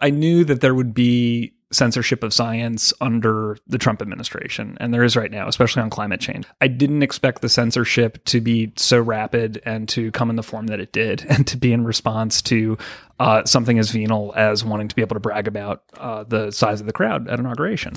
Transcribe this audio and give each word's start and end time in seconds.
I 0.00 0.10
knew 0.10 0.44
that 0.44 0.60
there 0.60 0.74
would 0.74 0.94
be 0.94 1.54
censorship 1.72 2.22
of 2.22 2.32
science 2.32 2.92
under 3.00 3.58
the 3.66 3.78
Trump 3.78 4.00
administration, 4.00 4.78
and 4.80 4.94
there 4.94 5.02
is 5.02 5.16
right 5.16 5.30
now, 5.30 5.48
especially 5.48 5.82
on 5.82 5.90
climate 5.90 6.20
change. 6.20 6.46
I 6.60 6.68
didn't 6.68 7.02
expect 7.02 7.42
the 7.42 7.48
censorship 7.48 8.24
to 8.26 8.40
be 8.40 8.72
so 8.76 9.00
rapid 9.00 9.60
and 9.66 9.88
to 9.90 10.12
come 10.12 10.30
in 10.30 10.36
the 10.36 10.42
form 10.44 10.68
that 10.68 10.78
it 10.78 10.92
did, 10.92 11.26
and 11.28 11.46
to 11.48 11.56
be 11.56 11.72
in 11.72 11.84
response 11.84 12.40
to 12.42 12.78
uh, 13.18 13.44
something 13.44 13.78
as 13.78 13.90
venal 13.90 14.32
as 14.36 14.64
wanting 14.64 14.86
to 14.86 14.94
be 14.94 15.02
able 15.02 15.14
to 15.14 15.20
brag 15.20 15.48
about 15.48 15.82
uh, 15.96 16.22
the 16.22 16.52
size 16.52 16.80
of 16.80 16.86
the 16.86 16.92
crowd 16.92 17.28
at 17.28 17.40
inauguration. 17.40 17.92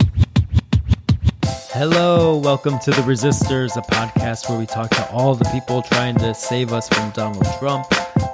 Hello, 1.74 2.36
welcome 2.38 2.80
to 2.80 2.92
The 2.92 3.04
Resistors, 3.04 3.78
a 3.78 3.82
podcast 3.82 4.50
where 4.50 4.58
we 4.58 4.66
talk 4.66 4.90
to 4.90 5.10
all 5.12 5.36
the 5.36 5.46
people 5.46 5.84
trying 5.84 6.16
to 6.18 6.34
save 6.34 6.74
us 6.74 6.90
from 6.90 7.12
Donald 7.12 7.46
Trump. 7.60 7.86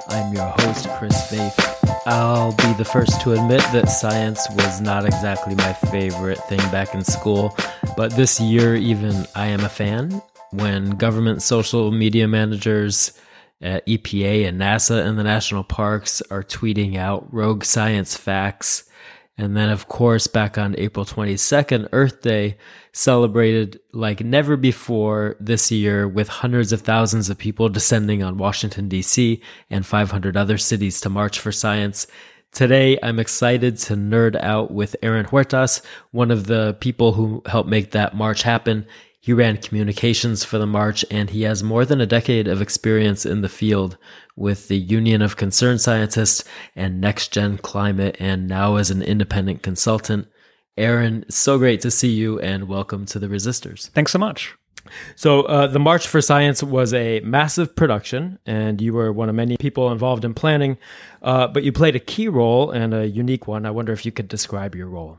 I'm 0.08 0.34
your 0.34 0.48
host, 0.56 0.88
Chris 0.98 1.30
Faith. 1.30 1.77
I'll 2.06 2.52
be 2.52 2.72
the 2.74 2.84
first 2.84 3.20
to 3.22 3.32
admit 3.32 3.60
that 3.72 3.90
science 3.90 4.46
was 4.50 4.80
not 4.80 5.04
exactly 5.04 5.54
my 5.54 5.72
favorite 5.72 6.38
thing 6.44 6.58
back 6.70 6.94
in 6.94 7.04
school, 7.04 7.56
but 7.96 8.12
this 8.12 8.40
year, 8.40 8.74
even 8.74 9.26
I 9.34 9.46
am 9.46 9.60
a 9.60 9.68
fan. 9.68 10.22
When 10.50 10.90
government 10.90 11.42
social 11.42 11.90
media 11.90 12.26
managers 12.26 13.12
at 13.60 13.86
EPA 13.86 14.48
and 14.48 14.60
NASA 14.60 15.06
and 15.06 15.18
the 15.18 15.24
national 15.24 15.64
parks 15.64 16.22
are 16.30 16.42
tweeting 16.42 16.96
out 16.96 17.32
rogue 17.32 17.64
science 17.64 18.16
facts, 18.16 18.87
and 19.38 19.56
then, 19.56 19.70
of 19.70 19.86
course, 19.86 20.26
back 20.26 20.58
on 20.58 20.74
April 20.78 21.06
22nd, 21.06 21.88
Earth 21.92 22.22
Day, 22.22 22.58
celebrated 22.92 23.78
like 23.92 24.20
never 24.20 24.56
before 24.56 25.36
this 25.38 25.70
year 25.70 26.08
with 26.08 26.26
hundreds 26.26 26.72
of 26.72 26.80
thousands 26.80 27.30
of 27.30 27.38
people 27.38 27.68
descending 27.68 28.20
on 28.20 28.36
Washington, 28.36 28.88
D.C. 28.88 29.40
and 29.70 29.86
500 29.86 30.36
other 30.36 30.58
cities 30.58 31.00
to 31.02 31.08
march 31.08 31.38
for 31.38 31.52
science. 31.52 32.08
Today, 32.50 32.98
I'm 33.00 33.20
excited 33.20 33.78
to 33.78 33.94
nerd 33.94 34.34
out 34.42 34.72
with 34.72 34.96
Aaron 35.04 35.26
Huertas, 35.26 35.82
one 36.10 36.32
of 36.32 36.46
the 36.46 36.76
people 36.80 37.12
who 37.12 37.42
helped 37.46 37.68
make 37.68 37.92
that 37.92 38.16
march 38.16 38.42
happen. 38.42 38.86
He 39.20 39.32
ran 39.32 39.56
communications 39.56 40.44
for 40.44 40.58
the 40.58 40.66
march 40.66 41.04
and 41.10 41.30
he 41.30 41.42
has 41.42 41.62
more 41.62 41.84
than 41.84 42.00
a 42.00 42.06
decade 42.06 42.46
of 42.46 42.62
experience 42.62 43.26
in 43.26 43.40
the 43.40 43.48
field 43.48 43.98
with 44.36 44.68
the 44.68 44.78
Union 44.78 45.22
of 45.22 45.36
Concerned 45.36 45.80
Scientists 45.80 46.44
and 46.76 47.00
Next 47.00 47.32
Gen 47.32 47.58
Climate 47.58 48.16
and 48.20 48.46
now 48.46 48.76
as 48.76 48.90
an 48.90 49.02
independent 49.02 49.62
consultant. 49.62 50.28
Aaron, 50.76 51.24
so 51.28 51.58
great 51.58 51.80
to 51.80 51.90
see 51.90 52.10
you 52.10 52.38
and 52.38 52.68
welcome 52.68 53.04
to 53.06 53.18
the 53.18 53.26
Resistors. 53.26 53.90
Thanks 53.90 54.12
so 54.12 54.18
much. 54.20 54.54
So, 55.16 55.42
uh, 55.42 55.66
the 55.66 55.80
March 55.80 56.06
for 56.06 56.20
Science 56.22 56.62
was 56.62 56.94
a 56.94 57.20
massive 57.20 57.76
production, 57.76 58.38
and 58.46 58.80
you 58.80 58.94
were 58.94 59.12
one 59.12 59.28
of 59.28 59.34
many 59.34 59.56
people 59.58 59.90
involved 59.90 60.24
in 60.24 60.32
planning, 60.32 60.78
uh, 61.20 61.48
but 61.48 61.62
you 61.62 61.72
played 61.72 61.96
a 61.96 62.00
key 62.00 62.28
role 62.28 62.70
and 62.70 62.94
a 62.94 63.06
unique 63.06 63.46
one. 63.46 63.66
I 63.66 63.70
wonder 63.70 63.92
if 63.92 64.06
you 64.06 64.12
could 64.12 64.28
describe 64.28 64.74
your 64.74 64.86
role. 64.86 65.18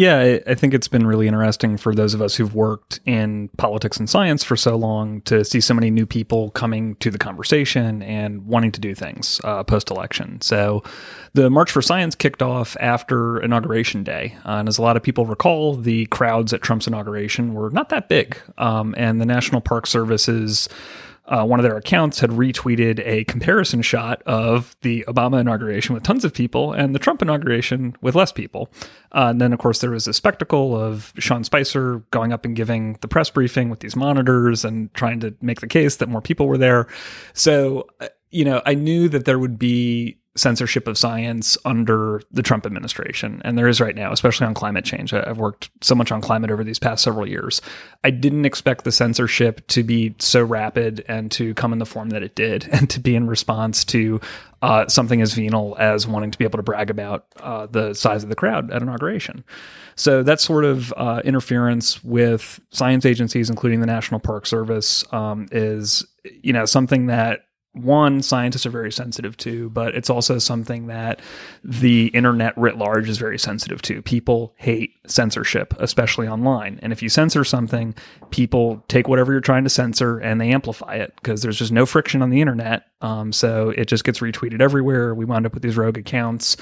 Yeah, 0.00 0.38
I 0.46 0.54
think 0.54 0.72
it's 0.72 0.88
been 0.88 1.06
really 1.06 1.28
interesting 1.28 1.76
for 1.76 1.94
those 1.94 2.14
of 2.14 2.22
us 2.22 2.34
who've 2.34 2.54
worked 2.54 3.00
in 3.04 3.50
politics 3.58 3.98
and 3.98 4.08
science 4.08 4.42
for 4.42 4.56
so 4.56 4.74
long 4.74 5.20
to 5.26 5.44
see 5.44 5.60
so 5.60 5.74
many 5.74 5.90
new 5.90 6.06
people 6.06 6.52
coming 6.52 6.94
to 7.00 7.10
the 7.10 7.18
conversation 7.18 8.00
and 8.00 8.46
wanting 8.46 8.72
to 8.72 8.80
do 8.80 8.94
things 8.94 9.42
uh, 9.44 9.62
post 9.62 9.90
election. 9.90 10.40
So, 10.40 10.82
the 11.34 11.50
March 11.50 11.70
for 11.70 11.82
Science 11.82 12.14
kicked 12.14 12.40
off 12.40 12.78
after 12.80 13.42
Inauguration 13.42 14.02
Day. 14.02 14.38
Uh, 14.46 14.52
and 14.52 14.68
as 14.68 14.78
a 14.78 14.82
lot 14.82 14.96
of 14.96 15.02
people 15.02 15.26
recall, 15.26 15.74
the 15.74 16.06
crowds 16.06 16.54
at 16.54 16.62
Trump's 16.62 16.86
inauguration 16.86 17.52
were 17.52 17.68
not 17.68 17.90
that 17.90 18.08
big. 18.08 18.38
Um, 18.56 18.94
and 18.96 19.20
the 19.20 19.26
National 19.26 19.60
Park 19.60 19.86
Service's 19.86 20.66
uh, 21.30 21.44
one 21.44 21.60
of 21.60 21.64
their 21.64 21.76
accounts 21.76 22.20
had 22.20 22.30
retweeted 22.30 23.00
a 23.06 23.24
comparison 23.24 23.82
shot 23.82 24.20
of 24.26 24.76
the 24.82 25.04
Obama 25.06 25.40
inauguration 25.40 25.94
with 25.94 26.02
tons 26.02 26.24
of 26.24 26.34
people 26.34 26.72
and 26.72 26.94
the 26.94 26.98
Trump 26.98 27.22
inauguration 27.22 27.96
with 28.02 28.14
less 28.14 28.32
people. 28.32 28.68
Uh, 29.12 29.28
and 29.30 29.40
then, 29.40 29.52
of 29.52 29.58
course, 29.58 29.80
there 29.80 29.90
was 29.90 30.08
a 30.08 30.12
spectacle 30.12 30.76
of 30.76 31.12
Sean 31.18 31.44
Spicer 31.44 32.02
going 32.10 32.32
up 32.32 32.44
and 32.44 32.56
giving 32.56 32.98
the 33.00 33.08
press 33.08 33.30
briefing 33.30 33.70
with 33.70 33.80
these 33.80 33.94
monitors 33.94 34.64
and 34.64 34.92
trying 34.92 35.20
to 35.20 35.34
make 35.40 35.60
the 35.60 35.68
case 35.68 35.96
that 35.96 36.08
more 36.08 36.20
people 36.20 36.48
were 36.48 36.58
there. 36.58 36.88
So, 37.32 37.86
uh, 38.00 38.08
you 38.30 38.44
know, 38.44 38.60
I 38.66 38.74
knew 38.74 39.08
that 39.08 39.24
there 39.24 39.38
would 39.38 39.58
be 39.58 40.19
censorship 40.36 40.86
of 40.86 40.96
science 40.96 41.58
under 41.64 42.22
the 42.30 42.42
Trump 42.42 42.64
administration. 42.64 43.42
And 43.44 43.58
there 43.58 43.66
is 43.66 43.80
right 43.80 43.96
now, 43.96 44.12
especially 44.12 44.46
on 44.46 44.54
climate 44.54 44.84
change. 44.84 45.12
I've 45.12 45.38
worked 45.38 45.70
so 45.80 45.94
much 45.94 46.12
on 46.12 46.20
climate 46.20 46.50
over 46.50 46.62
these 46.62 46.78
past 46.78 47.02
several 47.02 47.28
years. 47.28 47.60
I 48.04 48.10
didn't 48.10 48.44
expect 48.44 48.84
the 48.84 48.92
censorship 48.92 49.66
to 49.68 49.82
be 49.82 50.14
so 50.20 50.44
rapid 50.44 51.04
and 51.08 51.32
to 51.32 51.52
come 51.54 51.72
in 51.72 51.80
the 51.80 51.86
form 51.86 52.10
that 52.10 52.22
it 52.22 52.36
did, 52.36 52.68
and 52.72 52.88
to 52.90 53.00
be 53.00 53.16
in 53.16 53.26
response 53.26 53.84
to 53.86 54.20
uh, 54.62 54.86
something 54.88 55.20
as 55.20 55.32
venal 55.32 55.76
as 55.78 56.06
wanting 56.06 56.30
to 56.30 56.38
be 56.38 56.44
able 56.44 56.58
to 56.58 56.62
brag 56.62 56.90
about 56.90 57.26
uh, 57.40 57.66
the 57.66 57.94
size 57.94 58.22
of 58.22 58.28
the 58.28 58.36
crowd 58.36 58.70
at 58.70 58.82
inauguration. 58.82 59.42
So 59.96 60.22
that 60.22 60.40
sort 60.40 60.64
of 60.64 60.92
uh, 60.96 61.22
interference 61.24 62.04
with 62.04 62.60
science 62.70 63.04
agencies, 63.04 63.50
including 63.50 63.80
the 63.80 63.86
National 63.86 64.20
Park 64.20 64.46
Service, 64.46 65.04
um, 65.12 65.48
is 65.50 66.06
you 66.24 66.52
know 66.52 66.66
something 66.66 67.06
that 67.06 67.46
one 67.72 68.20
scientists 68.20 68.66
are 68.66 68.70
very 68.70 68.90
sensitive 68.90 69.36
to, 69.38 69.70
but 69.70 69.94
it's 69.94 70.10
also 70.10 70.38
something 70.38 70.88
that 70.88 71.20
the 71.62 72.06
internet 72.08 72.56
writ 72.58 72.76
large 72.76 73.08
is 73.08 73.18
very 73.18 73.38
sensitive 73.38 73.80
to. 73.82 74.02
People 74.02 74.54
hate 74.56 74.94
censorship, 75.06 75.74
especially 75.78 76.26
online. 76.26 76.80
And 76.82 76.92
if 76.92 77.00
you 77.00 77.08
censor 77.08 77.44
something, 77.44 77.94
people 78.30 78.84
take 78.88 79.06
whatever 79.06 79.30
you're 79.30 79.40
trying 79.40 79.64
to 79.64 79.70
censor 79.70 80.18
and 80.18 80.40
they 80.40 80.50
amplify 80.50 80.96
it 80.96 81.14
because 81.16 81.42
there's 81.42 81.58
just 81.58 81.70
no 81.70 81.86
friction 81.86 82.22
on 82.22 82.30
the 82.30 82.40
internet. 82.40 82.86
Um, 83.02 83.32
so 83.32 83.70
it 83.70 83.86
just 83.86 84.04
gets 84.04 84.18
retweeted 84.18 84.60
everywhere. 84.60 85.14
We 85.14 85.24
wound 85.24 85.46
up 85.46 85.54
with 85.54 85.62
these 85.62 85.76
rogue 85.76 85.96
accounts. 85.96 86.56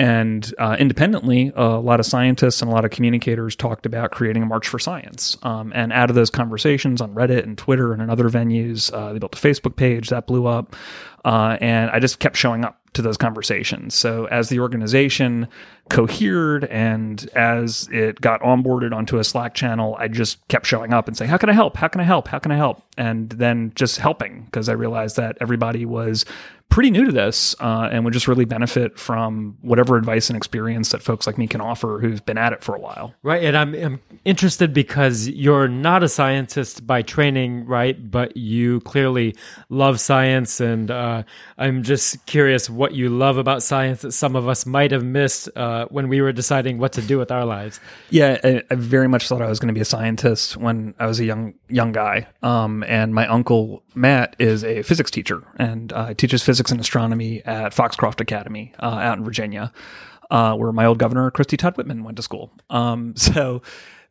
And 0.00 0.54
uh, 0.56 0.76
independently, 0.78 1.52
a 1.54 1.78
lot 1.78 2.00
of 2.00 2.06
scientists 2.06 2.62
and 2.62 2.70
a 2.70 2.74
lot 2.74 2.86
of 2.86 2.90
communicators 2.90 3.54
talked 3.54 3.84
about 3.84 4.10
creating 4.10 4.42
a 4.42 4.46
March 4.46 4.66
for 4.66 4.78
Science. 4.78 5.36
Um, 5.42 5.72
and 5.74 5.92
out 5.92 6.08
of 6.08 6.16
those 6.16 6.30
conversations 6.30 7.02
on 7.02 7.14
Reddit 7.14 7.42
and 7.42 7.58
Twitter 7.58 7.92
and 7.92 8.00
in 8.00 8.08
other 8.08 8.30
venues, 8.30 8.90
uh, 8.94 9.12
they 9.12 9.18
built 9.18 9.34
a 9.34 9.38
Facebook 9.38 9.76
page 9.76 10.08
that 10.08 10.26
blew 10.26 10.46
up. 10.46 10.74
Uh, 11.24 11.58
and 11.60 11.90
I 11.90 11.98
just 11.98 12.18
kept 12.18 12.36
showing 12.36 12.64
up 12.64 12.80
to 12.92 13.02
those 13.02 13.16
conversations. 13.16 13.94
So 13.94 14.24
as 14.26 14.48
the 14.48 14.58
organization 14.58 15.46
cohered 15.88 16.64
and 16.64 17.28
as 17.34 17.88
it 17.92 18.20
got 18.20 18.40
onboarded 18.40 18.92
onto 18.92 19.18
a 19.18 19.24
Slack 19.24 19.54
channel, 19.54 19.96
I 19.98 20.08
just 20.08 20.46
kept 20.48 20.66
showing 20.66 20.92
up 20.92 21.06
and 21.06 21.16
saying, 21.16 21.30
How 21.30 21.36
can 21.36 21.48
I 21.48 21.52
help? 21.52 21.76
How 21.76 21.88
can 21.88 22.00
I 22.00 22.04
help? 22.04 22.28
How 22.28 22.38
can 22.38 22.50
I 22.50 22.56
help? 22.56 22.82
And 22.96 23.30
then 23.30 23.72
just 23.74 23.98
helping 23.98 24.44
because 24.44 24.68
I 24.68 24.72
realized 24.72 25.16
that 25.16 25.38
everybody 25.40 25.84
was 25.84 26.24
pretty 26.70 26.90
new 26.90 27.04
to 27.04 27.12
this 27.12 27.54
uh, 27.60 27.88
and 27.90 28.04
would 28.04 28.12
just 28.12 28.28
really 28.28 28.44
benefit 28.44 28.98
from 28.98 29.58
whatever 29.60 29.96
advice 29.96 30.30
and 30.30 30.36
experience 30.36 30.92
that 30.92 31.02
folks 31.02 31.26
like 31.26 31.36
me 31.36 31.48
can 31.48 31.60
offer 31.60 31.98
who've 32.00 32.24
been 32.24 32.38
at 32.38 32.52
it 32.52 32.62
for 32.62 32.76
a 32.76 32.80
while. 32.80 33.12
Right. 33.22 33.42
And 33.42 33.56
I'm, 33.56 33.74
I'm 33.74 34.00
interested 34.24 34.72
because 34.72 35.28
you're 35.28 35.66
not 35.66 36.04
a 36.04 36.08
scientist 36.08 36.86
by 36.86 37.02
training, 37.02 37.66
right? 37.66 38.10
But 38.10 38.36
you 38.36 38.80
clearly 38.82 39.34
love 39.68 39.98
science. 39.98 40.60
And 40.60 40.90
uh, 40.90 41.09
I'm 41.58 41.82
just 41.82 42.24
curious 42.26 42.70
what 42.70 42.94
you 42.94 43.08
love 43.08 43.36
about 43.36 43.62
science 43.62 44.02
that 44.02 44.12
some 44.12 44.36
of 44.36 44.48
us 44.48 44.64
might 44.64 44.92
have 44.92 45.04
missed 45.04 45.48
uh, 45.56 45.86
when 45.90 46.08
we 46.08 46.20
were 46.20 46.32
deciding 46.32 46.78
what 46.78 46.92
to 46.92 47.02
do 47.02 47.18
with 47.18 47.30
our 47.30 47.44
lives. 47.44 47.80
Yeah. 48.10 48.38
I, 48.44 48.62
I 48.70 48.74
very 48.76 49.08
much 49.08 49.28
thought 49.28 49.42
I 49.42 49.48
was 49.48 49.58
going 49.58 49.68
to 49.68 49.74
be 49.74 49.80
a 49.80 49.84
scientist 49.84 50.56
when 50.56 50.94
I 50.98 51.06
was 51.06 51.20
a 51.20 51.24
young, 51.24 51.54
young 51.68 51.92
guy. 51.92 52.28
Um, 52.42 52.84
and 52.84 53.14
my 53.14 53.26
uncle, 53.26 53.82
Matt, 53.94 54.36
is 54.38 54.64
a 54.64 54.82
physics 54.82 55.10
teacher 55.10 55.42
and 55.56 55.92
uh, 55.92 56.14
teaches 56.14 56.42
physics 56.42 56.60
physics 56.60 56.72
and 56.72 56.80
astronomy 56.80 57.42
at 57.46 57.72
Foxcroft 57.72 58.20
Academy 58.20 58.74
uh, 58.80 58.86
out 58.86 59.16
in 59.16 59.24
Virginia, 59.24 59.72
uh, 60.30 60.54
where 60.54 60.72
my 60.72 60.84
old 60.84 60.98
governor 60.98 61.30
Christie 61.30 61.56
Todd 61.56 61.74
Whitman 61.76 62.04
went 62.04 62.16
to 62.16 62.22
school. 62.22 62.52
Um, 62.68 63.14
so, 63.16 63.62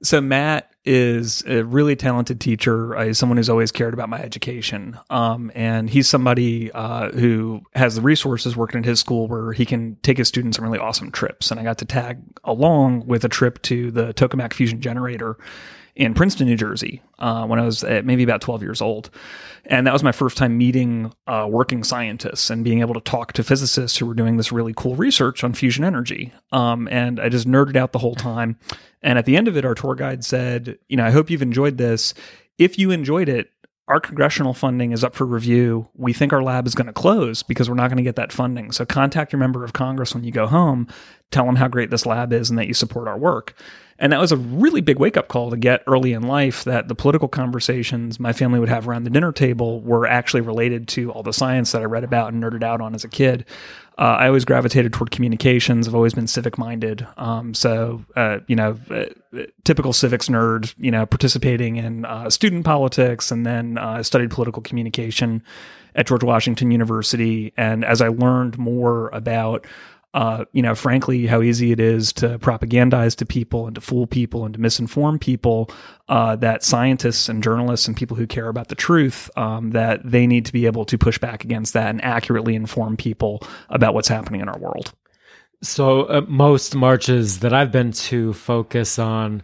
so 0.01 0.21
Matt 0.21 0.71
is 0.85 1.43
a 1.45 1.63
really 1.63 1.95
talented 1.95 2.39
teacher. 2.39 2.95
Uh, 2.95 3.13
someone 3.13 3.37
who's 3.37 3.49
always 3.49 3.71
cared 3.71 3.93
about 3.93 4.09
my 4.09 4.19
education, 4.19 4.97
um, 5.09 5.51
and 5.53 5.89
he's 5.89 6.07
somebody 6.07 6.71
uh, 6.71 7.11
who 7.11 7.61
has 7.75 7.95
the 7.95 8.01
resources 8.01 8.55
working 8.55 8.79
at 8.79 8.85
his 8.85 8.99
school 8.99 9.27
where 9.27 9.51
he 9.51 9.65
can 9.65 9.97
take 9.97 10.17
his 10.17 10.27
students 10.27 10.57
on 10.57 10.65
really 10.65 10.79
awesome 10.79 11.11
trips. 11.11 11.51
And 11.51 11.59
I 11.59 11.63
got 11.63 11.77
to 11.79 11.85
tag 11.85 12.19
along 12.43 13.05
with 13.07 13.25
a 13.25 13.29
trip 13.29 13.61
to 13.63 13.91
the 13.91 14.13
Tokamak 14.13 14.53
Fusion 14.53 14.81
Generator 14.81 15.37
in 15.99 16.13
Princeton, 16.13 16.47
New 16.47 16.55
Jersey, 16.55 17.01
uh, 17.19 17.45
when 17.45 17.59
I 17.59 17.65
was 17.65 17.83
maybe 17.83 18.23
about 18.23 18.39
12 18.39 18.61
years 18.63 18.81
old. 18.81 19.09
And 19.65 19.85
that 19.85 19.91
was 19.91 20.01
my 20.01 20.13
first 20.13 20.37
time 20.37 20.57
meeting 20.57 21.11
uh, 21.27 21.45
working 21.49 21.83
scientists 21.83 22.49
and 22.49 22.63
being 22.63 22.79
able 22.79 22.93
to 22.93 23.01
talk 23.01 23.33
to 23.33 23.43
physicists 23.43 23.97
who 23.97 24.05
were 24.05 24.13
doing 24.13 24.37
this 24.37 24.49
really 24.49 24.73
cool 24.73 24.95
research 24.95 25.43
on 25.43 25.51
fusion 25.53 25.83
energy. 25.83 26.31
Um, 26.53 26.87
and 26.87 27.19
I 27.19 27.27
just 27.27 27.49
nerded 27.49 27.75
out 27.75 27.91
the 27.91 27.99
whole 27.99 28.15
time. 28.15 28.57
And 29.01 29.19
at 29.19 29.25
the 29.25 29.35
end 29.35 29.49
of 29.49 29.57
it, 29.57 29.65
our 29.65 29.75
tour 29.75 29.93
guide 29.93 30.23
said, 30.23 30.79
You 30.87 30.95
know, 30.95 31.05
I 31.05 31.11
hope 31.11 31.29
you've 31.29 31.41
enjoyed 31.41 31.77
this. 31.77 32.13
If 32.57 32.79
you 32.79 32.91
enjoyed 32.91 33.27
it, 33.27 33.51
our 33.89 33.99
congressional 33.99 34.53
funding 34.53 34.93
is 34.93 35.03
up 35.03 35.15
for 35.15 35.25
review. 35.25 35.89
We 35.95 36.13
think 36.13 36.31
our 36.31 36.43
lab 36.43 36.65
is 36.65 36.75
going 36.75 36.87
to 36.87 36.93
close 36.93 37.43
because 37.43 37.67
we're 37.67 37.75
not 37.75 37.89
going 37.89 37.97
to 37.97 38.03
get 38.03 38.15
that 38.15 38.31
funding. 38.31 38.71
So 38.71 38.85
contact 38.85 39.33
your 39.33 39.39
member 39.39 39.65
of 39.65 39.73
Congress 39.73 40.13
when 40.13 40.23
you 40.23 40.31
go 40.31 40.47
home, 40.47 40.87
tell 41.31 41.45
them 41.45 41.57
how 41.57 41.67
great 41.67 41.89
this 41.89 42.05
lab 42.05 42.31
is 42.31 42.49
and 42.49 42.57
that 42.57 42.67
you 42.67 42.73
support 42.73 43.09
our 43.09 43.17
work. 43.17 43.55
And 43.99 44.13
that 44.13 44.19
was 44.19 44.31
a 44.31 44.37
really 44.37 44.79
big 44.81 44.97
wake 44.97 45.17
up 45.17 45.27
call 45.27 45.49
to 45.51 45.57
get 45.57 45.83
early 45.85 46.13
in 46.13 46.23
life 46.23 46.63
that 46.63 46.87
the 46.87 46.95
political 46.95 47.27
conversations 47.27 48.19
my 48.19 48.31
family 48.31 48.59
would 48.59 48.69
have 48.69 48.87
around 48.87 49.03
the 49.03 49.09
dinner 49.09 49.33
table 49.33 49.81
were 49.81 50.07
actually 50.07 50.41
related 50.41 50.87
to 50.89 51.11
all 51.11 51.21
the 51.21 51.33
science 51.33 51.73
that 51.73 51.81
I 51.81 51.85
read 51.85 52.05
about 52.05 52.31
and 52.31 52.41
nerded 52.41 52.63
out 52.63 52.79
on 52.79 52.95
as 52.95 53.03
a 53.03 53.09
kid. 53.09 53.45
uh, 53.99 54.15
I 54.17 54.27
always 54.27 54.45
gravitated 54.45 54.93
toward 54.93 55.11
communications. 55.11 55.85
I've 55.85 55.93
always 55.93 56.13
been 56.13 56.27
civic 56.27 56.57
minded. 56.57 57.05
Um, 57.17 57.53
so, 57.53 58.05
uh, 58.15 58.39
you 58.47 58.55
know, 58.55 58.79
uh, 58.89 59.07
typical 59.65 59.91
civics 59.91 60.29
nerd, 60.29 60.73
you 60.77 60.89
know, 60.89 61.05
participating 61.05 61.75
in 61.75 62.05
uh, 62.05 62.29
student 62.29 62.63
politics 62.63 63.29
and 63.29 63.45
then 63.45 63.77
uh, 63.77 64.01
studied 64.01 64.31
political 64.31 64.61
communication 64.61 65.43
at 65.95 66.07
George 66.07 66.23
Washington 66.23 66.71
University. 66.71 67.51
And 67.57 67.83
as 67.83 68.01
I 68.01 68.07
learned 68.07 68.57
more 68.57 69.09
about 69.09 69.67
uh, 70.13 70.45
you 70.53 70.61
know, 70.61 70.73
frankly, 70.73 71.27
how 71.27 71.41
easy 71.41 71.71
it 71.71 71.79
is 71.79 72.11
to 72.13 72.39
propagandize 72.39 73.15
to 73.15 73.25
people 73.25 73.67
and 73.67 73.75
to 73.75 73.81
fool 73.81 74.07
people 74.07 74.43
and 74.43 74.55
to 74.55 74.59
misinform 74.59 75.19
people, 75.21 75.69
uh, 76.07 76.35
that 76.35 76.63
scientists 76.63 77.29
and 77.29 77.43
journalists 77.43 77.87
and 77.87 77.95
people 77.95 78.17
who 78.17 78.25
care 78.25 78.47
about 78.47 78.69
the 78.69 78.75
truth, 78.75 79.29
um, 79.37 79.71
that 79.71 79.99
they 80.03 80.25
need 80.25 80.45
to 80.45 80.53
be 80.53 80.65
able 80.65 80.83
to 80.83 80.97
push 80.97 81.19
back 81.19 81.43
against 81.43 81.73
that 81.73 81.89
and 81.89 82.03
accurately 82.03 82.55
inform 82.55 82.97
people 82.97 83.43
about 83.69 83.93
what's 83.93 84.07
happening 84.07 84.41
in 84.41 84.49
our 84.49 84.57
world. 84.57 84.93
So, 85.61 86.03
uh, 86.03 86.21
most 86.27 86.73
marches 86.73 87.39
that 87.39 87.53
I've 87.53 87.71
been 87.71 87.91
to 87.91 88.33
focus 88.33 88.97
on 88.97 89.43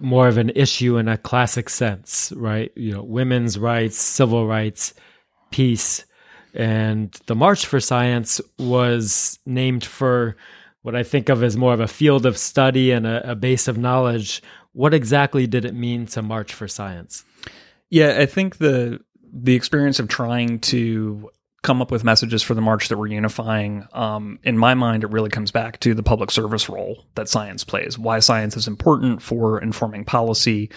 more 0.00 0.28
of 0.28 0.38
an 0.38 0.50
issue 0.50 0.98
in 0.98 1.08
a 1.08 1.18
classic 1.18 1.68
sense, 1.68 2.32
right? 2.36 2.70
You 2.76 2.92
know, 2.92 3.02
women's 3.02 3.58
rights, 3.58 3.98
civil 3.98 4.46
rights, 4.46 4.94
peace 5.50 6.04
and 6.54 7.12
the 7.26 7.34
March 7.34 7.66
for 7.66 7.80
Science 7.80 8.40
was 8.58 9.38
named 9.46 9.84
for 9.84 10.36
what 10.82 10.94
I 10.94 11.02
think 11.02 11.28
of 11.28 11.42
as 11.42 11.56
more 11.56 11.74
of 11.74 11.80
a 11.80 11.88
field 11.88 12.24
of 12.26 12.38
study 12.38 12.92
and 12.92 13.06
a, 13.06 13.32
a 13.32 13.34
base 13.34 13.68
of 13.68 13.78
knowledge. 13.78 14.42
What 14.72 14.94
exactly 14.94 15.46
did 15.46 15.64
it 15.64 15.74
mean 15.74 16.06
to 16.06 16.22
March 16.22 16.54
for 16.54 16.68
Science? 16.68 17.24
Yeah, 17.90 18.16
I 18.18 18.26
think 18.26 18.58
the 18.58 19.00
the 19.30 19.54
experience 19.54 19.98
of 19.98 20.08
trying 20.08 20.58
to 20.58 21.30
come 21.62 21.82
up 21.82 21.90
with 21.90 22.04
messages 22.04 22.42
for 22.42 22.54
the 22.54 22.60
march 22.60 22.88
that 22.88 22.96
we're 22.96 23.08
unifying 23.08 23.86
um, 23.92 24.38
in 24.44 24.56
my 24.56 24.74
mind 24.74 25.02
it 25.02 25.10
really 25.10 25.28
comes 25.28 25.50
back 25.50 25.78
to 25.80 25.92
the 25.92 26.02
public 26.02 26.30
service 26.30 26.68
role 26.68 27.04
that 27.14 27.28
science 27.28 27.64
plays 27.64 27.98
why 27.98 28.20
science 28.20 28.56
is 28.56 28.68
important 28.68 29.20
for 29.20 29.60
informing 29.60 30.04
policy 30.04 30.70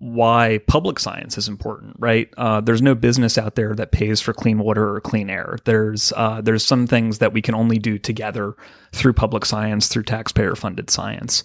why 0.00 0.58
public 0.66 0.98
science 0.98 1.36
is 1.36 1.46
important, 1.46 1.94
right? 1.98 2.32
Uh, 2.38 2.60
there's 2.62 2.80
no 2.80 2.94
business 2.94 3.36
out 3.36 3.54
there 3.54 3.74
that 3.74 3.92
pays 3.92 4.18
for 4.18 4.32
clean 4.32 4.58
water 4.58 4.96
or 4.96 5.00
clean 5.00 5.28
air. 5.28 5.58
There's 5.64 6.10
uh, 6.16 6.40
there's 6.40 6.64
some 6.64 6.86
things 6.86 7.18
that 7.18 7.34
we 7.34 7.42
can 7.42 7.54
only 7.54 7.78
do 7.78 7.98
together 7.98 8.56
through 8.92 9.12
public 9.12 9.44
science, 9.44 9.88
through 9.88 10.04
taxpayer 10.04 10.56
funded 10.56 10.88
science. 10.88 11.42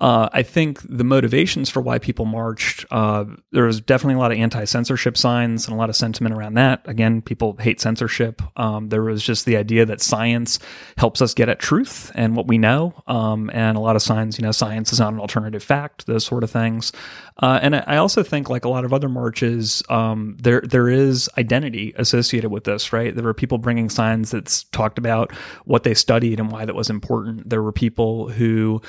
Uh, 0.00 0.28
I 0.32 0.42
think 0.42 0.80
the 0.88 1.04
motivations 1.04 1.70
for 1.70 1.80
why 1.80 1.98
people 1.98 2.26
marched, 2.26 2.84
uh, 2.90 3.24
there 3.52 3.64
was 3.64 3.80
definitely 3.80 4.14
a 4.14 4.18
lot 4.18 4.32
of 4.32 4.38
anti 4.38 4.64
censorship 4.64 5.16
signs 5.16 5.66
and 5.66 5.74
a 5.74 5.78
lot 5.78 5.88
of 5.88 5.96
sentiment 5.96 6.34
around 6.34 6.54
that. 6.54 6.82
Again, 6.84 7.22
people 7.22 7.56
hate 7.58 7.80
censorship. 7.80 8.42
Um, 8.56 8.88
there 8.88 9.02
was 9.02 9.22
just 9.22 9.46
the 9.46 9.56
idea 9.56 9.86
that 9.86 10.00
science 10.00 10.58
helps 10.98 11.22
us 11.22 11.34
get 11.34 11.48
at 11.48 11.58
truth 11.58 12.12
and 12.14 12.36
what 12.36 12.46
we 12.46 12.58
know. 12.58 13.02
Um, 13.06 13.50
and 13.52 13.76
a 13.76 13.80
lot 13.80 13.96
of 13.96 14.02
signs, 14.02 14.38
you 14.38 14.44
know, 14.44 14.52
science 14.52 14.92
is 14.92 15.00
not 15.00 15.12
an 15.12 15.20
alternative 15.20 15.62
fact, 15.62 16.06
those 16.06 16.24
sort 16.24 16.44
of 16.44 16.50
things. 16.50 16.92
Uh, 17.38 17.58
and 17.62 17.76
I 17.76 17.96
also 17.96 18.22
think, 18.22 18.48
like 18.48 18.64
a 18.64 18.68
lot 18.68 18.84
of 18.84 18.92
other 18.92 19.08
marches, 19.08 19.82
um, 19.88 20.36
there 20.40 20.62
there 20.62 20.88
is 20.88 21.28
identity 21.36 21.92
associated 21.96 22.50
with 22.50 22.64
this, 22.64 22.92
right? 22.92 23.14
There 23.14 23.24
were 23.24 23.34
people 23.34 23.58
bringing 23.58 23.90
signs 23.90 24.30
that 24.30 24.64
talked 24.72 24.98
about 24.98 25.32
what 25.64 25.82
they 25.82 25.94
studied 25.94 26.40
and 26.40 26.50
why 26.50 26.64
that 26.64 26.74
was 26.74 26.90
important. 26.90 27.48
There 27.48 27.62
were 27.62 27.72
people 27.72 28.28
who 28.28 28.80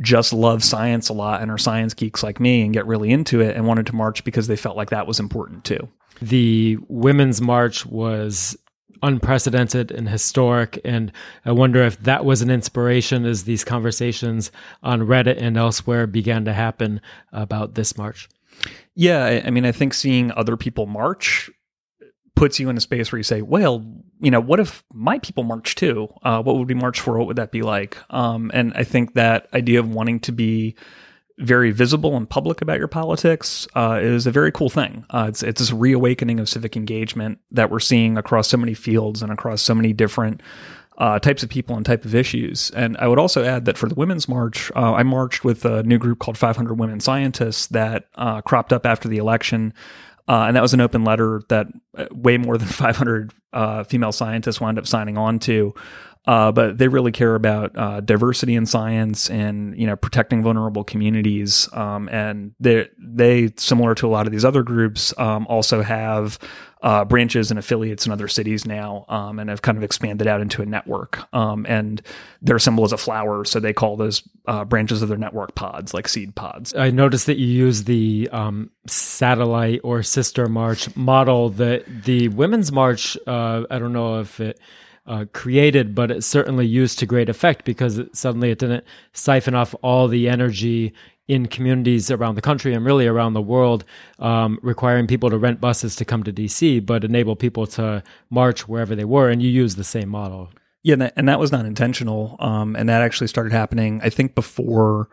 just 0.00 0.32
love 0.32 0.62
science 0.62 1.08
a 1.08 1.12
lot 1.12 1.40
and 1.40 1.50
are 1.50 1.58
science 1.58 1.94
geeks 1.94 2.22
like 2.22 2.38
me 2.38 2.62
and 2.62 2.74
get 2.74 2.86
really 2.86 3.10
into 3.10 3.40
it 3.40 3.56
and 3.56 3.66
wanted 3.66 3.86
to 3.86 3.94
march 3.94 4.24
because 4.24 4.46
they 4.46 4.56
felt 4.56 4.76
like 4.76 4.90
that 4.90 5.06
was 5.06 5.18
important 5.18 5.64
too. 5.64 5.88
The 6.20 6.78
Women's 6.88 7.40
March 7.40 7.86
was 7.86 8.56
unprecedented 9.02 9.90
and 9.90 10.08
historic. 10.08 10.80
And 10.84 11.12
I 11.44 11.52
wonder 11.52 11.82
if 11.82 11.98
that 12.02 12.24
was 12.24 12.42
an 12.42 12.50
inspiration 12.50 13.24
as 13.24 13.44
these 13.44 13.64
conversations 13.64 14.50
on 14.82 15.02
Reddit 15.02 15.40
and 15.40 15.56
elsewhere 15.56 16.06
began 16.06 16.44
to 16.46 16.52
happen 16.52 17.00
about 17.32 17.74
this 17.74 17.96
march. 17.96 18.28
Yeah, 18.94 19.42
I 19.44 19.50
mean, 19.50 19.66
I 19.66 19.72
think 19.72 19.92
seeing 19.92 20.32
other 20.32 20.56
people 20.56 20.86
march 20.86 21.50
puts 22.34 22.58
you 22.58 22.68
in 22.68 22.76
a 22.76 22.80
space 22.80 23.12
where 23.12 23.18
you 23.18 23.22
say, 23.22 23.42
well, 23.42 23.84
you 24.20 24.30
know, 24.30 24.40
what 24.40 24.60
if 24.60 24.82
my 24.92 25.18
people 25.18 25.44
march 25.44 25.74
too? 25.74 26.08
Uh, 26.22 26.42
what 26.42 26.56
would 26.56 26.68
we 26.68 26.74
march 26.74 27.00
for? 27.00 27.18
What 27.18 27.26
would 27.26 27.36
that 27.36 27.50
be 27.50 27.62
like? 27.62 27.98
Um, 28.10 28.50
and 28.54 28.72
I 28.74 28.84
think 28.84 29.14
that 29.14 29.48
idea 29.52 29.80
of 29.80 29.88
wanting 29.88 30.20
to 30.20 30.32
be 30.32 30.74
very 31.38 31.70
visible 31.70 32.16
and 32.16 32.28
public 32.28 32.62
about 32.62 32.78
your 32.78 32.88
politics 32.88 33.68
uh, 33.74 34.00
is 34.02 34.26
a 34.26 34.30
very 34.30 34.50
cool 34.50 34.70
thing. 34.70 35.04
Uh, 35.10 35.26
it's 35.28 35.42
it's 35.42 35.60
this 35.60 35.72
reawakening 35.72 36.40
of 36.40 36.48
civic 36.48 36.76
engagement 36.76 37.38
that 37.50 37.70
we're 37.70 37.80
seeing 37.80 38.16
across 38.16 38.48
so 38.48 38.56
many 38.56 38.72
fields 38.72 39.22
and 39.22 39.30
across 39.30 39.60
so 39.60 39.74
many 39.74 39.92
different 39.92 40.40
uh, 40.98 41.18
types 41.18 41.42
of 41.42 41.50
people 41.50 41.76
and 41.76 41.84
type 41.84 42.06
of 42.06 42.14
issues. 42.14 42.70
And 42.70 42.96
I 42.96 43.06
would 43.06 43.18
also 43.18 43.44
add 43.44 43.66
that 43.66 43.76
for 43.76 43.86
the 43.86 43.94
Women's 43.94 44.28
March, 44.28 44.70
uh, 44.74 44.94
I 44.94 45.02
marched 45.02 45.44
with 45.44 45.64
a 45.66 45.82
new 45.82 45.98
group 45.98 46.20
called 46.20 46.38
500 46.38 46.74
Women 46.74 47.00
Scientists 47.00 47.66
that 47.68 48.08
uh, 48.14 48.40
cropped 48.40 48.72
up 48.72 48.86
after 48.86 49.08
the 49.08 49.18
election 49.18 49.74
uh, 50.28 50.44
and 50.46 50.56
that 50.56 50.62
was 50.62 50.74
an 50.74 50.80
open 50.80 51.04
letter 51.04 51.42
that 51.48 51.68
uh, 51.96 52.06
way 52.12 52.38
more 52.38 52.58
than 52.58 52.68
500 52.68 53.32
uh, 53.52 53.84
female 53.84 54.12
scientists 54.12 54.60
wound 54.60 54.78
up 54.78 54.86
signing 54.86 55.16
on 55.18 55.38
to. 55.40 55.74
Uh, 56.26 56.50
but 56.50 56.76
they 56.78 56.88
really 56.88 57.12
care 57.12 57.36
about 57.36 57.76
uh, 57.76 58.00
diversity 58.00 58.56
in 58.56 58.66
science 58.66 59.30
and 59.30 59.78
you 59.78 59.86
know 59.86 59.94
protecting 59.94 60.42
vulnerable 60.42 60.82
communities. 60.82 61.68
Um, 61.72 62.08
and 62.08 62.52
they 62.58 62.88
they 62.98 63.52
similar 63.56 63.94
to 63.96 64.08
a 64.08 64.10
lot 64.10 64.26
of 64.26 64.32
these 64.32 64.44
other 64.44 64.62
groups 64.62 65.14
um, 65.18 65.46
also 65.48 65.82
have 65.82 66.38
uh, 66.82 67.04
branches 67.04 67.50
and 67.50 67.58
affiliates 67.58 68.06
in 68.06 68.12
other 68.12 68.28
cities 68.28 68.66
now, 68.66 69.06
um, 69.08 69.38
and 69.38 69.50
have 69.50 69.62
kind 69.62 69.78
of 69.78 69.84
expanded 69.84 70.26
out 70.26 70.40
into 70.40 70.62
a 70.62 70.66
network. 70.66 71.26
Um, 71.34 71.64
and 71.68 72.02
their 72.42 72.58
symbol 72.58 72.84
is 72.84 72.92
a 72.92 72.98
flower, 72.98 73.44
so 73.44 73.60
they 73.60 73.72
call 73.72 73.96
those 73.96 74.22
uh, 74.46 74.64
branches 74.64 75.02
of 75.02 75.08
their 75.08 75.18
network 75.18 75.54
pods, 75.54 75.94
like 75.94 76.06
seed 76.06 76.34
pods. 76.34 76.74
I 76.74 76.90
noticed 76.90 77.26
that 77.26 77.38
you 77.38 77.46
use 77.46 77.84
the 77.84 78.28
um, 78.30 78.70
satellite 78.86 79.80
or 79.84 80.02
sister 80.02 80.48
march 80.48 80.94
model. 80.94 81.50
That 81.50 82.04
the 82.04 82.28
women's 82.28 82.70
march, 82.70 83.16
uh, 83.26 83.64
I 83.70 83.78
don't 83.78 83.92
know 83.92 84.20
if 84.20 84.38
it 84.38 84.60
uh, 85.06 85.24
created, 85.32 85.94
but 85.94 86.10
it 86.10 86.24
certainly 86.24 86.66
used 86.66 86.98
to 86.98 87.06
great 87.06 87.28
effect 87.28 87.64
because 87.64 87.98
it, 87.98 88.16
suddenly 88.16 88.50
it 88.50 88.58
didn't 88.58 88.84
siphon 89.12 89.54
off 89.54 89.74
all 89.82 90.08
the 90.08 90.28
energy 90.28 90.92
in 91.28 91.46
communities 91.46 92.10
around 92.10 92.36
the 92.36 92.42
country 92.42 92.72
and 92.72 92.84
really 92.84 93.06
around 93.06 93.34
the 93.34 93.42
world, 93.42 93.84
um, 94.18 94.58
requiring 94.62 95.06
people 95.06 95.28
to 95.28 95.38
rent 95.38 95.60
buses 95.60 95.96
to 95.96 96.04
come 96.04 96.22
to 96.22 96.32
DC, 96.32 96.84
but 96.84 97.04
enable 97.04 97.34
people 97.34 97.66
to 97.66 98.02
march 98.30 98.68
wherever 98.68 98.94
they 98.94 99.04
were. 99.04 99.28
And 99.28 99.42
you 99.42 99.50
use 99.50 99.74
the 99.74 99.84
same 99.84 100.08
model. 100.08 100.50
Yeah, 100.82 100.92
and 100.92 101.02
that, 101.02 101.12
and 101.16 101.28
that 101.28 101.40
was 101.40 101.50
not 101.50 101.66
intentional. 101.66 102.36
Um, 102.38 102.76
and 102.76 102.88
that 102.88 103.02
actually 103.02 103.26
started 103.26 103.52
happening, 103.52 104.00
I 104.04 104.10
think, 104.10 104.36
before 104.36 105.08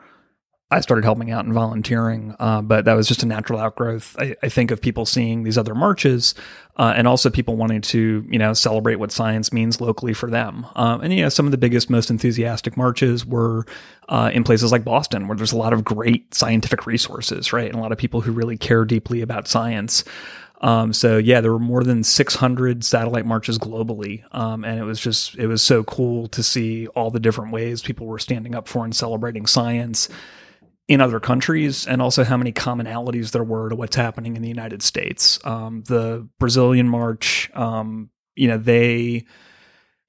I 0.73 0.81
started 0.81 1.05
helping 1.05 1.29
out 1.29 1.45
and 1.45 1.53
volunteering, 1.53 2.35
uh, 2.39 2.63
but 2.63 2.85
that 2.85 2.95
was 2.95 3.07
just 3.07 3.21
a 3.21 3.27
natural 3.27 3.59
outgrowth. 3.59 4.15
I, 4.17 4.35
I 4.41 4.49
think 4.49 4.71
of 4.71 4.81
people 4.81 5.05
seeing 5.05 5.43
these 5.43 5.55
other 5.55 5.75
marches, 5.75 6.33
uh, 6.77 6.93
and 6.95 7.07
also 7.07 7.29
people 7.29 7.55
wanting 7.55 7.81
to, 7.81 8.25
you 8.27 8.39
know, 8.39 8.53
celebrate 8.53 8.95
what 8.95 9.11
science 9.11 9.53
means 9.53 9.79
locally 9.79 10.13
for 10.13 10.31
them. 10.31 10.65
Um, 10.75 11.01
and 11.01 11.13
you 11.13 11.21
know, 11.21 11.29
some 11.29 11.45
of 11.45 11.51
the 11.51 11.59
biggest, 11.59 11.91
most 11.91 12.09
enthusiastic 12.09 12.75
marches 12.75 13.23
were 13.23 13.67
uh, 14.09 14.31
in 14.33 14.43
places 14.43 14.71
like 14.71 14.83
Boston, 14.83 15.27
where 15.27 15.37
there's 15.37 15.51
a 15.51 15.57
lot 15.57 15.73
of 15.73 15.83
great 15.83 16.33
scientific 16.33 16.87
resources, 16.87 17.53
right, 17.53 17.67
and 17.67 17.75
a 17.75 17.79
lot 17.79 17.91
of 17.91 17.99
people 17.99 18.21
who 18.21 18.31
really 18.31 18.57
care 18.57 18.83
deeply 18.83 19.21
about 19.21 19.47
science. 19.47 20.03
Um, 20.61 20.91
so 20.91 21.17
yeah, 21.17 21.39
there 21.39 21.51
were 21.51 21.59
more 21.59 21.83
than 21.83 22.03
600 22.03 22.83
satellite 22.83 23.27
marches 23.27 23.59
globally, 23.59 24.23
um, 24.33 24.65
and 24.65 24.79
it 24.79 24.85
was 24.85 24.99
just 24.99 25.35
it 25.35 25.45
was 25.45 25.61
so 25.61 25.83
cool 25.83 26.27
to 26.29 26.41
see 26.41 26.87
all 26.87 27.11
the 27.11 27.19
different 27.19 27.51
ways 27.51 27.83
people 27.83 28.07
were 28.07 28.17
standing 28.17 28.55
up 28.55 28.67
for 28.67 28.83
and 28.83 28.95
celebrating 28.95 29.45
science 29.45 30.09
in 30.93 31.01
other 31.01 31.19
countries 31.19 31.85
and 31.87 32.01
also 32.01 32.23
how 32.23 32.37
many 32.37 32.51
commonalities 32.51 33.31
there 33.31 33.43
were 33.43 33.69
to 33.69 33.75
what's 33.75 33.95
happening 33.95 34.35
in 34.35 34.41
the 34.41 34.47
United 34.47 34.81
States. 34.81 35.39
Um, 35.43 35.83
the 35.87 36.27
Brazilian 36.39 36.87
March, 36.87 37.49
um, 37.53 38.09
you 38.35 38.47
know, 38.47 38.57
they 38.57 39.25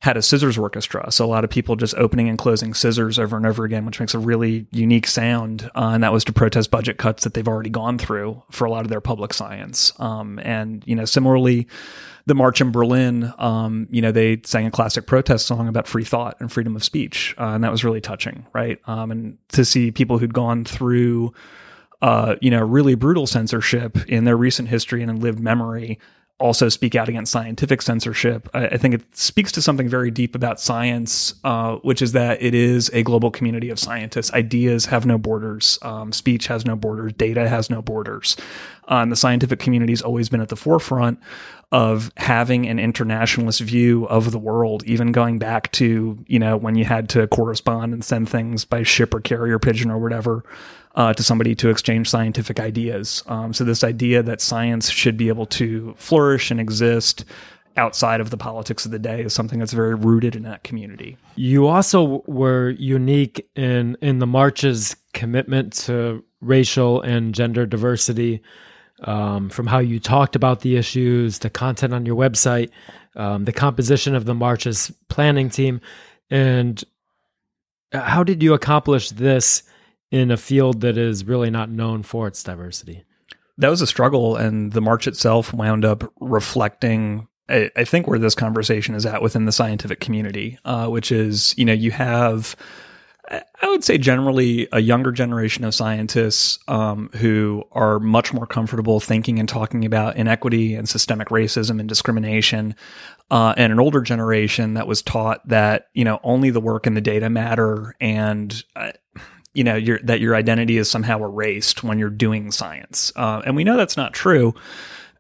had 0.05 0.19
a 0.19 0.23
scissors 0.23 0.59
orchestra. 0.59 1.11
So 1.11 1.25
a 1.25 1.27
lot 1.27 1.45
of 1.45 1.51
people 1.51 1.77
just 1.77 1.95
opening 1.95 2.29
and 2.29 2.37
closing 2.37 2.75
scissors 2.75 3.19
over 3.19 3.39
and 3.39 3.47
over 3.47 3.65
again, 3.65 3.87
which 3.87 4.01
makes 4.01 4.13
a 4.13 4.19
really 4.19 4.67
unique 4.71 5.07
sound. 5.07 5.71
Uh, 5.75 5.93
and 5.95 6.05
that 6.05 6.13
was 6.13 6.25
to 6.25 6.33
protest 6.33 6.71
budget 6.71 6.99
cuts 6.99 7.25
that 7.25 7.33
they've 7.33 7.49
already 7.49 7.71
gone 7.71 7.97
through 7.97 8.43
for 8.51 8.67
a 8.67 8.71
lot 8.71 8.85
of 8.85 8.91
their 8.91 9.01
public 9.01 9.33
science. 9.33 9.95
Um, 9.99 10.39
and, 10.41 10.85
you 10.87 10.95
know, 10.95 11.07
similarly, 11.07 11.69
the 12.27 12.35
march 12.35 12.61
in 12.61 12.71
Berlin, 12.71 13.33
um, 13.39 13.89
you 13.91 14.03
know, 14.03 14.13
they 14.13 14.43
sang 14.45 14.67
a 14.67 14.71
classic 14.71 15.07
protest 15.07 15.47
song 15.47 15.69
about 15.69 15.89
free 15.89 16.05
thought 16.05 16.37
and 16.39 16.53
freedom 16.53 16.77
of 16.77 16.85
speech, 16.85 17.35
uh, 17.39 17.55
and 17.55 17.65
that 17.65 17.71
was 17.71 17.83
really 17.83 18.03
touching, 18.03 18.47
right? 18.53 18.79
Um, 18.87 19.11
and 19.11 19.39
to 19.53 19.65
see 19.65 19.91
people 19.91 20.19
who'd 20.19 20.35
gone 20.35 20.67
through, 20.67 21.33
uh, 22.03 22.37
you 22.43 22.51
know, 22.51 22.63
really 22.63 22.95
brutal 22.95 23.27
censorship 23.27 23.97
in 24.07 24.25
their 24.25 24.37
recent 24.37 24.69
history 24.69 25.01
and 25.01 25.11
in 25.11 25.21
lived 25.21 25.41
memory 25.41 25.99
also 26.41 26.69
speak 26.69 26.95
out 26.97 27.09
against 27.09 27.31
scientific 27.31 27.81
censorship. 27.81 28.49
I, 28.53 28.67
I, 28.67 28.77
think 28.77 28.95
it 28.95 29.17
speaks 29.17 29.53
to 29.53 29.63
something 29.63 29.89
very 29.89 30.11
deep 30.11 30.35
about 30.35 30.61
science, 30.61 31.35
uh, 31.45 31.77
which 31.77 32.03
is 32.03 32.13
that 32.13 32.43
it 32.43 32.55
is 32.55 32.91
a 32.93 33.05
global 33.05 33.31
community 33.31 33.71
of 33.71 33.79
scientists. 33.79 34.33
Ideas 34.33 34.87
have 34.87 35.07
no 35.07 35.17
borders. 35.17 35.79
Um, 35.83 36.13
speech 36.13 36.49
has 36.49 36.67
no 36.67 36.75
borders. 36.75 37.13
Data 37.13 37.49
has 37.49 37.71
no 37.71 37.83
borders. 37.83 38.37
Uh, 38.89 38.97
and 38.97 39.11
the 39.11 39.17
scientific 39.17 39.59
community's 39.59 40.03
always 40.03 40.29
been 40.29 40.41
at 40.41 40.49
the 40.49 40.57
forefront 40.57 41.19
of 41.73 42.13
having 42.17 42.67
an 42.67 42.79
internationalist 42.79 43.61
view 43.61 44.07
of 44.07 44.31
the 44.31 44.39
world, 44.39 44.85
even 44.85 45.11
going 45.11 45.39
back 45.39 45.73
to, 45.73 46.23
you 46.27 46.39
know, 46.39 46.57
when 46.57 46.77
you 46.77 46.85
had 46.85 47.09
to 47.09 47.27
correspond 47.29 47.93
and 47.93 48.05
send 48.05 48.29
things 48.29 48.65
by 48.65 48.83
ship 48.83 49.15
or 49.15 49.21
carrier 49.21 49.59
pigeon 49.59 49.91
or 49.91 49.99
whatever 49.99 50.45
uh, 50.95 51.13
to 51.13 51.23
somebody 51.23 51.55
to 51.55 51.71
exchange 51.71 52.09
scientific 52.09 52.61
ideas. 52.61 53.23
Um, 53.27 53.53
so, 53.53 53.65
this 53.65 53.83
idea 53.83 54.23
that 54.23 54.41
science 54.41 54.91
should 54.91 55.17
be 55.17 55.29
able 55.29 55.47
to 55.47 55.95
flourish 55.97 56.51
and 56.51 56.61
exist 56.61 57.25
outside 57.77 58.21
of 58.21 58.31
the 58.31 58.37
politics 58.37 58.85
of 58.85 58.93
the 58.93 58.99
day 58.99 59.23
is 59.23 59.33
something 59.33 59.59
that's 59.59 59.73
very 59.73 59.95
rooted 59.95 60.37
in 60.37 60.45
that 60.45 60.63
community. 60.63 61.17
You 61.35 61.67
also 61.67 62.23
were 62.27 62.71
unique 62.71 63.49
in 63.57 63.97
in 64.01 64.21
the 64.21 64.27
march's 64.27 64.95
commitment 65.13 65.73
to 65.73 66.23
racial 66.41 67.01
and 67.01 67.35
gender 67.35 67.67
diversity 67.67 68.43
um, 69.05 69.49
from 69.51 69.67
how 69.67 69.79
you 69.79 70.01
talked 70.01 70.37
about 70.37 70.61
the 70.61 70.77
issues, 70.77 71.39
the 71.39 71.51
content 71.51 71.93
on 71.93 72.07
your 72.07 72.17
website, 72.17 72.71
um, 73.17 73.45
the 73.45 73.53
composition 73.53 74.15
of 74.15 74.25
the 74.25 74.35
March's 74.35 74.93
planning 75.09 75.51
team, 75.51 75.81
and 76.31 76.83
how 77.93 78.25
did 78.25 78.43
you 78.43 78.55
accomplish 78.55 79.11
this 79.11 79.63
in 80.11 80.31
a 80.31 80.37
field 80.37 80.81
that 80.81 80.99
is 80.99 81.25
really 81.25 81.51
not 81.51 81.71
known 81.71 82.03
for 82.03 82.27
its 82.27 82.43
diversity? 82.43 83.05
That 83.59 83.69
was 83.69 83.81
a 83.81 83.87
struggle, 83.87 84.37
and 84.37 84.73
the 84.73 84.81
march 84.81 85.07
itself 85.07 85.53
wound 85.53 85.85
up 85.85 86.13
reflecting 86.21 87.29
I, 87.49 87.71
I, 87.77 87.85
think 87.85 88.07
where 88.07 88.19
this 88.19 88.35
conversation 88.35 88.95
is 88.95 89.05
at 89.05 89.21
within 89.21 89.45
the 89.45 89.53
scientific 89.53 90.01
community, 90.01 90.59
uh, 90.65 90.87
which 90.89 91.13
is, 91.13 91.55
you 91.59 91.65
know, 91.67 91.75
you 91.75 91.91
have 91.91 92.57
I 93.31 93.69
would 93.69 93.83
say 93.83 93.97
generally 93.97 94.69
a 94.71 94.81
younger 94.81 95.11
generation 95.11 95.65
of 95.65 95.75
scientists 95.75 96.59
um, 96.69 97.09
who 97.15 97.65
are 97.73 97.99
much 97.99 98.35
more 98.35 98.47
comfortable 98.47 99.01
thinking 99.01 99.39
and 99.39 99.49
talking 99.49 99.85
about 99.85 100.17
inequity 100.17 100.75
and 100.75 100.87
systemic 100.87 101.29
racism 101.29 101.81
and 101.81 101.89
discrimination, 101.89 102.75
uh, 103.31 103.55
and 103.57 103.73
an 103.73 103.81
older 103.81 104.03
generation 104.03 104.75
that 104.75 104.87
was 104.87 105.01
taught 105.01 105.47
that 105.49 105.89
you 105.95 106.05
know 106.05 106.21
only 106.23 106.51
the 106.51 106.61
work 106.61 106.87
and 106.87 106.97
the 106.97 107.01
data 107.01 107.31
matter, 107.31 107.97
and 107.99 108.63
uh, 108.77 108.93
you 109.55 109.65
know 109.65 109.77
your, 109.77 109.99
that 110.01 110.21
your 110.21 110.35
identity 110.35 110.77
is 110.77 110.91
somehow 110.91 111.23
erased 111.25 111.83
when 111.83 111.99
you're 111.99 112.11
doing 112.11 112.51
science, 112.53 113.11
uh, 113.17 113.41
and 113.47 113.57
we 113.57 113.65
know 113.65 113.77
that's 113.77 113.97
not 113.97 114.13
true. 114.13 114.55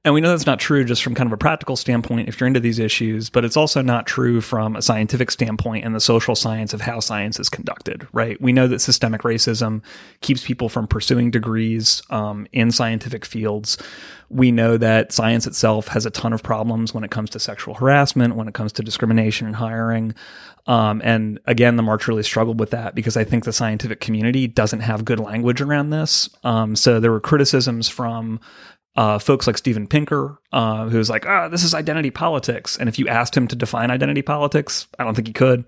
And 0.04 0.12
we 0.12 0.20
know 0.20 0.28
that's 0.28 0.44
not 0.44 0.60
true 0.60 0.84
just 0.84 1.02
from 1.02 1.14
kind 1.14 1.26
of 1.26 1.32
a 1.32 1.38
practical 1.38 1.76
standpoint 1.76 2.28
if 2.28 2.38
you're 2.38 2.46
into 2.46 2.60
these 2.60 2.78
issues, 2.78 3.30
but 3.30 3.42
it's 3.42 3.56
also 3.56 3.80
not 3.80 4.06
true 4.06 4.42
from 4.42 4.76
a 4.76 4.82
scientific 4.82 5.30
standpoint 5.30 5.86
and 5.86 5.94
the 5.94 6.00
social 6.00 6.36
science 6.36 6.74
of 6.74 6.82
how 6.82 7.00
science 7.00 7.40
is 7.40 7.48
conducted, 7.48 8.06
right? 8.12 8.38
We 8.38 8.52
know 8.52 8.68
that 8.68 8.80
systemic 8.80 9.22
racism 9.22 9.82
keeps 10.20 10.44
people 10.44 10.68
from 10.68 10.86
pursuing 10.86 11.30
degrees 11.30 12.02
um, 12.10 12.46
in 12.52 12.70
scientific 12.70 13.24
fields. 13.24 13.78
We 14.28 14.52
know 14.52 14.76
that 14.76 15.10
science 15.10 15.46
itself 15.46 15.88
has 15.88 16.04
a 16.04 16.10
ton 16.10 16.34
of 16.34 16.42
problems 16.42 16.92
when 16.92 17.04
it 17.04 17.10
comes 17.10 17.30
to 17.30 17.38
sexual 17.38 17.74
harassment, 17.74 18.36
when 18.36 18.48
it 18.48 18.52
comes 18.52 18.72
to 18.74 18.82
discrimination 18.82 19.46
in 19.46 19.54
hiring. 19.54 20.14
Um, 20.66 21.02
and 21.04 21.40
again, 21.46 21.76
the 21.76 21.82
March 21.82 22.08
really 22.08 22.22
struggled 22.22 22.58
with 22.58 22.70
that 22.70 22.94
because 22.94 23.16
I 23.16 23.24
think 23.24 23.44
the 23.44 23.52
scientific 23.52 24.00
community 24.00 24.46
doesn't 24.46 24.80
have 24.80 25.04
good 25.04 25.20
language 25.20 25.60
around 25.60 25.90
this. 25.90 26.28
Um, 26.42 26.74
so 26.74 27.00
there 27.00 27.12
were 27.12 27.20
criticisms 27.20 27.88
from 27.88 28.40
uh, 28.96 29.18
folks 29.18 29.46
like 29.46 29.58
Steven 29.58 29.86
Pinker, 29.86 30.38
uh, 30.52 30.88
who's 30.88 31.10
like, 31.10 31.26
ah, 31.26 31.48
this 31.48 31.64
is 31.64 31.74
identity 31.74 32.10
politics. 32.10 32.76
And 32.76 32.88
if 32.88 32.98
you 32.98 33.08
asked 33.08 33.36
him 33.36 33.48
to 33.48 33.56
define 33.56 33.90
identity 33.90 34.22
politics, 34.22 34.86
I 34.98 35.04
don't 35.04 35.14
think 35.14 35.26
he 35.26 35.32
could. 35.32 35.64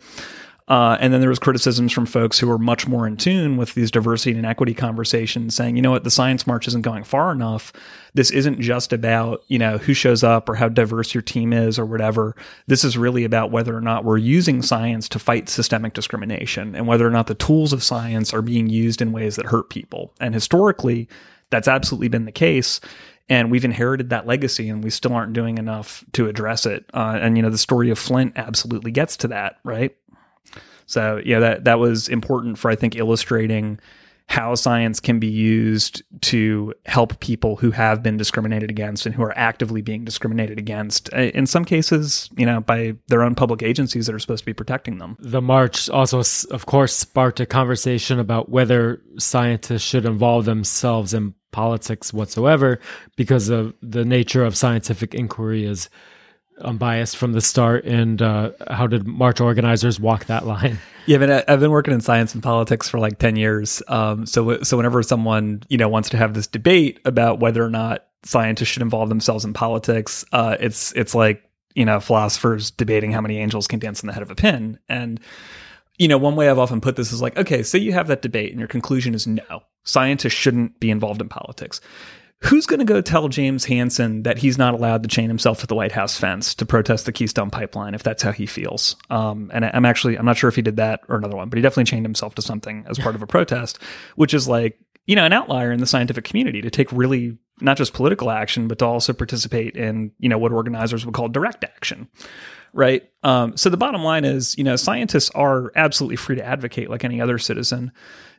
Uh, 0.68 0.96
and 1.00 1.12
then 1.12 1.20
there 1.20 1.30
was 1.30 1.38
criticisms 1.38 1.92
from 1.92 2.06
folks 2.06 2.40
who 2.40 2.48
were 2.48 2.58
much 2.58 2.88
more 2.88 3.06
in 3.06 3.16
tune 3.16 3.56
with 3.56 3.74
these 3.74 3.90
diversity 3.90 4.36
and 4.36 4.44
equity 4.44 4.74
conversations, 4.74 5.54
saying, 5.54 5.76
you 5.76 5.82
know 5.82 5.92
what, 5.92 6.02
the 6.02 6.10
science 6.10 6.44
march 6.44 6.66
isn't 6.66 6.82
going 6.82 7.04
far 7.04 7.30
enough. 7.30 7.72
This 8.14 8.32
isn't 8.32 8.60
just 8.60 8.92
about 8.92 9.44
you 9.46 9.60
know 9.60 9.78
who 9.78 9.94
shows 9.94 10.24
up 10.24 10.48
or 10.48 10.56
how 10.56 10.68
diverse 10.68 11.14
your 11.14 11.22
team 11.22 11.52
is 11.52 11.78
or 11.78 11.86
whatever. 11.86 12.34
This 12.66 12.82
is 12.82 12.98
really 12.98 13.22
about 13.22 13.52
whether 13.52 13.76
or 13.76 13.80
not 13.80 14.04
we're 14.04 14.16
using 14.16 14.60
science 14.60 15.08
to 15.10 15.20
fight 15.20 15.48
systemic 15.48 15.94
discrimination 15.94 16.74
and 16.74 16.88
whether 16.88 17.06
or 17.06 17.12
not 17.12 17.28
the 17.28 17.34
tools 17.36 17.72
of 17.72 17.84
science 17.84 18.34
are 18.34 18.42
being 18.42 18.68
used 18.68 19.00
in 19.00 19.12
ways 19.12 19.36
that 19.36 19.46
hurt 19.46 19.70
people. 19.70 20.12
And 20.18 20.34
historically, 20.34 21.08
that's 21.50 21.68
absolutely 21.68 22.08
been 22.08 22.24
the 22.24 22.32
case 22.32 22.80
and 23.28 23.50
we've 23.50 23.64
inherited 23.64 24.10
that 24.10 24.26
legacy 24.26 24.68
and 24.68 24.84
we 24.84 24.90
still 24.90 25.12
aren't 25.12 25.32
doing 25.32 25.58
enough 25.58 26.04
to 26.12 26.28
address 26.28 26.66
it. 26.66 26.84
Uh, 26.94 27.18
and 27.20 27.36
you 27.36 27.42
know 27.42 27.50
the 27.50 27.58
story 27.58 27.90
of 27.90 27.98
flint 27.98 28.32
absolutely 28.36 28.90
gets 28.90 29.16
to 29.18 29.28
that 29.28 29.58
right? 29.64 29.96
So 30.86 31.20
yeah 31.24 31.40
that 31.40 31.64
that 31.64 31.78
was 31.78 32.08
important 32.08 32.58
for 32.58 32.70
i 32.70 32.76
think 32.76 32.94
illustrating 32.94 33.80
how 34.28 34.56
science 34.56 34.98
can 34.98 35.20
be 35.20 35.28
used 35.28 36.02
to 36.20 36.74
help 36.84 37.20
people 37.20 37.56
who 37.56 37.70
have 37.70 38.02
been 38.02 38.16
discriminated 38.16 38.70
against 38.70 39.06
and 39.06 39.14
who 39.14 39.22
are 39.22 39.36
actively 39.38 39.82
being 39.82 40.04
discriminated 40.04 40.58
against 40.58 41.12
uh, 41.14 41.18
in 41.18 41.46
some 41.46 41.64
cases 41.64 42.28
you 42.36 42.44
know 42.44 42.60
by 42.60 42.94
their 43.08 43.22
own 43.22 43.34
public 43.34 43.62
agencies 43.62 44.06
that 44.06 44.14
are 44.14 44.18
supposed 44.18 44.42
to 44.42 44.46
be 44.46 44.54
protecting 44.54 44.98
them. 44.98 45.16
The 45.20 45.42
march 45.42 45.88
also 45.90 46.22
of 46.50 46.66
course 46.66 46.94
sparked 46.94 47.40
a 47.40 47.46
conversation 47.46 48.18
about 48.18 48.48
whether 48.48 49.00
scientists 49.18 49.82
should 49.82 50.04
involve 50.04 50.44
themselves 50.44 51.14
in 51.14 51.34
politics 51.56 52.12
whatsoever 52.12 52.78
because 53.16 53.48
of 53.48 53.72
the 53.80 54.04
nature 54.04 54.44
of 54.44 54.54
scientific 54.54 55.14
inquiry 55.14 55.64
is 55.64 55.88
unbiased 56.60 57.16
from 57.16 57.32
the 57.32 57.40
start. 57.40 57.86
And 57.86 58.20
uh, 58.20 58.50
how 58.68 58.86
did 58.86 59.06
march 59.06 59.40
organizers 59.40 59.98
walk 59.98 60.26
that 60.26 60.46
line? 60.46 60.78
Yeah 61.08 61.18
but 61.18 61.48
i've 61.48 61.60
been 61.60 61.70
working 61.70 61.94
in 61.94 62.00
science 62.00 62.34
and 62.34 62.42
politics 62.42 62.88
for 62.88 62.98
like 62.98 63.20
10 63.20 63.36
years. 63.36 63.80
Um, 63.86 64.26
so 64.26 64.60
so 64.64 64.76
whenever 64.76 65.04
someone 65.04 65.62
you 65.68 65.78
know 65.78 65.88
wants 65.88 66.08
to 66.08 66.16
have 66.16 66.34
this 66.34 66.48
debate 66.48 66.98
about 67.04 67.38
whether 67.38 67.64
or 67.64 67.70
not 67.70 68.06
scientists 68.24 68.70
should 68.70 68.82
involve 68.82 69.08
themselves 69.08 69.44
in 69.44 69.52
politics 69.52 70.24
uh, 70.32 70.56
it's 70.58 70.90
it's 70.94 71.14
like 71.14 71.48
you 71.76 71.84
know 71.84 72.00
philosophers 72.00 72.72
debating 72.72 73.12
how 73.12 73.20
many 73.20 73.38
angels 73.38 73.68
can 73.68 73.78
dance 73.78 74.02
in 74.02 74.08
the 74.08 74.12
head 74.12 74.22
of 74.24 74.32
a 74.32 74.34
pin. 74.34 74.80
And 74.88 75.20
you 75.98 76.08
know, 76.08 76.18
one 76.18 76.34
way 76.36 76.50
I've 76.50 76.58
often 76.58 76.80
put 76.80 76.96
this 76.96 77.12
is 77.12 77.22
like, 77.22 77.36
okay, 77.36 77.62
so 77.62 77.78
you 77.78 77.92
have 77.92 78.08
that 78.08 78.22
debate 78.22 78.50
and 78.50 78.58
your 78.58 78.68
conclusion 78.68 79.14
is 79.14 79.26
no, 79.26 79.62
scientists 79.86 80.34
shouldn't 80.34 80.78
be 80.78 80.90
involved 80.90 81.22
in 81.22 81.28
politics. 81.28 81.80
Who's 82.40 82.66
going 82.66 82.80
to 82.80 82.84
go 82.84 83.00
tell 83.00 83.28
James 83.28 83.64
Hansen 83.64 84.24
that 84.24 84.36
he's 84.36 84.58
not 84.58 84.74
allowed 84.74 85.02
to 85.04 85.08
chain 85.08 85.28
himself 85.28 85.60
to 85.60 85.66
the 85.66 85.74
White 85.74 85.92
House 85.92 86.18
fence 86.18 86.54
to 86.56 86.66
protest 86.66 87.06
the 87.06 87.12
Keystone 87.12 87.50
Pipeline 87.50 87.94
if 87.94 88.02
that's 88.02 88.22
how 88.22 88.30
he 88.30 88.44
feels? 88.44 88.94
Um, 89.08 89.50
and 89.54 89.64
I'm 89.64 89.86
actually, 89.86 90.18
I'm 90.18 90.26
not 90.26 90.36
sure 90.36 90.48
if 90.48 90.56
he 90.56 90.60
did 90.60 90.76
that 90.76 91.00
or 91.08 91.16
another 91.16 91.36
one, 91.36 91.48
but 91.48 91.56
he 91.56 91.62
definitely 91.62 91.84
chained 91.84 92.04
himself 92.04 92.34
to 92.34 92.42
something 92.42 92.84
as 92.90 92.98
part 92.98 93.14
of 93.14 93.22
a 93.22 93.26
protest, 93.26 93.82
which 94.16 94.34
is 94.34 94.46
like, 94.46 94.78
you 95.06 95.16
know, 95.16 95.24
an 95.24 95.32
outlier 95.32 95.72
in 95.72 95.80
the 95.80 95.86
scientific 95.86 96.24
community 96.24 96.60
to 96.60 96.68
take 96.68 96.92
really 96.92 97.38
not 97.62 97.78
just 97.78 97.94
political 97.94 98.30
action, 98.30 98.68
but 98.68 98.80
to 98.80 98.84
also 98.84 99.14
participate 99.14 99.74
in, 99.74 100.12
you 100.18 100.28
know, 100.28 100.36
what 100.36 100.52
organizers 100.52 101.06
would 101.06 101.14
call 101.14 101.28
direct 101.28 101.64
action 101.64 102.08
right? 102.76 103.08
Um, 103.22 103.56
so 103.56 103.70
the 103.70 103.78
bottom 103.78 104.04
line 104.04 104.24
is, 104.24 104.56
you 104.58 104.62
know, 104.62 104.76
scientists 104.76 105.30
are 105.30 105.72
absolutely 105.74 106.16
free 106.16 106.36
to 106.36 106.44
advocate 106.44 106.90
like 106.90 107.04
any 107.04 107.20
other 107.22 107.38
citizen. 107.38 107.90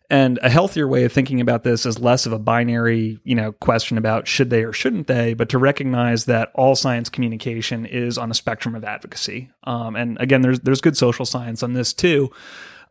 And 0.10 0.40
a 0.42 0.50
healthier 0.50 0.88
way 0.88 1.04
of 1.04 1.12
thinking 1.12 1.42
about 1.42 1.64
this 1.64 1.86
is 1.86 2.00
less 2.00 2.26
of 2.26 2.32
a 2.32 2.40
binary, 2.40 3.20
you 3.26 3.36
know, 3.36 3.52
question 3.52 3.98
about 3.98 4.28
should 4.28 4.50
they 4.50 4.64
or 4.64 4.72
shouldn't 4.72 5.08
they, 5.08 5.34
but 5.34 5.50
to 5.50 5.58
recognize 5.58 6.26
that 6.26 6.52
all 6.56 6.76
science 6.76 7.10
communication 7.10 7.86
is 7.86 8.18
on 8.18 8.32
a 8.32 8.34
spectrum 8.34 8.74
of 8.74 8.86
advocacy. 8.86 9.50
Um, 9.66 9.98
and 9.98 10.18
again, 10.22 10.42
there's 10.42 10.62
there's 10.62 10.82
good 10.82 10.96
social 10.96 11.26
science 11.26 11.62
on 11.62 11.74
this 11.74 11.92
too, 11.92 12.32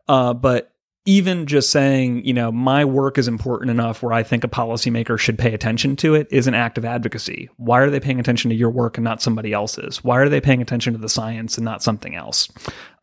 uh, 0.07 0.35
but 0.35 0.73
even 1.07 1.45
just 1.45 1.71
saying, 1.71 2.25
you 2.25 2.33
know, 2.33 2.51
my 2.51 2.83
work 2.83 3.17
is 3.17 3.29
important 3.29 3.71
enough 3.71 4.03
where 4.03 4.11
I 4.11 4.23
think 4.23 4.43
a 4.43 4.49
policymaker 4.49 5.17
should 5.17 5.39
pay 5.39 5.53
attention 5.53 5.95
to 5.97 6.15
it 6.15 6.27
is 6.31 6.47
an 6.47 6.53
act 6.53 6.77
of 6.77 6.83
advocacy. 6.83 7.49
Why 7.55 7.79
are 7.79 7.89
they 7.89 8.01
paying 8.01 8.19
attention 8.19 8.49
to 8.49 8.55
your 8.55 8.69
work 8.69 8.97
and 8.97 9.05
not 9.05 9.21
somebody 9.21 9.53
else's? 9.53 10.03
Why 10.03 10.17
are 10.17 10.27
they 10.27 10.41
paying 10.41 10.61
attention 10.61 10.91
to 10.93 10.99
the 10.99 11.07
science 11.07 11.57
and 11.57 11.63
not 11.63 11.81
something 11.81 12.13
else? 12.13 12.49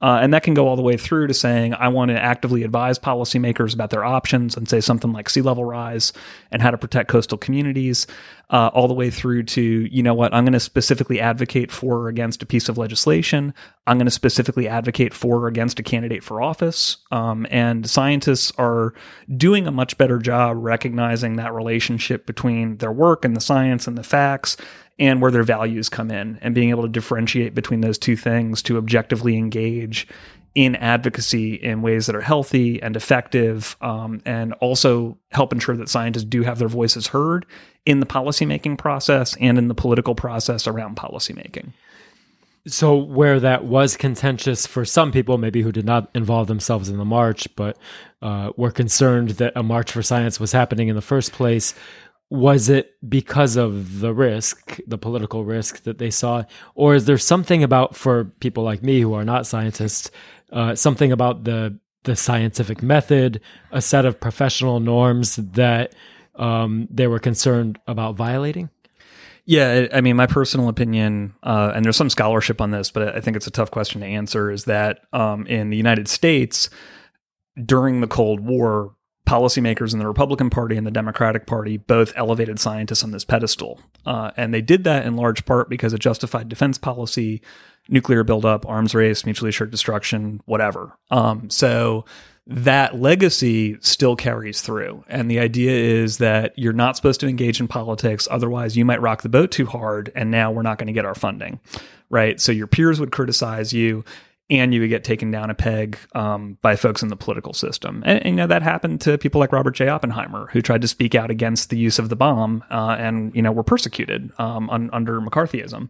Uh, 0.03 0.19
and 0.21 0.35
that 0.35 0.43
can 0.43 0.55
go 0.55 0.69
all 0.69 0.77
the 0.77 0.83
way 0.83 0.97
through 0.97 1.27
to 1.27 1.35
saying, 1.35 1.73
I 1.73 1.89
want 1.89 2.11
to 2.11 2.21
actively 2.21 2.63
advise 2.63 2.99
policymakers 2.99 3.73
about 3.73 3.91
their 3.91 4.05
options 4.05 4.57
and 4.57 4.69
say 4.69 4.81
something 4.81 5.13
like 5.13 5.31
sea 5.31 5.41
level 5.41 5.65
rise 5.65 6.13
and 6.51 6.61
how 6.61 6.71
to 6.71 6.77
protect 6.77 7.09
coastal 7.09 7.39
communities, 7.39 8.07
uh, 8.51 8.71
all 8.75 8.87
the 8.87 8.95
way 8.95 9.09
through 9.09 9.45
to, 9.45 9.63
you 9.63 10.03
know 10.03 10.13
what, 10.13 10.35
I'm 10.35 10.45
going 10.45 10.53
to 10.53 10.61
specifically 10.61 11.21
advocate 11.21 11.73
for 11.73 12.01
or 12.01 12.09
against 12.09 12.43
a 12.43 12.47
piece 12.47 12.69
of 12.69 12.77
legislation. 12.77 13.55
I'm 13.87 13.97
going 13.97 14.07
to 14.07 14.11
specifically 14.11 14.69
advocate 14.69 15.15
for 15.15 15.41
or 15.41 15.47
against 15.47 15.79
a 15.79 15.83
candidate 15.83 16.23
for 16.23 16.43
office. 16.43 16.99
Um, 17.11 17.47
and 17.51 17.89
scientists 17.89 18.53
are 18.59 18.93
doing 19.35 19.67
a 19.67 19.73
much 19.73 19.97
better 19.97 20.19
job 20.19 20.59
recognizing 20.61 21.37
that 21.37 21.55
relationship 21.55 22.27
between 22.27 22.77
their 22.77 22.93
work 22.93 23.25
and 23.25 23.35
the 23.35 23.41
science 23.41 23.87
and 23.87 23.97
the 23.97 24.03
facts 24.03 24.57
and 24.99 25.21
where 25.21 25.31
their 25.31 25.43
values 25.43 25.89
come 25.89 26.11
in 26.11 26.39
and 26.41 26.55
being 26.55 26.71
able 26.71 26.83
to 26.83 26.89
differentiate 26.89 27.55
between 27.55 27.81
those 27.81 27.99
two 27.99 28.17
things 28.17 28.63
to 28.63 28.77
objectively 28.77 29.37
engage 29.37 30.07
in 30.55 30.77
advocacy 30.77 31.55
in 31.55 31.83
ways 31.83 32.07
that 32.07 32.15
are 32.15 32.21
healthy 32.21 32.81
and 32.81 32.95
effective 32.95 33.77
um, 33.81 34.21
and 34.25 34.53
also 34.55 35.19
help 35.33 35.53
ensure 35.53 35.77
that 35.77 35.89
scientists 35.89 36.25
do 36.25 36.43
have 36.43 36.59
their 36.59 36.69
voices 36.69 37.09
heard 37.09 37.45
in 37.85 38.01
the 38.01 38.07
policymaking 38.07 38.79
process 38.79 39.37
and 39.41 39.59
in 39.59 39.69
the 39.69 39.75
political 39.75 40.15
process 40.15 40.67
around 40.67 40.97
policymaking. 40.97 41.73
So, 42.67 42.97
where 42.97 43.41
that 43.41 43.65
was 43.67 43.95
contentious 43.95 44.67
for 44.67 44.87
some 44.87 45.13
people, 45.13 45.37
maybe 45.37 45.61
who 45.61 45.71
did 45.71 45.85
not 45.85 46.09
involve 46.15 46.47
themselves 46.47 46.89
in 46.89 46.97
the 46.97 47.05
march, 47.05 47.47
but 47.57 47.77
uh, 48.23 48.53
were 48.57 48.71
concerned 48.71 49.31
that 49.31 49.53
a 49.55 49.63
march 49.63 49.93
for 49.93 50.03
science 50.03 50.41
was 50.41 50.53
happening 50.53 50.89
in 50.89 50.97
the 50.97 51.03
first 51.03 51.33
place, 51.33 51.75
was 52.31 52.69
it 52.69 52.97
because 53.09 53.57
of 53.57 54.00
the 54.00 54.12
risk, 54.12 54.78
the 54.87 54.99
political 54.99 55.45
risk 55.45 55.83
that 55.85 55.99
they 55.99 56.11
saw, 56.11 56.45
or 56.75 56.95
is 56.95 57.04
there 57.04 57.19
something 57.19 57.62
about 57.62 57.95
for 57.95 58.25
people 58.40 58.64
like 58.64 58.83
me 58.83 59.00
who 59.00 59.14
are 59.14 59.25
not 59.25 59.47
scientists, 59.47 60.11
uh, 60.52 60.75
something 60.75 61.12
about 61.12 61.45
the 61.45 61.78
the 62.04 62.16
scientific 62.16 62.83
method, 62.83 63.40
a 63.73 63.81
set 63.81 64.04
of 64.04 64.21
professional 64.21 64.78
norms 64.78 65.37
that 65.37 65.95
um, 66.37 66.87
they 66.90 67.07
were 67.07 67.19
concerned 67.19 67.78
about 67.87 68.14
violating? 68.14 68.69
Yeah, 69.47 69.88
I 69.93 70.00
mean, 70.00 70.16
my 70.16 70.26
personal 70.26 70.69
opinion, 70.69 71.35
uh, 71.43 71.73
and 71.75 71.85
there's 71.85 71.97
some 71.97 72.09
scholarship 72.09 72.61
on 72.61 72.71
this, 72.71 72.90
but 72.90 73.14
I 73.14 73.21
think 73.21 73.37
it's 73.37 73.47
a 73.47 73.50
tough 73.50 73.71
question 73.71 74.00
to 74.00 74.07
answer. 74.07 74.50
Is 74.50 74.64
that 74.64 75.00
um, 75.12 75.47
in 75.47 75.71
the 75.71 75.76
United 75.76 76.09
States 76.09 76.71
during 77.62 78.00
the 78.00 78.07
Cold 78.07 78.40
War, 78.40 78.95
policymakers 79.26 79.93
in 79.93 79.99
the 79.99 80.07
Republican 80.07 80.50
Party 80.50 80.76
and 80.76 80.87
the 80.87 80.90
Democratic 80.90 81.47
Party 81.47 81.78
both 81.78 82.12
elevated 82.14 82.61
scientists 82.61 83.02
on 83.02 83.11
this 83.11 83.25
pedestal. 83.25 83.81
Uh, 84.04 84.31
and 84.37 84.52
they 84.52 84.61
did 84.61 84.85
that 84.85 85.07
in 85.07 85.16
large 85.16 85.47
part 85.47 85.71
because 85.71 85.95
it 85.95 86.00
justified 86.00 86.49
defense 86.49 86.76
policy, 86.76 87.40
nuclear 87.88 88.23
buildup, 88.23 88.66
arms 88.69 88.95
race, 88.95 89.25
mutually 89.25 89.49
assured 89.49 89.71
destruction, 89.71 90.43
whatever. 90.45 90.97
Um, 91.11 91.49
so 91.49 92.04
that 92.47 93.00
legacy 93.00 93.78
still 93.81 94.16
carries 94.16 94.61
through. 94.61 95.02
And 95.09 95.31
the 95.31 95.38
idea 95.38 95.73
is 95.73 96.19
that 96.19 96.52
you're 96.59 96.75
not 96.75 96.95
supposed 96.97 97.21
to 97.21 97.28
engage 97.28 97.61
in 97.61 97.69
politics. 97.69 98.28
Otherwise, 98.31 98.76
you 98.76 98.85
might 98.85 99.00
rock 99.00 99.23
the 99.23 99.31
boat 99.31 99.50
too 99.50 99.64
hard. 99.64 100.12
And 100.14 100.31
now 100.31 100.50
we're 100.50 100.62
not 100.62 100.76
going 100.76 100.88
to 100.88 100.93
get 100.93 101.07
our 101.07 101.14
funding. 101.14 101.61
Right. 102.11 102.38
So 102.38 102.52
your 102.52 102.66
peers 102.66 103.00
would 103.00 103.12
criticize 103.12 103.73
you 103.73 104.04
and 104.51 104.75
you 104.75 104.81
would 104.81 104.91
get 104.91 105.05
taken 105.05 105.31
down 105.31 105.49
a 105.49 105.55
peg 105.55 105.99
um, 106.15 106.59
by 106.61 106.77
folks 106.77 107.03
in 107.03 107.09
the 107.09 107.17
political 107.17 107.55
system. 107.55 108.03
And, 108.05 108.19
and, 108.19 108.35
you 108.35 108.37
know 108.37 108.47
that 108.47 108.63
happened 108.63 109.01
to 109.03 109.17
people 109.17 109.39
like 109.39 109.53
Robert 109.53 109.73
J. 109.73 109.89
Oppenheimer, 109.89 110.49
who 110.53 110.61
tried 110.61 110.83
to 110.83 110.89
speak 110.89 111.15
out 111.15 111.31
against 111.31 111.71
the 111.71 111.79
use 111.79 111.99
of 111.99 112.11
the 112.11 112.17
bomb, 112.17 112.63
uh, 112.71 112.97
and 112.99 113.35
you 113.35 113.43
know 113.43 113.53
were 113.53 113.63
persecuted 113.63 114.31
um, 114.39 114.69
un, 114.71 114.91
under 114.93 115.21
McCarthyism. 115.21 115.89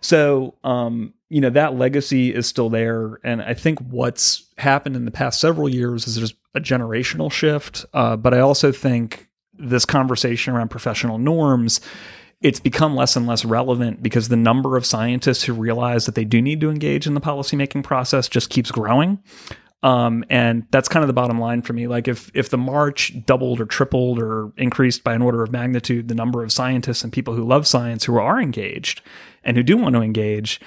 So 0.00 0.54
um, 0.62 1.14
you 1.30 1.40
know 1.40 1.50
that 1.50 1.74
legacy 1.74 2.34
is 2.34 2.46
still 2.46 2.68
there, 2.68 3.18
and 3.24 3.40
I 3.40 3.54
think 3.54 3.78
what's 3.80 4.44
happened 4.58 4.96
in 4.96 5.06
the 5.06 5.10
past 5.10 5.40
several 5.40 5.68
years 5.68 6.06
is 6.06 6.16
there's 6.16 6.34
a 6.54 6.60
generational 6.60 7.32
shift. 7.32 7.86
Uh, 7.94 8.16
but 8.16 8.34
I 8.34 8.40
also 8.40 8.72
think 8.72 9.28
this 9.58 9.86
conversation 9.86 10.54
around 10.54 10.68
professional 10.68 11.16
norms 11.16 11.80
it's 12.42 12.60
become 12.60 12.94
less 12.94 13.16
and 13.16 13.26
less 13.26 13.44
relevant 13.44 14.02
because 14.02 14.28
the 14.28 14.36
number 14.36 14.76
of 14.76 14.84
scientists 14.84 15.44
who 15.44 15.54
realize 15.54 16.06
that 16.06 16.14
they 16.14 16.24
do 16.24 16.42
need 16.42 16.60
to 16.60 16.70
engage 16.70 17.06
in 17.06 17.14
the 17.14 17.20
policymaking 17.20 17.82
process 17.82 18.28
just 18.28 18.50
keeps 18.50 18.70
growing. 18.70 19.18
Um, 19.82 20.24
and 20.30 20.66
that's 20.70 20.88
kind 20.88 21.02
of 21.02 21.06
the 21.06 21.14
bottom 21.14 21.38
line 21.38 21.62
for 21.62 21.72
me. 21.72 21.86
Like 21.86 22.08
if 22.08 22.30
if 22.34 22.50
the 22.50 22.58
march 22.58 23.12
doubled 23.24 23.60
or 23.60 23.66
tripled 23.66 24.18
or 24.18 24.52
increased 24.56 25.04
by 25.04 25.14
an 25.14 25.22
order 25.22 25.42
of 25.42 25.52
magnitude 25.52 26.08
the 26.08 26.14
number 26.14 26.42
of 26.42 26.50
scientists 26.50 27.04
and 27.04 27.12
people 27.12 27.34
who 27.34 27.44
love 27.44 27.66
science 27.66 28.04
who 28.04 28.16
are 28.16 28.40
engaged 28.40 29.02
and 29.44 29.56
who 29.56 29.62
do 29.62 29.76
want 29.76 29.94
to 29.94 30.02
engage, 30.02 30.60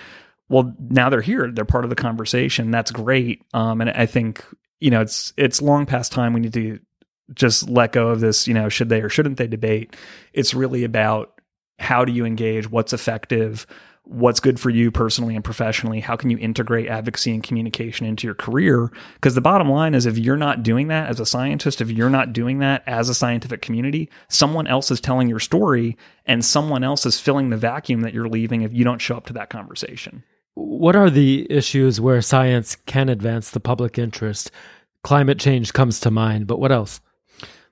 well, 0.47 0.73
now 0.79 1.09
they're 1.09 1.21
here. 1.21 1.51
They're 1.51 1.65
part 1.65 1.83
of 1.83 1.89
the 1.89 1.95
conversation. 1.95 2.71
That's 2.71 2.91
great. 2.91 3.43
Um, 3.53 3.81
and 3.81 3.89
I 3.89 4.05
think 4.05 4.45
you 4.79 4.89
know 4.89 5.01
it's 5.01 5.33
it's 5.37 5.61
long 5.61 5.85
past 5.85 6.11
time 6.11 6.33
we 6.33 6.39
need 6.39 6.53
to 6.53 6.79
just 7.33 7.67
let 7.67 7.91
go 7.91 8.09
of 8.09 8.21
this. 8.21 8.47
You 8.47 8.53
know, 8.53 8.69
should 8.69 8.89
they 8.89 9.01
or 9.01 9.09
shouldn't 9.09 9.37
they 9.37 9.47
debate? 9.47 9.95
It's 10.33 10.53
really 10.53 10.83
about 10.83 11.38
how 11.79 12.05
do 12.05 12.11
you 12.11 12.25
engage? 12.25 12.69
What's 12.69 12.93
effective? 12.93 13.65
What's 14.03 14.39
good 14.39 14.59
for 14.59 14.69
you 14.69 14.91
personally 14.91 15.35
and 15.35 15.43
professionally? 15.43 15.99
How 15.99 16.15
can 16.15 16.29
you 16.29 16.37
integrate 16.39 16.87
advocacy 16.87 17.31
and 17.31 17.43
communication 17.43 18.07
into 18.07 18.25
your 18.25 18.33
career? 18.33 18.91
Because 19.13 19.35
the 19.35 19.41
bottom 19.41 19.69
line 19.69 19.93
is 19.93 20.05
if 20.05 20.17
you're 20.17 20.35
not 20.35 20.63
doing 20.63 20.87
that 20.87 21.09
as 21.09 21.19
a 21.19 21.25
scientist, 21.25 21.79
if 21.79 21.91
you're 21.91 22.09
not 22.09 22.33
doing 22.33 22.59
that 22.59 22.81
as 22.87 23.07
a 23.07 23.13
scientific 23.13 23.61
community, 23.61 24.09
someone 24.27 24.65
else 24.65 24.89
is 24.89 24.99
telling 24.99 25.29
your 25.29 25.39
story 25.39 25.95
and 26.25 26.43
someone 26.43 26.83
else 26.83 27.05
is 27.05 27.19
filling 27.19 27.49
the 27.49 27.57
vacuum 27.57 28.01
that 28.01 28.13
you're 28.13 28.29
leaving 28.29 28.61
if 28.61 28.73
you 28.73 28.83
don't 28.83 29.01
show 29.01 29.15
up 29.15 29.27
to 29.27 29.33
that 29.33 29.49
conversation. 29.49 30.23
What 30.55 30.95
are 30.95 31.09
the 31.09 31.45
issues 31.49 32.01
where 32.01 32.21
science 32.21 32.75
can 32.75 33.09
advance 33.09 33.51
the 33.51 33.59
public 33.59 33.99
interest? 33.99 34.49
Climate 35.03 35.39
change 35.39 35.71
comes 35.71 35.99
to 36.01 36.11
mind, 36.11 36.47
but 36.47 36.59
what 36.59 36.71
else? 36.71 36.99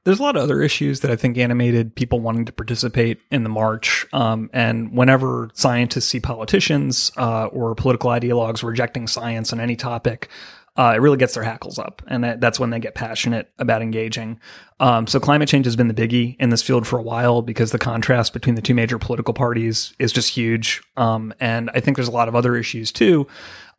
There's 0.08 0.20
a 0.20 0.24
lot 0.24 0.38
of 0.38 0.42
other 0.42 0.62
issues 0.62 1.02
that 1.02 1.12
I 1.12 1.18
think 1.18 1.38
animated 1.38 1.94
people 1.94 2.22
wanting 2.22 2.46
to 2.46 2.54
participate 2.54 3.20
in 3.30 3.44
the 3.44 3.50
march. 3.50 4.06
Um, 4.14 4.50
and 4.54 4.94
whenever 4.94 5.50
scientists 5.54 6.06
see 6.06 6.22
politicians 6.22 7.12
uh, 7.18 7.48
or 7.48 7.76
political 7.76 8.10
ideologues 8.12 8.64
rejecting 8.64 9.06
science 9.08 9.52
on 9.52 9.60
any 9.60 9.76
topic, 9.76 10.30
uh, 10.78 10.94
it 10.96 11.00
really 11.00 11.18
gets 11.18 11.34
their 11.34 11.44
hackles 11.44 11.80
up, 11.80 12.04
and 12.08 12.24
that, 12.24 12.40
that's 12.40 12.60
when 12.60 12.70
they 12.70 12.80
get 12.80 12.94
passionate 12.94 13.50
about 13.58 13.82
engaging. 13.82 14.40
Um, 14.80 15.08
so 15.08 15.20
climate 15.20 15.50
change 15.50 15.66
has 15.66 15.76
been 15.76 15.88
the 15.88 15.94
biggie 15.94 16.36
in 16.40 16.50
this 16.52 16.62
field 16.62 16.86
for 16.86 17.00
a 17.00 17.02
while 17.02 17.42
because 17.42 17.72
the 17.72 17.80
contrast 17.80 18.32
between 18.32 18.56
the 18.56 18.62
two 18.62 18.76
major 18.76 19.00
political 19.00 19.34
parties 19.34 19.94
is 19.98 20.12
just 20.12 20.30
huge. 20.30 20.84
Um, 20.96 21.34
and 21.40 21.72
I 21.74 21.80
think 21.80 21.98
there's 21.98 22.08
a 22.08 22.12
lot 22.12 22.28
of 22.28 22.36
other 22.36 22.56
issues 22.56 22.92
too 22.92 23.28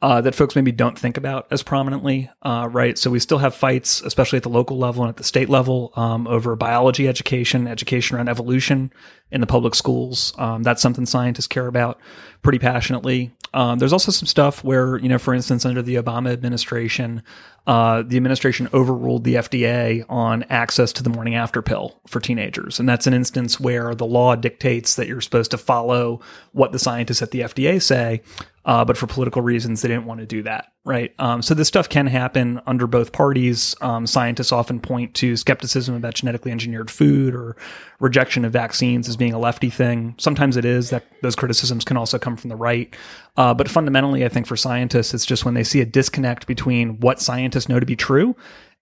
uh, 0.01 0.21
that 0.21 0.35
folks 0.35 0.55
maybe 0.55 0.71
don't 0.71 0.99
think 0.99 1.17
about 1.17 1.47
as 1.51 1.63
prominently, 1.63 2.31
uh, 2.43 2.69
right? 2.71 2.97
So 2.97 3.11
we 3.11 3.19
still 3.19 3.39
have 3.39 3.55
fights, 3.55 4.01
especially 4.03 4.37
at 4.37 4.45
the 4.45 4.49
local 4.49 4.79
level 4.79 5.03
and 5.03 5.09
at 5.09 5.17
the 5.17 5.25
state 5.25 5.49
level, 5.49 5.93
um, 5.97 6.27
over 6.29 6.55
biology 6.55 7.09
education, 7.09 7.67
education 7.67 8.17
around 8.17 8.29
evolution 8.29 8.93
in 9.33 9.41
the 9.41 9.47
public 9.47 9.75
schools. 9.75 10.33
Um, 10.39 10.63
that's 10.63 10.81
something 10.81 11.05
scientists 11.05 11.49
care 11.49 11.67
about 11.67 11.99
pretty 12.43 12.61
passionately. 12.61 13.33
Um, 13.55 13.79
there's 13.79 13.93
also 13.93 14.13
some 14.13 14.27
stuff 14.27 14.63
where, 14.63 14.99
you 14.99 15.09
know, 15.09 15.19
for 15.19 15.35
instance, 15.35 15.65
under 15.65 15.83
the 15.83 15.97
Obama 15.97 16.33
administration, 16.33 17.23
uh, 17.67 18.03
the 18.03 18.17
administration 18.17 18.69
overruled 18.73 19.25
the 19.25 19.35
FDA 19.35 20.05
on 20.09 20.43
access 20.45 20.93
to 20.95 21.03
the 21.03 21.11
morning 21.11 21.35
after 21.35 21.61
pill 21.61 22.01
for 22.07 22.21
teenagers. 22.21 22.81
And 22.81 22.89
that's 22.89 23.07
an 23.07 23.15
instance 23.15 23.61
where 23.61 23.95
the 23.95 24.07
law 24.07 24.35
dictates 24.37 24.95
that 24.97 25.07
you're 25.07 25.21
supposed 25.21 25.51
to 25.51 25.59
follow 25.59 26.21
what 26.53 26.73
the 26.73 26.79
scientists 26.79 27.23
at 27.23 27.31
the 27.31 27.41
FDA 27.41 27.81
say. 27.83 28.23
Uh, 28.69 28.85
but 28.85 28.99
for 28.99 29.07
political 29.07 29.41
reasons, 29.41 29.81
they 29.81 29.89
didn't 29.89 30.05
want 30.05 30.21
to 30.21 30.27
do 30.27 30.43
that, 30.43 30.67
right? 30.85 31.15
Um, 31.19 31.41
so 31.41 31.55
this 31.55 31.69
stuff 31.69 31.89
can 31.89 32.07
happen 32.07 32.61
under 32.67 32.87
both 32.87 33.13
parties. 33.13 33.75
Um, 33.81 34.07
scientists 34.07 34.53
often 34.53 34.79
point 34.79 35.15
to 35.15 35.37
skepticism 35.39 35.95
about 35.95 36.13
genetically 36.13 36.53
engineered 36.53 36.91
food 36.91 37.35
or 37.35 37.57
rejection 37.99 38.45
of 38.45 38.53
vaccines 38.53 39.09
as 39.09 39.17
being 39.17 39.33
a 39.33 39.39
lefty 39.39 39.71
thing. 39.71 40.15
Sometimes 40.19 40.59
it 40.59 40.67
is 40.67 40.91
that 40.91 41.05
those 41.23 41.35
criticisms 41.35 41.83
can 41.83 41.97
also 41.97 42.19
come 42.19 42.37
from 42.37 42.51
the 42.51 42.57
right. 42.57 42.95
Uh, 43.39 43.55
but 43.55 43.71
fundamentally, 43.71 44.23
I 44.23 44.29
think 44.29 44.47
for 44.47 44.57
scientists, 44.57 45.15
it's 45.15 45.25
just 45.25 45.47
when 45.47 45.55
they 45.55 45.65
see 45.65 45.81
a 45.81 45.87
disconnect 45.87 46.47
between 46.47 47.01
what 47.01 47.21
scientists 47.21 47.71
know 47.71 47.81
to 47.81 47.87
be 47.87 47.97
true 47.97 48.37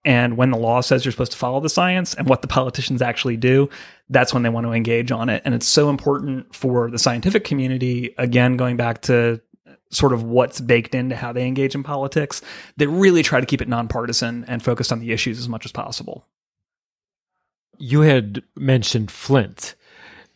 and 0.05 0.37
when 0.37 0.51
the 0.51 0.59
law 0.59 0.81
says 0.81 1.05
you're 1.05 1.13
supposed 1.13 1.33
to 1.33 1.39
follow 1.39 1.61
the 1.61 1.69
science 1.69 2.15
and 2.15 2.29
what 2.29 2.43
the 2.43 2.49
politicians 2.49 3.03
actually 3.03 3.37
do, 3.37 3.69
that's 4.09 4.35
when 4.35 4.43
they 4.43 4.49
want 4.49 4.67
to 4.67 4.73
engage 4.73 5.13
on 5.13 5.29
it. 5.29 5.43
And 5.45 5.55
it's 5.55 5.67
so 5.67 5.91
important 5.91 6.55
for 6.55 6.91
the 6.91 6.99
scientific 6.99 7.45
community, 7.45 8.15
again, 8.19 8.57
going 8.57 8.77
back 8.77 9.03
to 9.03 9.41
sort 9.91 10.13
of 10.13 10.23
what's 10.23 10.61
baked 10.61 10.95
into 10.95 11.17
how 11.17 11.33
they 11.33 11.47
engage 11.47 11.75
in 11.75 11.83
politics. 11.83 12.43
They 12.77 12.87
really 12.87 13.23
try 13.23 13.41
to 13.41 13.47
keep 13.47 13.63
it 13.63 13.69
nonpartisan 13.69 14.45
and 14.49 14.63
focused 14.63 14.93
on 14.93 15.01
the 15.01 15.13
issues 15.13 15.39
as 15.39 15.49
much 15.49 15.65
as 15.65 15.73
possible. 15.73 16.27
You 17.79 18.01
had 18.01 18.43
mentioned 18.57 19.11
Flint 19.11 19.75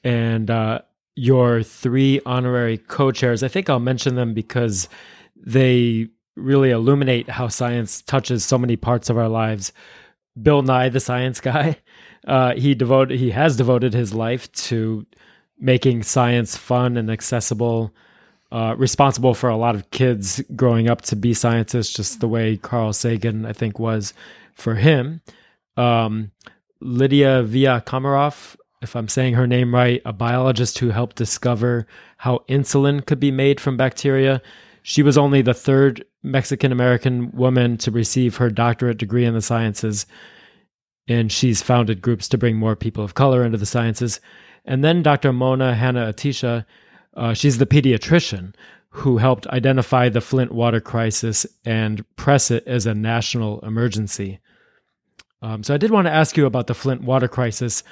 and 0.04 0.50
uh, 0.50 0.80
your 1.16 1.62
three 1.62 2.20
honorary 2.24 2.78
co 2.78 3.12
chairs. 3.12 3.42
I 3.42 3.48
think 3.48 3.68
I'll 3.68 3.80
mention 3.80 4.14
them 4.14 4.34
because 4.34 4.88
they 5.36 6.08
really 6.36 6.70
illuminate 6.70 7.28
how 7.28 7.48
science 7.48 8.02
touches 8.02 8.44
so 8.44 8.58
many 8.58 8.76
parts 8.76 9.10
of 9.10 9.18
our 9.18 9.28
lives. 9.28 9.72
Bill 10.40 10.62
Nye, 10.62 10.88
the 10.88 11.00
science 11.00 11.40
guy, 11.40 11.78
uh, 12.26 12.54
he 12.54 12.74
devoted 12.74 13.18
he 13.18 13.30
has 13.30 13.56
devoted 13.56 13.94
his 13.94 14.14
life 14.14 14.50
to 14.52 15.06
making 15.58 16.02
science 16.02 16.56
fun 16.56 16.96
and 16.96 17.10
accessible 17.10 17.94
uh, 18.52 18.74
responsible 18.76 19.34
for 19.34 19.48
a 19.48 19.56
lot 19.56 19.74
of 19.74 19.90
kids 19.90 20.42
growing 20.56 20.88
up 20.88 21.02
to 21.02 21.16
be 21.16 21.34
scientists, 21.34 21.92
just 21.92 22.20
the 22.20 22.28
way 22.28 22.56
Carl 22.56 22.92
Sagan, 22.92 23.46
I 23.46 23.52
think, 23.52 23.78
was 23.78 24.12
for 24.54 24.74
him. 24.74 25.20
Um, 25.76 26.32
Lydia 26.80 27.42
Villa-Komaroff, 27.42 28.56
if 28.82 28.96
I'm 28.96 29.08
saying 29.08 29.34
her 29.34 29.46
name 29.46 29.74
right, 29.74 30.02
a 30.04 30.12
biologist 30.12 30.78
who 30.78 30.90
helped 30.90 31.16
discover 31.16 31.86
how 32.16 32.44
insulin 32.48 33.04
could 33.04 33.20
be 33.20 33.30
made 33.30 33.60
from 33.60 33.76
bacteria. 33.76 34.42
She 34.82 35.02
was 35.02 35.18
only 35.18 35.42
the 35.42 35.54
third 35.54 36.04
Mexican 36.22 36.72
American 36.72 37.30
woman 37.32 37.76
to 37.78 37.90
receive 37.90 38.36
her 38.36 38.50
doctorate 38.50 38.98
degree 38.98 39.24
in 39.24 39.34
the 39.34 39.42
sciences, 39.42 40.06
and 41.06 41.30
she's 41.30 41.62
founded 41.62 42.02
groups 42.02 42.28
to 42.28 42.38
bring 42.38 42.56
more 42.56 42.76
people 42.76 43.04
of 43.04 43.14
color 43.14 43.44
into 43.44 43.58
the 43.58 43.66
sciences. 43.66 44.20
And 44.64 44.82
then 44.82 45.02
Dr. 45.02 45.32
Mona 45.32 45.74
Hanna-Attisha 45.74 46.64
uh, 47.14 47.34
she's 47.34 47.58
the 47.58 47.66
pediatrician 47.66 48.54
who 48.90 49.18
helped 49.18 49.46
identify 49.48 50.08
the 50.08 50.20
Flint 50.20 50.52
water 50.52 50.80
crisis 50.80 51.46
and 51.64 52.04
press 52.16 52.50
it 52.50 52.66
as 52.66 52.86
a 52.86 52.94
national 52.94 53.60
emergency. 53.60 54.40
Um, 55.42 55.62
so 55.62 55.72
I 55.74 55.78
did 55.78 55.90
want 55.90 56.06
to 56.06 56.12
ask 56.12 56.36
you 56.36 56.44
about 56.44 56.66
the 56.66 56.74
Flint 56.74 57.02
water 57.02 57.28
crisis, 57.28 57.82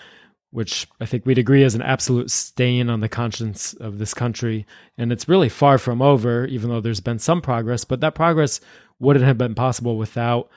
which 0.50 0.88
I 1.00 1.06
think 1.06 1.24
we'd 1.24 1.38
agree 1.38 1.62
is 1.62 1.74
an 1.74 1.82
absolute 1.82 2.30
stain 2.30 2.90
on 2.90 3.00
the 3.00 3.08
conscience 3.08 3.74
of 3.74 3.98
this 3.98 4.12
country. 4.12 4.66
And 4.96 5.12
it's 5.12 5.28
really 5.28 5.48
far 5.48 5.78
from 5.78 6.02
over, 6.02 6.46
even 6.46 6.68
though 6.68 6.80
there's 6.80 7.00
been 7.00 7.20
some 7.20 7.40
progress, 7.40 7.84
but 7.84 8.00
that 8.00 8.14
progress 8.14 8.60
wouldn't 8.98 9.24
have 9.24 9.38
been 9.38 9.54
possible 9.54 9.96
without 9.96 10.50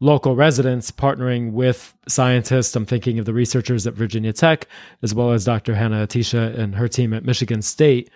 local 0.00 0.36
residents 0.36 0.90
partnering 0.90 1.52
with 1.52 1.94
scientists. 2.06 2.76
I'm 2.76 2.86
thinking 2.86 3.18
of 3.18 3.24
the 3.24 3.32
researchers 3.32 3.86
at 3.86 3.94
Virginia 3.94 4.32
Tech, 4.32 4.68
as 5.02 5.14
well 5.14 5.32
as 5.32 5.44
Dr. 5.44 5.74
Hanna-Attisha 5.74 6.58
and 6.58 6.74
her 6.74 6.88
team 6.88 7.14
at 7.14 7.24
Michigan 7.24 7.62
State. 7.62 8.10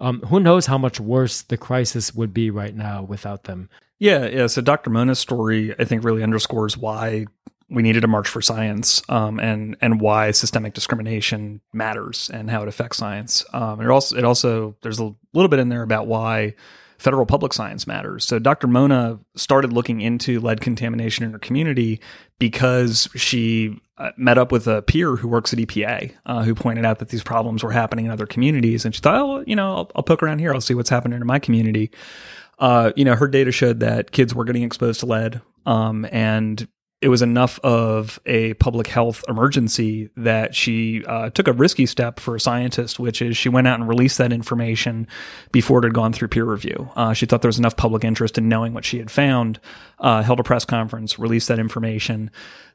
Um, 0.00 0.20
who 0.22 0.40
knows 0.40 0.66
how 0.66 0.78
much 0.78 1.00
worse 1.00 1.42
the 1.42 1.56
crisis 1.56 2.14
would 2.14 2.34
be 2.34 2.50
right 2.50 2.74
now 2.74 3.02
without 3.02 3.44
them? 3.44 3.68
Yeah, 3.98 4.26
yeah. 4.26 4.46
So 4.46 4.60
Dr. 4.60 4.90
Mona's 4.90 5.18
story, 5.18 5.74
I 5.78 5.84
think, 5.84 6.04
really 6.04 6.22
underscores 6.22 6.76
why 6.76 7.26
we 7.68 7.82
needed 7.82 8.04
a 8.04 8.06
march 8.06 8.28
for 8.28 8.40
science, 8.40 9.02
um, 9.08 9.40
and 9.40 9.76
and 9.80 10.00
why 10.00 10.30
systemic 10.30 10.74
discrimination 10.74 11.60
matters 11.72 12.30
and 12.32 12.50
how 12.50 12.62
it 12.62 12.68
affects 12.68 12.98
science. 12.98 13.44
Um, 13.52 13.80
it 13.80 13.88
also 13.88 14.16
it 14.16 14.24
also 14.24 14.76
there's 14.82 15.00
a 15.00 15.14
little 15.32 15.48
bit 15.48 15.58
in 15.58 15.68
there 15.68 15.82
about 15.82 16.06
why 16.06 16.54
federal 16.98 17.26
public 17.26 17.52
science 17.52 17.86
matters. 17.86 18.24
So 18.24 18.38
Dr. 18.38 18.66
Mona 18.66 19.18
started 19.34 19.72
looking 19.72 20.00
into 20.00 20.40
lead 20.40 20.60
contamination 20.60 21.24
in 21.24 21.32
her 21.32 21.38
community 21.38 22.00
because 22.38 23.08
she 23.14 23.80
uh, 23.98 24.10
met 24.16 24.38
up 24.38 24.52
with 24.52 24.66
a 24.66 24.82
peer 24.82 25.16
who 25.16 25.28
works 25.28 25.52
at 25.52 25.58
EPA 25.58 26.12
uh, 26.26 26.42
who 26.42 26.54
pointed 26.54 26.84
out 26.84 26.98
that 26.98 27.08
these 27.08 27.22
problems 27.22 27.62
were 27.62 27.72
happening 27.72 28.06
in 28.06 28.10
other 28.10 28.26
communities. 28.26 28.84
And 28.84 28.94
she 28.94 29.00
thought, 29.00 29.20
oh, 29.20 29.44
you 29.46 29.56
know, 29.56 29.74
I'll, 29.74 29.90
I'll 29.96 30.02
poke 30.02 30.22
around 30.22 30.38
here. 30.38 30.52
I'll 30.52 30.60
see 30.60 30.74
what's 30.74 30.90
happening 30.90 31.20
in 31.20 31.26
my 31.26 31.38
community. 31.38 31.90
Uh, 32.58 32.92
you 32.96 33.04
know, 33.04 33.14
her 33.14 33.28
data 33.28 33.52
showed 33.52 33.80
that 33.80 34.12
kids 34.12 34.34
were 34.34 34.44
getting 34.44 34.62
exposed 34.62 35.00
to 35.00 35.06
lead. 35.06 35.42
Um, 35.66 36.06
and 36.10 36.66
it 37.02 37.08
was 37.08 37.20
enough 37.20 37.58
of 37.60 38.18
a 38.24 38.54
public 38.54 38.86
health 38.86 39.22
emergency 39.28 40.08
that 40.16 40.54
she 40.54 41.04
uh, 41.04 41.28
took 41.30 41.46
a 41.46 41.52
risky 41.52 41.84
step 41.84 42.18
for 42.18 42.34
a 42.34 42.40
scientist, 42.40 42.98
which 42.98 43.20
is 43.20 43.36
she 43.36 43.50
went 43.50 43.66
out 43.66 43.78
and 43.78 43.88
released 43.88 44.16
that 44.16 44.32
information 44.32 45.06
before 45.52 45.80
it 45.80 45.84
had 45.84 45.94
gone 45.94 46.12
through 46.12 46.28
peer 46.28 46.44
review. 46.44 46.90
Uh, 46.96 47.12
she 47.12 47.26
thought 47.26 47.42
there 47.42 47.48
was 47.50 47.58
enough 47.58 47.76
public 47.76 48.02
interest 48.02 48.38
in 48.38 48.48
knowing 48.48 48.72
what 48.72 48.84
she 48.84 48.96
had 48.96 49.10
found, 49.10 49.60
uh, 49.98 50.22
held 50.22 50.40
a 50.40 50.42
press 50.42 50.64
conference, 50.64 51.18
released 51.18 51.48
that 51.48 51.58
information. 51.58 52.30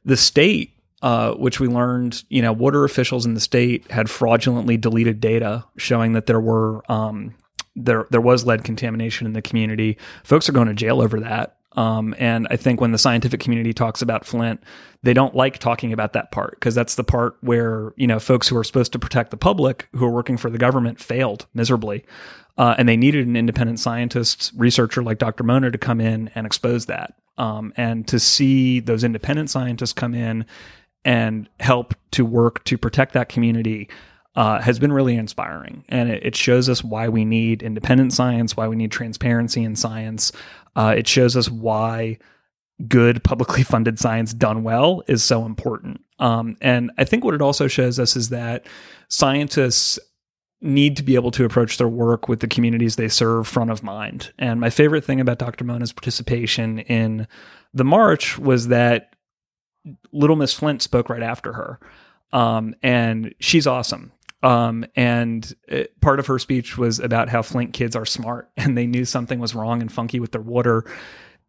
The 0.06 0.18
state 0.18 0.78
uh, 1.02 1.34
which 1.34 1.60
we 1.60 1.68
learned, 1.68 2.24
you 2.30 2.44
know, 2.44 2.54
water 2.54 2.84
officials 2.84 3.26
in 3.26 3.34
the 3.34 3.40
state 3.40 3.90
had 3.90 4.08
fraudulently 4.08 4.78
deleted 4.78 5.20
data 5.20 5.66
showing 5.76 6.14
that 6.14 6.28
there 6.28 6.40
were 6.40 6.84
um, 6.92 7.34
there 7.76 8.06
there 8.12 8.22
was 8.22 8.46
lead 8.46 8.64
contamination 8.64 9.26
in 9.26 9.34
the 9.34 9.42
community. 9.42 9.98
Folks 10.24 10.48
are 10.48 10.52
going 10.52 10.68
to 10.68 10.76
jail 10.76 11.02
over 11.02 11.20
that. 11.22 11.58
Um, 11.74 12.14
and 12.18 12.48
I 12.50 12.58
think 12.58 12.82
when 12.82 12.92
the 12.92 12.98
scientific 12.98 13.40
community 13.40 13.74
talks 13.74 14.02
about 14.02 14.26
Flint, 14.26 14.62
they 15.04 15.14
don't 15.14 15.36
like 15.36 15.58
talking 15.58 15.94
about 15.94 16.14
that 16.14 16.32
part 16.32 16.52
because 16.52 16.76
that's 16.76 16.96
the 16.96 17.04
part 17.04 17.38
where 17.42 17.94
you 17.96 18.08
know 18.08 18.20
folks 18.20 18.48
who 18.48 18.58
are 18.58 18.64
supposed 18.64 18.92
to 18.94 19.00
protect 19.00 19.32
the 19.32 19.38
public, 19.38 19.88
who 19.94 20.06
are 20.06 20.12
working 20.12 20.38
for 20.38 20.50
the 20.50 20.58
government, 20.58 21.00
failed 21.00 21.48
miserably, 21.54 22.06
uh, 22.58 22.76
and 22.78 22.88
they 22.88 22.98
needed 22.98 23.26
an 23.26 23.36
independent 23.36 23.80
scientist, 23.80 24.52
researcher 24.56 25.02
like 25.02 25.18
Dr. 25.18 25.44
Mona 25.44 25.72
to 25.72 25.78
come 25.78 26.02
in 26.02 26.30
and 26.36 26.46
expose 26.46 26.88
that, 26.88 27.16
um, 27.38 27.74
and 27.78 28.08
to 28.08 28.20
see 28.20 28.80
those 28.80 29.04
independent 29.04 29.50
scientists 29.50 29.94
come 29.94 30.14
in 30.14 30.46
and 31.04 31.50
help 31.60 31.96
to 32.12 32.26
work 32.26 32.64
to 32.66 32.78
protect 32.78 33.14
that 33.14 33.30
community. 33.30 33.90
Uh, 34.34 34.62
has 34.62 34.80
been 34.80 34.94
really 34.94 35.18
inspiring. 35.18 35.84
And 35.90 36.10
it, 36.10 36.26
it, 36.26 36.36
shows 36.38 36.70
us 36.70 36.86
why 36.86 37.10
we 37.10 37.26
need 37.26 37.62
independent 37.62 38.14
science, 38.14 38.56
why 38.56 38.70
we 38.70 38.78
need 38.78 38.90
transparency 38.90 39.62
in 39.62 39.76
science, 39.76 40.32
uh, 40.76 40.94
it 40.98 41.08
shows 41.08 41.36
us 41.36 41.50
why 41.50 42.18
good 42.88 43.24
publicly 43.24 43.64
funded 43.72 44.00
science 44.00 44.34
done 44.34 44.64
well 44.64 45.04
is 45.08 45.24
so 45.24 45.46
important. 45.46 46.04
Um, 46.20 46.58
and 46.62 46.92
I 46.98 47.04
think 47.04 47.24
what 47.24 47.34
it 47.34 47.42
also 47.42 47.68
shows 47.68 48.00
us 48.00 48.16
is 48.16 48.30
that 48.30 48.68
scientists 49.10 50.00
need 50.62 50.96
to 50.96 51.04
be 51.04 51.16
able 51.16 51.32
to 51.32 51.44
approach 51.44 51.78
their 51.78 51.88
work 51.88 52.28
with 52.30 52.40
the 52.40 52.48
communities 52.48 52.96
they 52.96 53.08
serve 53.08 53.48
front 53.48 53.72
of 53.72 53.82
mind. 53.82 54.32
And 54.38 54.60
my 54.60 54.70
favorite 54.70 55.04
thing 55.04 55.20
about 55.20 55.40
Dr. 55.40 55.64
Mona's 55.64 55.92
participation 55.92 56.80
in 56.80 57.28
the 57.74 57.84
march 57.84 58.38
was 58.38 58.68
that 58.68 59.16
Little 60.12 60.36
Miss 60.36 60.54
Flint 60.54 60.84
spoke 60.84 61.10
right 61.10 61.24
after 61.24 61.54
her. 61.54 61.80
Um, 62.32 62.76
and 62.84 63.34
she's 63.40 63.66
awesome. 63.66 64.12
Um, 64.44 64.86
and 64.96 65.54
it, 65.68 66.00
part 66.02 66.20
of 66.20 66.28
her 66.28 66.40
speech 66.40 66.78
was 66.78 67.00
about 67.00 67.30
how 67.30 67.42
Flint 67.42 67.74
kids 67.74 67.96
are 67.96 68.06
smart 68.06 68.50
and 68.58 68.78
they 68.78 68.88
knew 68.88 69.06
something 69.06 69.40
was 69.40 69.56
wrong 69.56 69.82
and 69.82 69.92
funky 69.92 70.20
with 70.20 70.32
their 70.32 70.42
water 70.42 70.86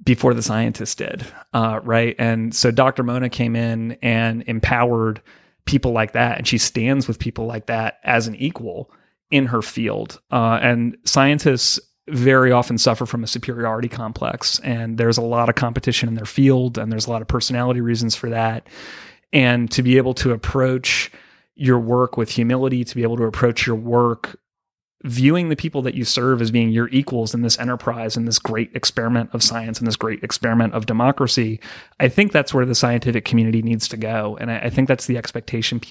before 0.05 0.35
the 0.35 0.43
scientists 0.43 0.95
did. 0.95 1.25
Uh, 1.53 1.81
right. 1.83 2.17
And 2.19 2.55
so 2.55 2.71
Dr. 2.71 3.03
Mona 3.03 3.29
came 3.29 3.55
in 3.55 3.93
and 4.03 4.43
empowered 4.47 5.23
people 5.65 5.93
like 5.93 6.13
that. 6.13 6.39
And 6.39 6.47
she 6.47 6.59
stands 6.59 7.07
with 7.07 7.19
people 7.19 7.47
like 7.47 7.67
that 7.67 7.99
as 8.03 8.27
an 8.27 8.35
equal 8.35 8.91
in 9.31 9.47
her 9.47 9.63
field. 9.63 10.21
Uh, 10.31 10.59
and 10.61 10.97
scientists 11.05 11.79
very 12.09 12.51
often 12.51 12.79
suffer 12.79 13.07
from 13.07 13.23
a 13.23 13.29
superiority 13.29 13.89
complex. 13.89 14.59
And 14.61 14.99
there's 14.99 15.19
a 15.19 15.23
lot 15.23 15.49
of 15.49 15.55
competition 15.55 16.09
in 16.09 16.17
their 16.17 16.27
field, 16.27 16.79
and 16.79 16.91
there's 16.91 17.07
a 17.07 17.11
lot 17.11 17.23
of 17.23 17.29
personality 17.29 17.81
reasons 17.81 18.17
for 18.17 18.31
that. 18.31 18.67
And 19.33 19.71
to 19.71 19.83
be 19.83 19.97
able 19.97 20.15
to 20.15 20.33
approach 20.33 21.11
your 21.55 21.79
work 21.79 22.17
with 22.17 22.31
humility, 22.31 22.85
to 22.85 22.95
be 22.95 23.03
able 23.03 23.17
to 23.17 23.25
approach 23.25 23.67
your 23.67 23.77
work 23.77 24.39
viewing 25.05 25.49
the 25.49 25.57
people 25.57 25.83
that 25.83 25.95
you 25.95 26.05
serve 26.05 26.41
as 26.41 26.51
being 26.51 26.71
your 26.71 26.89
equals 26.89 27.35
in 27.35 27.43
this 27.43 27.59
enterprise 27.59 28.17
in 28.17 28.25
this 28.25 28.39
great 28.39 28.71
experiment 28.75 29.31
of 29.33 29.43
science 29.43 29.79
and 29.79 29.87
this 29.87 29.97
great 29.97 30.23
experiment 30.23 30.73
of 30.75 30.87
democracy 30.87 31.61
i 31.99 32.09
think 32.09 32.31
that's 32.31 32.55
where 32.55 32.65
the 32.65 32.75
scientific 32.75 33.25
community 33.25 33.63
needs 33.63 33.89
to 33.89 33.97
go. 33.97 34.37
And 34.41 34.51
i, 34.51 34.59
I 34.59 34.71
think 34.71 34.89
that's 34.89 35.07
the 35.07 35.17
expectation 35.17 35.81
pe- 35.81 35.91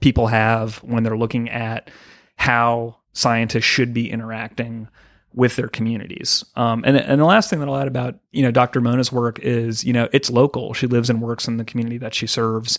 people 0.00 0.26
have 0.26 0.78
when 0.78 1.02
they're 1.02 1.16
looking 1.16 1.48
at 1.48 1.90
how 2.36 2.98
scientists 3.12 3.64
should 3.64 3.94
be 3.94 4.10
interacting 4.10 4.88
with 5.34 5.56
their 5.56 5.68
communities. 5.68 6.44
Um, 6.56 6.84
and, 6.86 6.96
and 6.96 7.18
the 7.20 7.24
last 7.24 7.48
thing 7.48 7.60
that 7.60 7.68
i'll 7.68 7.76
add 7.76 7.88
about 7.88 8.16
you 8.32 8.42
know 8.42 8.50
dr 8.50 8.78
mona's 8.82 9.10
work 9.10 9.38
is 9.38 9.82
you 9.82 9.94
know 9.94 10.08
it's 10.12 10.28
local. 10.28 10.74
She 10.74 10.86
lives 10.86 11.08
and 11.08 11.22
works 11.22 11.48
in 11.48 11.56
the 11.56 11.64
community 11.64 11.96
that 11.98 12.12
she 12.12 12.26
serves 12.26 12.78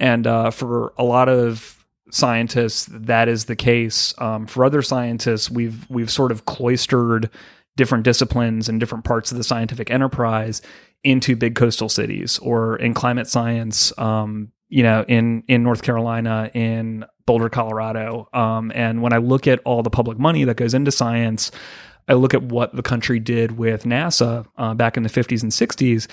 and 0.00 0.26
uh, 0.26 0.50
for 0.50 0.92
a 0.96 1.04
lot 1.04 1.28
of 1.28 1.84
scientists, 2.10 2.88
that 2.90 3.28
is 3.28 3.44
the 3.44 3.54
case. 3.54 4.14
Um, 4.18 4.46
for 4.46 4.64
other 4.64 4.82
scientists, 4.82 5.50
we've 5.50 5.88
we've 5.88 6.10
sort 6.10 6.32
of 6.32 6.46
cloistered 6.46 7.30
different 7.76 8.04
disciplines 8.04 8.68
and 8.68 8.80
different 8.80 9.04
parts 9.04 9.30
of 9.30 9.38
the 9.38 9.44
scientific 9.44 9.90
enterprise 9.90 10.60
into 11.04 11.36
big 11.36 11.54
coastal 11.54 11.88
cities, 11.88 12.38
or 12.38 12.76
in 12.76 12.94
climate 12.94 13.28
science, 13.28 13.96
um, 13.98 14.50
you 14.68 14.82
know, 14.82 15.04
in 15.06 15.44
in 15.46 15.62
North 15.62 15.82
Carolina, 15.82 16.50
in 16.54 17.04
Boulder, 17.26 17.50
Colorado. 17.50 18.28
Um, 18.32 18.72
and 18.74 19.02
when 19.02 19.12
I 19.12 19.18
look 19.18 19.46
at 19.46 19.60
all 19.60 19.82
the 19.82 19.90
public 19.90 20.18
money 20.18 20.44
that 20.44 20.56
goes 20.56 20.72
into 20.72 20.90
science, 20.90 21.50
I 22.08 22.14
look 22.14 22.32
at 22.32 22.42
what 22.42 22.74
the 22.74 22.82
country 22.82 23.20
did 23.20 23.58
with 23.58 23.84
NASA 23.84 24.46
uh, 24.56 24.74
back 24.74 24.96
in 24.96 25.02
the 25.02 25.10
50s 25.10 25.42
and 25.42 25.52
60s 25.52 26.08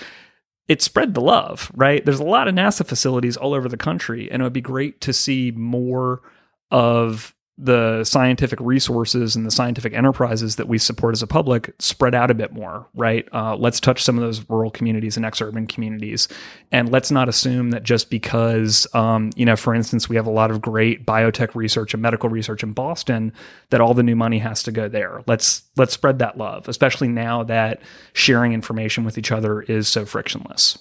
it 0.68 0.82
spread 0.82 1.14
the 1.14 1.20
love, 1.20 1.72
right? 1.74 2.04
There's 2.04 2.20
a 2.20 2.24
lot 2.24 2.46
of 2.46 2.54
NASA 2.54 2.86
facilities 2.86 3.36
all 3.36 3.54
over 3.54 3.68
the 3.68 3.76
country, 3.76 4.30
and 4.30 4.42
it 4.42 4.44
would 4.44 4.52
be 4.52 4.60
great 4.60 5.00
to 5.02 5.12
see 5.12 5.50
more 5.50 6.22
of 6.70 7.34
the 7.60 8.04
scientific 8.04 8.60
resources 8.60 9.34
and 9.34 9.44
the 9.44 9.50
scientific 9.50 9.92
enterprises 9.92 10.56
that 10.56 10.68
we 10.68 10.78
support 10.78 11.12
as 11.12 11.22
a 11.22 11.26
public 11.26 11.74
spread 11.80 12.14
out 12.14 12.30
a 12.30 12.34
bit 12.34 12.52
more, 12.52 12.86
right? 12.94 13.28
Uh, 13.32 13.56
let's 13.56 13.80
touch 13.80 14.02
some 14.02 14.16
of 14.16 14.22
those 14.22 14.48
rural 14.48 14.70
communities 14.70 15.16
and 15.16 15.26
ex-urban 15.26 15.66
communities, 15.66 16.28
and 16.70 16.90
let's 16.92 17.10
not 17.10 17.28
assume 17.28 17.70
that 17.70 17.82
just 17.82 18.10
because, 18.10 18.86
um, 18.94 19.30
you 19.34 19.44
know, 19.44 19.56
for 19.56 19.74
instance, 19.74 20.08
we 20.08 20.14
have 20.14 20.26
a 20.26 20.30
lot 20.30 20.52
of 20.52 20.60
great 20.60 21.04
biotech 21.04 21.54
research 21.56 21.94
and 21.94 22.02
medical 22.02 22.28
research 22.28 22.62
in 22.62 22.72
Boston, 22.72 23.32
that 23.70 23.80
all 23.80 23.92
the 23.92 24.02
new 24.04 24.16
money 24.16 24.38
has 24.38 24.62
to 24.62 24.70
go 24.70 24.88
there. 24.88 25.22
Let's 25.26 25.62
let's 25.76 25.92
spread 25.92 26.20
that 26.20 26.38
love, 26.38 26.68
especially 26.68 27.08
now 27.08 27.42
that 27.44 27.82
sharing 28.12 28.52
information 28.52 29.04
with 29.04 29.18
each 29.18 29.32
other 29.32 29.62
is 29.62 29.88
so 29.88 30.04
frictionless. 30.04 30.78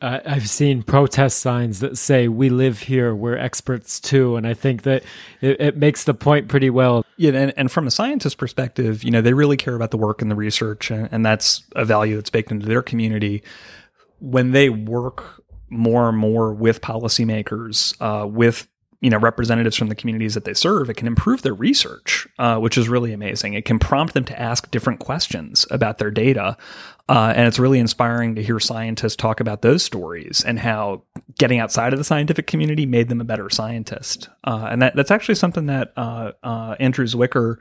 Uh, 0.00 0.20
I've 0.24 0.48
seen 0.48 0.84
protest 0.84 1.40
signs 1.40 1.80
that 1.80 1.98
say 1.98 2.28
"We 2.28 2.50
live 2.50 2.80
here, 2.80 3.14
we're 3.14 3.36
experts 3.36 3.98
too," 3.98 4.36
and 4.36 4.46
I 4.46 4.54
think 4.54 4.82
that 4.82 5.02
it, 5.40 5.60
it, 5.60 5.76
makes 5.76 6.04
the 6.04 6.14
point 6.14 6.46
pretty 6.46 6.70
well. 6.70 7.04
Yeah, 7.16 7.32
and, 7.32 7.52
and 7.56 7.70
from 7.70 7.88
a 7.88 7.90
scientist 7.90 8.38
perspective, 8.38 9.02
you 9.02 9.10
know, 9.10 9.20
they 9.20 9.32
really 9.32 9.56
care 9.56 9.74
about 9.74 9.90
the 9.90 9.96
work 9.96 10.22
and 10.22 10.30
the 10.30 10.36
research, 10.36 10.92
and, 10.92 11.08
and 11.10 11.26
that's 11.26 11.64
a 11.74 11.84
value 11.84 12.14
that's 12.14 12.30
baked 12.30 12.52
into 12.52 12.66
their 12.66 12.82
community. 12.82 13.42
When 14.20 14.52
they 14.52 14.68
work 14.68 15.42
more 15.68 16.08
and 16.08 16.16
more 16.16 16.54
with 16.54 16.80
policymakers, 16.80 18.00
uh, 18.00 18.26
with 18.26 18.68
you 19.00 19.10
know 19.10 19.18
representatives 19.18 19.76
from 19.76 19.88
the 19.88 19.94
communities 19.94 20.34
that 20.34 20.44
they 20.44 20.54
serve, 20.54 20.90
it 20.90 20.94
can 20.94 21.06
improve 21.06 21.42
their 21.42 21.54
research, 21.54 22.26
uh, 22.38 22.58
which 22.58 22.76
is 22.76 22.88
really 22.88 23.12
amazing. 23.12 23.54
It 23.54 23.64
can 23.64 23.78
prompt 23.78 24.14
them 24.14 24.24
to 24.24 24.40
ask 24.40 24.70
different 24.70 24.98
questions 25.00 25.66
about 25.70 25.98
their 25.98 26.10
data, 26.10 26.56
uh, 27.08 27.32
and 27.34 27.46
it's 27.46 27.58
really 27.58 27.78
inspiring 27.78 28.34
to 28.34 28.42
hear 28.42 28.58
scientists 28.58 29.16
talk 29.16 29.40
about 29.40 29.62
those 29.62 29.82
stories 29.82 30.44
and 30.44 30.58
how 30.58 31.02
getting 31.38 31.58
outside 31.58 31.92
of 31.92 31.98
the 31.98 32.04
scientific 32.04 32.46
community 32.46 32.86
made 32.86 33.08
them 33.08 33.20
a 33.20 33.24
better 33.24 33.48
scientist. 33.48 34.28
Uh, 34.44 34.68
and 34.70 34.82
that, 34.82 34.96
that's 34.96 35.10
actually 35.10 35.36
something 35.36 35.66
that 35.66 35.92
uh, 35.96 36.32
uh, 36.42 36.74
Andrew 36.80 37.06
Zwicker 37.06 37.56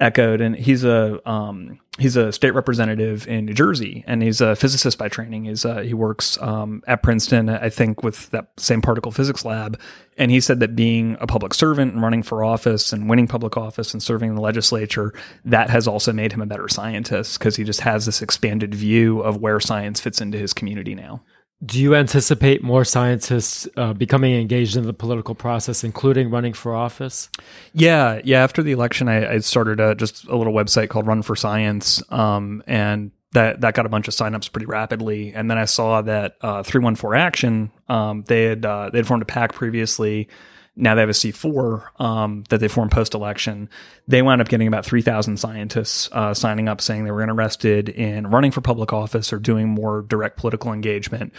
echoed. 0.00 0.40
And 0.40 0.56
he's 0.56 0.84
a 0.84 1.20
um, 1.28 1.78
he's 1.98 2.16
a 2.16 2.32
state 2.32 2.52
representative 2.52 3.26
in 3.26 3.46
New 3.46 3.54
Jersey, 3.54 4.04
and 4.06 4.22
he's 4.22 4.40
a 4.40 4.56
physicist 4.56 4.98
by 4.98 5.08
training. 5.08 5.44
He's 5.46 5.64
uh, 5.64 5.78
he 5.78 5.94
works 5.94 6.40
um, 6.40 6.82
at 6.86 7.02
Princeton, 7.02 7.48
I 7.48 7.70
think, 7.70 8.02
with 8.02 8.30
that 8.30 8.48
same 8.56 8.82
particle 8.82 9.12
physics 9.12 9.44
lab. 9.44 9.80
And 10.18 10.30
he 10.30 10.40
said 10.40 10.60
that 10.60 10.74
being 10.74 11.16
a 11.20 11.26
public 11.26 11.52
servant 11.52 11.92
and 11.92 12.02
running 12.02 12.22
for 12.22 12.42
office 12.42 12.92
and 12.92 13.08
winning 13.08 13.28
public 13.28 13.56
office 13.56 13.92
and 13.92 14.02
serving 14.02 14.30
in 14.30 14.34
the 14.34 14.40
legislature 14.40 15.12
that 15.44 15.68
has 15.68 15.86
also 15.86 16.12
made 16.12 16.32
him 16.32 16.40
a 16.40 16.46
better 16.46 16.68
scientist 16.68 17.38
because 17.38 17.56
he 17.56 17.64
just 17.64 17.82
has 17.82 18.06
this 18.06 18.22
expanded 18.22 18.74
view 18.74 19.20
of 19.20 19.36
where 19.36 19.60
science 19.60 20.00
fits 20.00 20.20
into 20.20 20.38
his 20.38 20.54
community 20.54 20.94
now. 20.94 21.22
Do 21.64 21.80
you 21.80 21.94
anticipate 21.94 22.62
more 22.62 22.84
scientists 22.84 23.66
uh, 23.78 23.94
becoming 23.94 24.34
engaged 24.34 24.76
in 24.76 24.84
the 24.84 24.92
political 24.92 25.34
process, 25.34 25.84
including 25.84 26.30
running 26.30 26.52
for 26.52 26.74
office? 26.74 27.30
Yeah, 27.72 28.20
yeah. 28.24 28.44
After 28.44 28.62
the 28.62 28.72
election, 28.72 29.08
I, 29.08 29.34
I 29.34 29.38
started 29.38 29.80
a, 29.80 29.94
just 29.94 30.26
a 30.28 30.36
little 30.36 30.52
website 30.52 30.90
called 30.90 31.06
Run 31.06 31.22
for 31.22 31.34
Science, 31.34 32.02
um, 32.12 32.62
and 32.66 33.10
that 33.32 33.62
that 33.62 33.74
got 33.74 33.86
a 33.86 33.88
bunch 33.88 34.06
of 34.06 34.12
signups 34.12 34.52
pretty 34.52 34.66
rapidly. 34.66 35.32
And 35.32 35.50
then 35.50 35.56
I 35.56 35.64
saw 35.64 36.02
that 36.02 36.36
uh, 36.42 36.62
Three 36.62 36.82
One 36.82 36.94
Four 36.94 37.14
Action, 37.14 37.70
um, 37.88 38.24
they 38.26 38.44
had 38.44 38.66
uh, 38.66 38.90
they 38.90 38.98
had 38.98 39.06
formed 39.06 39.22
a 39.22 39.26
PAC 39.26 39.54
previously 39.54 40.28
now 40.76 40.94
they 40.94 41.00
have 41.00 41.08
a 41.08 41.12
C4 41.12 42.00
um, 42.00 42.44
that 42.50 42.60
they 42.60 42.68
formed 42.68 42.92
post 42.92 43.14
election. 43.14 43.70
They 44.06 44.20
wound 44.20 44.42
up 44.42 44.48
getting 44.48 44.68
about 44.68 44.84
3,000 44.84 45.38
scientists 45.38 46.10
uh, 46.12 46.34
signing 46.34 46.68
up 46.68 46.80
saying 46.80 47.04
they 47.04 47.10
were 47.10 47.22
interested 47.22 47.88
in 47.88 48.26
running 48.26 48.50
for 48.50 48.60
public 48.60 48.92
office 48.92 49.32
or 49.32 49.38
doing 49.38 49.68
more 49.68 50.02
direct 50.02 50.36
political 50.36 50.72
engagement. 50.72 51.32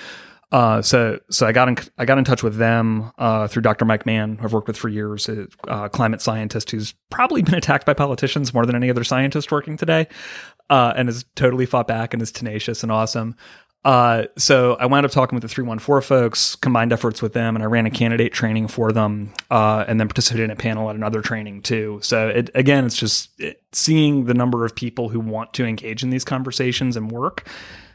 Uh, 0.52 0.82
so, 0.82 1.19
so 1.30 1.45
I 1.45 1.52
got 1.52 1.67
in, 1.67 1.78
I 1.97 2.06
got 2.06 2.17
in 2.17 2.23
touch 2.23 2.41
with 2.41 2.56
them, 2.56 3.12
uh, 3.17 3.47
through 3.47 3.63
Dr. 3.63 3.84
Mike 3.84 4.06
Mann, 4.06 4.38
who 4.38 4.45
I've 4.45 4.54
worked 4.54 4.67
with 4.67 4.78
for 4.78 4.88
years, 4.88 5.28
a 5.28 5.47
uh, 5.67 5.89
climate 5.89 6.21
scientist 6.21 6.71
who's 6.71 6.93
probably 7.10 7.41
been 7.43 7.56
attacked 7.56 7.86
by 7.86 7.93
politicians 7.93 8.54
more 8.54 8.65
than 8.65 8.76
any 8.76 8.89
other 8.89 9.04
scientist 9.04 9.52
working 9.52 9.76
today, 9.76 10.08
uh, 10.69 10.93
and 10.95 11.10
has 11.10 11.26
totally 11.36 11.65
fought 11.65 11.88
back 11.88 12.13
and 12.13 12.21
is 12.21 12.32
tenacious 12.32 12.82
and 12.82 12.91
awesome. 12.91 13.36
Uh, 13.88 14.28
so 14.38 14.76
I 14.82 14.86
wound 14.86 15.06
up 15.06 15.13
talking 15.13 15.38
with 15.38 15.43
the 15.43 15.47
314 15.47 16.06
folks, 16.06 16.58
combined 16.58 16.91
efforts 16.91 17.21
with 17.21 17.32
them, 17.32 17.56
and 17.56 17.63
I 17.63 17.67
ran 17.67 17.86
a 17.86 17.89
candidate 17.89 18.34
training 18.34 18.67
for 18.67 18.91
them, 18.91 19.32
uh, 19.50 19.86
and 19.88 19.97
then 19.97 20.10
participated 20.10 20.43
in 20.43 20.52
a 20.52 20.58
panel 20.58 20.89
at 20.89 20.97
another 20.97 21.21
training 21.21 21.62
too. 21.62 22.00
So 22.04 22.28
it, 22.28 22.50
again, 22.54 22.86
it's 22.86 22.97
just 22.97 23.30
it, 23.39 23.63
seeing 23.71 24.26
the 24.26 24.34
number 24.34 24.65
of 24.65 24.76
people 24.76 25.08
who 25.08 25.21
want 25.21 25.54
to 25.54 25.65
engage 25.65 26.04
in 26.04 26.10
these 26.10 26.26
conversations 26.26 26.97
and 26.97 27.10
work 27.10 27.47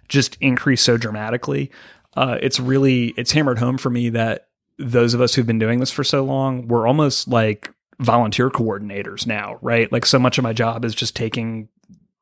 just 0.08 0.38
increase 0.40 0.80
so 0.80 0.96
dramatically. 0.96 1.70
Uh, 2.16 2.38
it's 2.40 2.58
really 2.58 3.08
it's 3.18 3.32
hammered 3.32 3.58
home 3.58 3.76
for 3.76 3.90
me 3.90 4.08
that 4.08 4.48
those 4.78 5.12
of 5.12 5.20
us 5.20 5.34
who've 5.34 5.46
been 5.46 5.58
doing 5.58 5.78
this 5.78 5.90
for 5.90 6.04
so 6.04 6.24
long, 6.24 6.68
we're 6.68 6.86
almost 6.86 7.28
like 7.28 7.70
volunteer 7.98 8.48
coordinators 8.48 9.26
now, 9.26 9.58
right? 9.60 9.92
Like 9.92 10.06
so 10.06 10.18
much 10.18 10.38
of 10.38 10.42
my 10.42 10.54
job 10.54 10.86
is 10.86 10.94
just 10.94 11.14
taking 11.14 11.68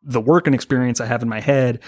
the 0.02 0.20
work 0.20 0.48
and 0.48 0.56
experience 0.56 1.00
I 1.00 1.06
have 1.06 1.22
in 1.22 1.28
my 1.28 1.40
head 1.40 1.78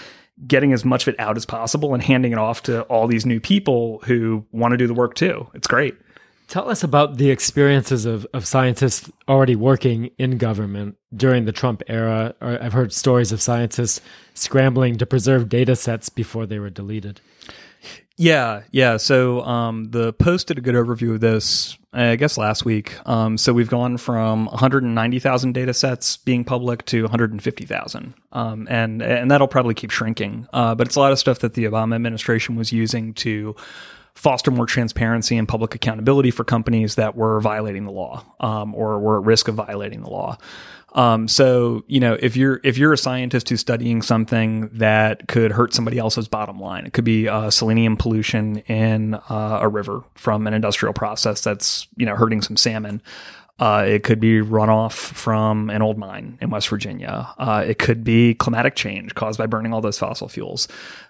getting 0.47 0.73
as 0.73 0.83
much 0.83 1.07
of 1.07 1.13
it 1.13 1.19
out 1.19 1.37
as 1.37 1.45
possible 1.45 1.93
and 1.93 2.01
handing 2.01 2.31
it 2.31 2.37
off 2.37 2.63
to 2.63 2.81
all 2.83 3.07
these 3.07 3.25
new 3.25 3.39
people 3.39 3.99
who 4.05 4.45
want 4.51 4.71
to 4.71 4.77
do 4.77 4.87
the 4.87 4.93
work 4.93 5.15
too. 5.15 5.47
It's 5.53 5.67
great. 5.67 5.95
Tell 6.47 6.69
us 6.69 6.83
about 6.83 7.17
the 7.17 7.31
experiences 7.31 8.05
of, 8.05 8.27
of 8.33 8.45
scientists 8.45 9.09
already 9.27 9.55
working 9.55 10.11
in 10.17 10.37
government 10.37 10.97
during 11.15 11.45
the 11.45 11.51
Trump 11.51 11.81
era. 11.87 12.35
I've 12.41 12.73
heard 12.73 12.93
stories 12.93 13.31
of 13.31 13.41
scientists 13.41 14.01
scrambling 14.33 14.97
to 14.97 15.05
preserve 15.05 15.49
data 15.49 15.75
sets 15.75 16.09
before 16.09 16.45
they 16.45 16.59
were 16.59 16.69
deleted. 16.69 17.21
Yeah, 18.17 18.63
yeah. 18.71 18.97
So 18.97 19.41
um, 19.41 19.85
the 19.91 20.13
Post 20.13 20.47
did 20.47 20.57
a 20.57 20.61
good 20.61 20.75
overview 20.75 21.15
of 21.15 21.21
this, 21.21 21.77
I 21.93 22.15
guess, 22.15 22.37
last 22.37 22.65
week. 22.65 22.95
Um, 23.07 23.37
so 23.37 23.53
we've 23.53 23.69
gone 23.69 23.97
from 23.97 24.45
190,000 24.47 25.53
data 25.53 25.73
sets 25.73 26.17
being 26.17 26.43
public 26.43 26.85
to 26.87 27.03
150,000, 27.03 28.13
um, 28.31 28.67
and 28.69 29.01
and 29.01 29.29
that'll 29.29 29.47
probably 29.47 29.75
keep 29.75 29.91
shrinking. 29.91 30.47
Uh, 30.51 30.73
but 30.73 30.87
it's 30.87 30.95
a 30.95 30.99
lot 30.99 31.11
of 31.11 31.19
stuff 31.19 31.39
that 31.39 31.53
the 31.53 31.65
Obama 31.65 31.95
administration 31.95 32.55
was 32.55 32.71
using 32.71 33.13
to 33.15 33.55
foster 34.15 34.51
more 34.51 34.65
transparency 34.65 35.37
and 35.37 35.47
public 35.47 35.75
accountability 35.75 36.31
for 36.31 36.43
companies 36.43 36.95
that 36.95 37.15
were 37.15 37.39
violating 37.41 37.83
the 37.83 37.91
law 37.91 38.23
um, 38.39 38.75
or 38.75 38.99
were 38.99 39.19
at 39.19 39.25
risk 39.25 39.47
of 39.47 39.55
violating 39.55 40.01
the 40.01 40.09
law. 40.09 40.37
Um, 40.93 41.27
so 41.27 41.83
you 41.87 41.99
know, 41.99 42.17
if 42.19 42.35
you're 42.35 42.61
if 42.63 42.77
you're 42.77 42.93
a 42.93 42.97
scientist 42.97 43.49
who's 43.49 43.59
studying 43.61 44.01
something 44.01 44.69
that 44.73 45.27
could 45.27 45.51
hurt 45.51 45.73
somebody 45.73 45.97
else's 45.97 46.27
bottom 46.27 46.59
line, 46.59 46.85
it 46.85 46.93
could 46.93 47.03
be 47.03 47.27
uh, 47.27 47.49
selenium 47.49 47.97
pollution 47.97 48.57
in 48.59 49.15
uh, 49.15 49.59
a 49.61 49.67
river 49.67 50.03
from 50.15 50.45
an 50.47 50.53
industrial 50.53 50.93
process 50.93 51.41
that's 51.41 51.87
you 51.95 52.05
know 52.05 52.15
hurting 52.15 52.41
some 52.41 52.57
salmon. 52.57 53.01
Uh, 53.59 53.85
it 53.87 54.03
could 54.03 54.19
be 54.19 54.41
runoff 54.41 54.93
from 54.93 55.69
an 55.69 55.81
old 55.81 55.97
mine 55.97 56.37
in 56.41 56.49
West 56.49 56.67
Virginia. 56.69 57.29
Uh, 57.37 57.63
it 57.65 57.77
could 57.77 58.03
be 58.03 58.33
climatic 58.33 58.75
change 58.75 59.13
caused 59.13 59.37
by 59.37 59.45
burning 59.45 59.71
all 59.71 59.79
those 59.79 59.97
fossil 59.97 60.27
fuels. 60.27 60.67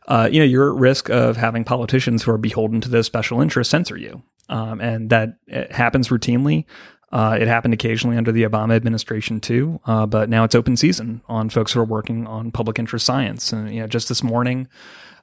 Uh, 0.07 0.27
you 0.29 0.39
know, 0.39 0.45
you're 0.45 0.73
at 0.73 0.79
risk 0.79 1.09
of 1.09 1.37
having 1.37 1.63
politicians 1.63 2.21
who 2.21 2.31
are 2.31 2.37
beholden 2.37 2.81
to 2.81 2.89
those 2.89 3.05
special 3.05 3.39
interests 3.39 3.71
censor 3.71 3.97
you. 3.97 4.21
Um, 4.49 4.81
and 4.81 5.09
that 5.09 5.37
happens 5.71 6.09
routinely. 6.09 6.65
Uh, 7.13 7.37
it 7.39 7.47
happened 7.47 7.75
occasionally 7.75 8.17
under 8.17 8.31
the 8.31 8.41
Obama 8.41 8.75
administration 8.75 9.39
too, 9.39 9.79
uh, 9.85 10.03
but 10.07 10.29
now 10.29 10.43
it's 10.43 10.55
open 10.55 10.75
season 10.75 11.21
on 11.27 11.47
folks 11.47 11.71
who 11.71 11.79
are 11.79 11.85
working 11.85 12.25
on 12.25 12.49
public 12.49 12.79
interest 12.79 13.05
science. 13.05 13.53
And 13.53 13.71
you 13.71 13.81
know, 13.81 13.87
just 13.87 14.09
this 14.09 14.23
morning, 14.23 14.67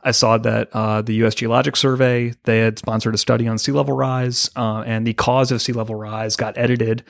I 0.04 0.12
saw 0.12 0.38
that 0.38 0.70
uh, 0.72 1.02
the 1.02 1.14
U.S. 1.14 1.34
Geologic 1.34 1.74
Survey 1.74 2.34
they 2.44 2.60
had 2.60 2.78
sponsored 2.78 3.14
a 3.14 3.18
study 3.18 3.48
on 3.48 3.58
sea 3.58 3.72
level 3.72 3.96
rise, 3.96 4.48
uh, 4.54 4.84
and 4.86 5.04
the 5.04 5.14
cause 5.14 5.50
of 5.50 5.60
sea 5.60 5.72
level 5.72 5.96
rise 5.96 6.36
got 6.36 6.56
edited 6.56 7.02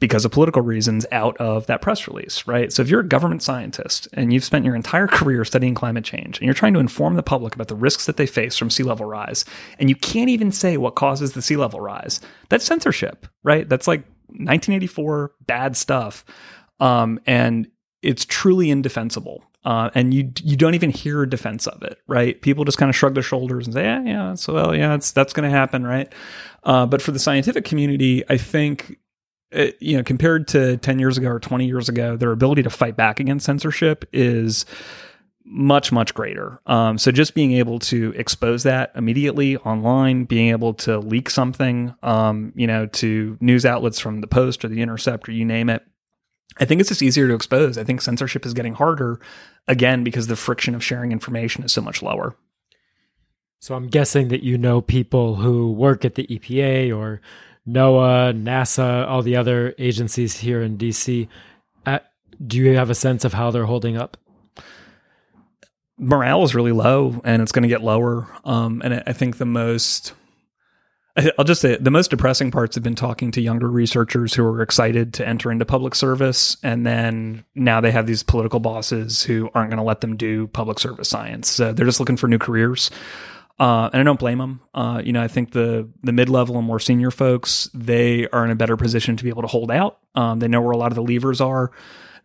because 0.00 0.24
of 0.24 0.32
political 0.32 0.62
reasons 0.62 1.06
out 1.12 1.36
of 1.38 1.66
that 1.66 1.80
press 1.80 2.06
release, 2.08 2.46
right? 2.46 2.72
So 2.72 2.82
if 2.82 2.88
you're 2.88 3.00
a 3.00 3.08
government 3.08 3.42
scientist 3.42 4.08
and 4.12 4.32
you've 4.32 4.44
spent 4.44 4.64
your 4.64 4.74
entire 4.74 5.06
career 5.08 5.44
studying 5.44 5.74
climate 5.74 6.04
change 6.04 6.38
and 6.38 6.46
you're 6.46 6.54
trying 6.54 6.74
to 6.74 6.80
inform 6.80 7.14
the 7.14 7.22
public 7.22 7.54
about 7.54 7.68
the 7.68 7.74
risks 7.74 8.06
that 8.06 8.16
they 8.16 8.26
face 8.26 8.56
from 8.56 8.70
sea 8.70 8.82
level 8.82 9.06
rise, 9.06 9.44
and 9.78 9.88
you 9.88 9.96
can't 9.96 10.30
even 10.30 10.52
say 10.52 10.76
what 10.76 10.94
causes 10.94 11.32
the 11.32 11.42
sea 11.42 11.56
level 11.56 11.80
rise, 11.80 12.20
that's 12.48 12.64
censorship, 12.64 13.26
right? 13.42 13.68
That's 13.68 13.88
like 13.88 14.00
1984 14.28 15.32
bad 15.46 15.76
stuff. 15.76 16.24
Um, 16.80 17.20
and 17.26 17.68
it's 18.02 18.24
truly 18.24 18.70
indefensible. 18.70 19.44
Uh, 19.64 19.88
and 19.94 20.12
you 20.12 20.30
you 20.42 20.56
don't 20.56 20.74
even 20.74 20.90
hear 20.90 21.22
a 21.22 21.30
defense 21.30 21.66
of 21.66 21.82
it, 21.82 21.98
right? 22.06 22.42
People 22.42 22.66
just 22.66 22.76
kind 22.76 22.90
of 22.90 22.96
shrug 22.96 23.14
their 23.14 23.22
shoulders 23.22 23.66
and 23.66 23.72
say, 23.72 23.82
"Yeah, 23.82 24.02
yeah, 24.02 24.34
so 24.34 24.52
well, 24.52 24.76
yeah, 24.76 24.94
it's 24.94 25.10
that's 25.10 25.32
going 25.32 25.50
to 25.50 25.56
happen, 25.56 25.86
right?" 25.86 26.12
Uh, 26.64 26.84
but 26.84 27.00
for 27.00 27.12
the 27.12 27.18
scientific 27.18 27.64
community, 27.64 28.22
I 28.28 28.36
think 28.36 28.98
it, 29.54 29.76
you 29.80 29.96
know, 29.96 30.02
compared 30.02 30.48
to 30.48 30.76
10 30.78 30.98
years 30.98 31.16
ago 31.16 31.28
or 31.28 31.40
20 31.40 31.66
years 31.66 31.88
ago, 31.88 32.16
their 32.16 32.32
ability 32.32 32.62
to 32.64 32.70
fight 32.70 32.96
back 32.96 33.20
against 33.20 33.46
censorship 33.46 34.04
is 34.12 34.66
much, 35.44 35.92
much 35.92 36.14
greater. 36.14 36.60
Um, 36.66 36.96
so 36.98 37.10
just 37.12 37.34
being 37.34 37.52
able 37.52 37.78
to 37.80 38.12
expose 38.16 38.62
that 38.62 38.92
immediately 38.94 39.56
online, 39.58 40.24
being 40.24 40.48
able 40.48 40.74
to 40.74 40.98
leak 40.98 41.28
something, 41.28 41.94
um, 42.02 42.52
you 42.56 42.66
know, 42.66 42.86
to 42.86 43.36
news 43.40 43.66
outlets 43.66 43.98
from 43.98 44.20
the 44.20 44.26
Post 44.26 44.64
or 44.64 44.68
the 44.68 44.80
Intercept 44.80 45.28
or 45.28 45.32
you 45.32 45.44
name 45.44 45.68
it, 45.68 45.84
I 46.58 46.64
think 46.64 46.80
it's 46.80 46.88
just 46.88 47.02
easier 47.02 47.28
to 47.28 47.34
expose. 47.34 47.76
I 47.76 47.84
think 47.84 48.00
censorship 48.00 48.46
is 48.46 48.54
getting 48.54 48.74
harder 48.74 49.20
again 49.68 50.04
because 50.04 50.28
the 50.28 50.36
friction 50.36 50.74
of 50.74 50.84
sharing 50.84 51.12
information 51.12 51.64
is 51.64 51.72
so 51.72 51.82
much 51.82 52.02
lower. 52.02 52.36
So 53.60 53.74
I'm 53.74 53.88
guessing 53.88 54.28
that 54.28 54.42
you 54.42 54.58
know 54.58 54.80
people 54.80 55.36
who 55.36 55.72
work 55.72 56.04
at 56.04 56.16
the 56.16 56.26
EPA 56.26 56.94
or 56.94 57.20
NOAA, 57.68 58.42
NASA, 58.42 59.06
all 59.08 59.22
the 59.22 59.36
other 59.36 59.74
agencies 59.78 60.38
here 60.38 60.62
in 60.62 60.76
DC. 60.76 61.28
Uh, 61.86 62.00
do 62.44 62.58
you 62.58 62.76
have 62.76 62.90
a 62.90 62.94
sense 62.94 63.24
of 63.24 63.32
how 63.32 63.50
they're 63.50 63.66
holding 63.66 63.96
up? 63.96 64.16
Morale 65.96 66.42
is 66.42 66.54
really 66.54 66.72
low, 66.72 67.20
and 67.24 67.40
it's 67.40 67.52
going 67.52 67.62
to 67.62 67.68
get 67.68 67.82
lower. 67.82 68.26
Um, 68.44 68.82
and 68.84 69.02
I 69.06 69.12
think 69.12 69.38
the 69.38 69.46
most 69.46 70.12
I'll 71.38 71.44
just 71.44 71.60
say 71.60 71.76
the 71.76 71.92
most 71.92 72.10
depressing 72.10 72.50
parts 72.50 72.74
have 72.74 72.82
been 72.82 72.96
talking 72.96 73.30
to 73.32 73.40
younger 73.40 73.70
researchers 73.70 74.34
who 74.34 74.44
are 74.44 74.62
excited 74.62 75.14
to 75.14 75.26
enter 75.26 75.52
into 75.52 75.64
public 75.64 75.94
service. 75.94 76.56
And 76.62 76.84
then 76.84 77.44
now 77.54 77.80
they 77.80 77.92
have 77.92 78.06
these 78.06 78.24
political 78.24 78.58
bosses 78.58 79.22
who 79.22 79.48
aren't 79.54 79.70
going 79.70 79.78
to 79.78 79.84
let 79.84 80.00
them 80.00 80.16
do 80.16 80.48
public 80.48 80.80
service 80.80 81.08
science. 81.08 81.48
So 81.48 81.72
they're 81.72 81.86
just 81.86 82.00
looking 82.00 82.16
for 82.16 82.26
new 82.26 82.38
careers. 82.38 82.90
Uh, 83.58 83.88
and 83.92 84.00
I 84.00 84.02
don't 84.02 84.18
blame 84.18 84.38
them. 84.38 84.60
Uh, 84.74 85.00
you 85.04 85.12
know, 85.12 85.22
I 85.22 85.28
think 85.28 85.52
the 85.52 85.88
the 86.02 86.12
mid 86.12 86.28
level 86.28 86.58
and 86.58 86.66
more 86.66 86.80
senior 86.80 87.10
folks 87.10 87.70
they 87.72 88.26
are 88.28 88.44
in 88.44 88.50
a 88.50 88.56
better 88.56 88.76
position 88.76 89.16
to 89.16 89.22
be 89.22 89.30
able 89.30 89.42
to 89.42 89.48
hold 89.48 89.70
out. 89.70 89.98
Um, 90.14 90.40
they 90.40 90.48
know 90.48 90.60
where 90.60 90.72
a 90.72 90.76
lot 90.76 90.90
of 90.90 90.96
the 90.96 91.02
levers 91.02 91.40
are. 91.40 91.70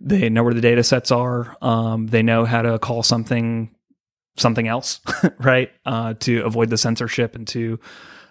They 0.02 0.30
know 0.30 0.44
where 0.44 0.54
the 0.54 0.62
data 0.62 0.84
sets 0.84 1.12
are. 1.12 1.56
Um, 1.62 2.08
they 2.08 2.24
know 2.24 2.46
how 2.46 2.64
to 2.64 2.80
call 2.80 3.04
something 3.04 3.76
something 4.38 4.68
else, 4.68 5.02
right? 5.40 5.72
Uh, 5.86 6.16
to 6.22 6.42
avoid 6.46 6.70
the 6.70 6.78
censorship 6.78 7.36
and 7.36 7.48
to 7.50 7.80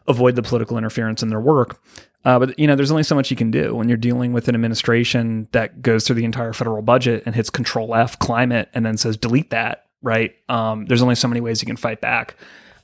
avoid 0.09 0.35
the 0.35 0.43
political 0.43 0.79
interference 0.79 1.23
in 1.23 1.29
their 1.29 1.41
work. 1.41 1.81
Uh, 2.25 2.39
but 2.39 2.59
you 2.59 2.67
know, 2.67 2.75
there's 2.75 2.91
only 2.91 3.05
so 3.05 3.15
much 3.15 3.31
you 3.31 3.37
can 3.37 3.51
do 3.51 3.75
when 3.75 3.89
you're 3.89 3.97
dealing 3.97 4.33
with 4.33 4.49
an 4.49 4.55
administration 4.55 5.47
that 5.53 5.83
goes 5.83 6.05
through 6.05 6.17
the 6.17 6.25
entire 6.25 6.53
federal 6.53 6.83
budget 6.83 7.23
and 7.27 7.35
hits 7.35 7.49
Control 7.49 7.95
F 7.95 8.19
climate 8.19 8.69
and 8.75 8.85
then 8.85 8.97
says 8.97 9.17
delete 9.17 9.51
that. 9.51 9.85
Right? 10.03 10.35
Um, 10.49 10.87
there's 10.87 11.03
only 11.03 11.17
so 11.17 11.29
many 11.29 11.41
ways 11.41 11.61
you 11.61 11.67
can 11.67 11.77
fight 11.77 12.01
back. 12.01 12.37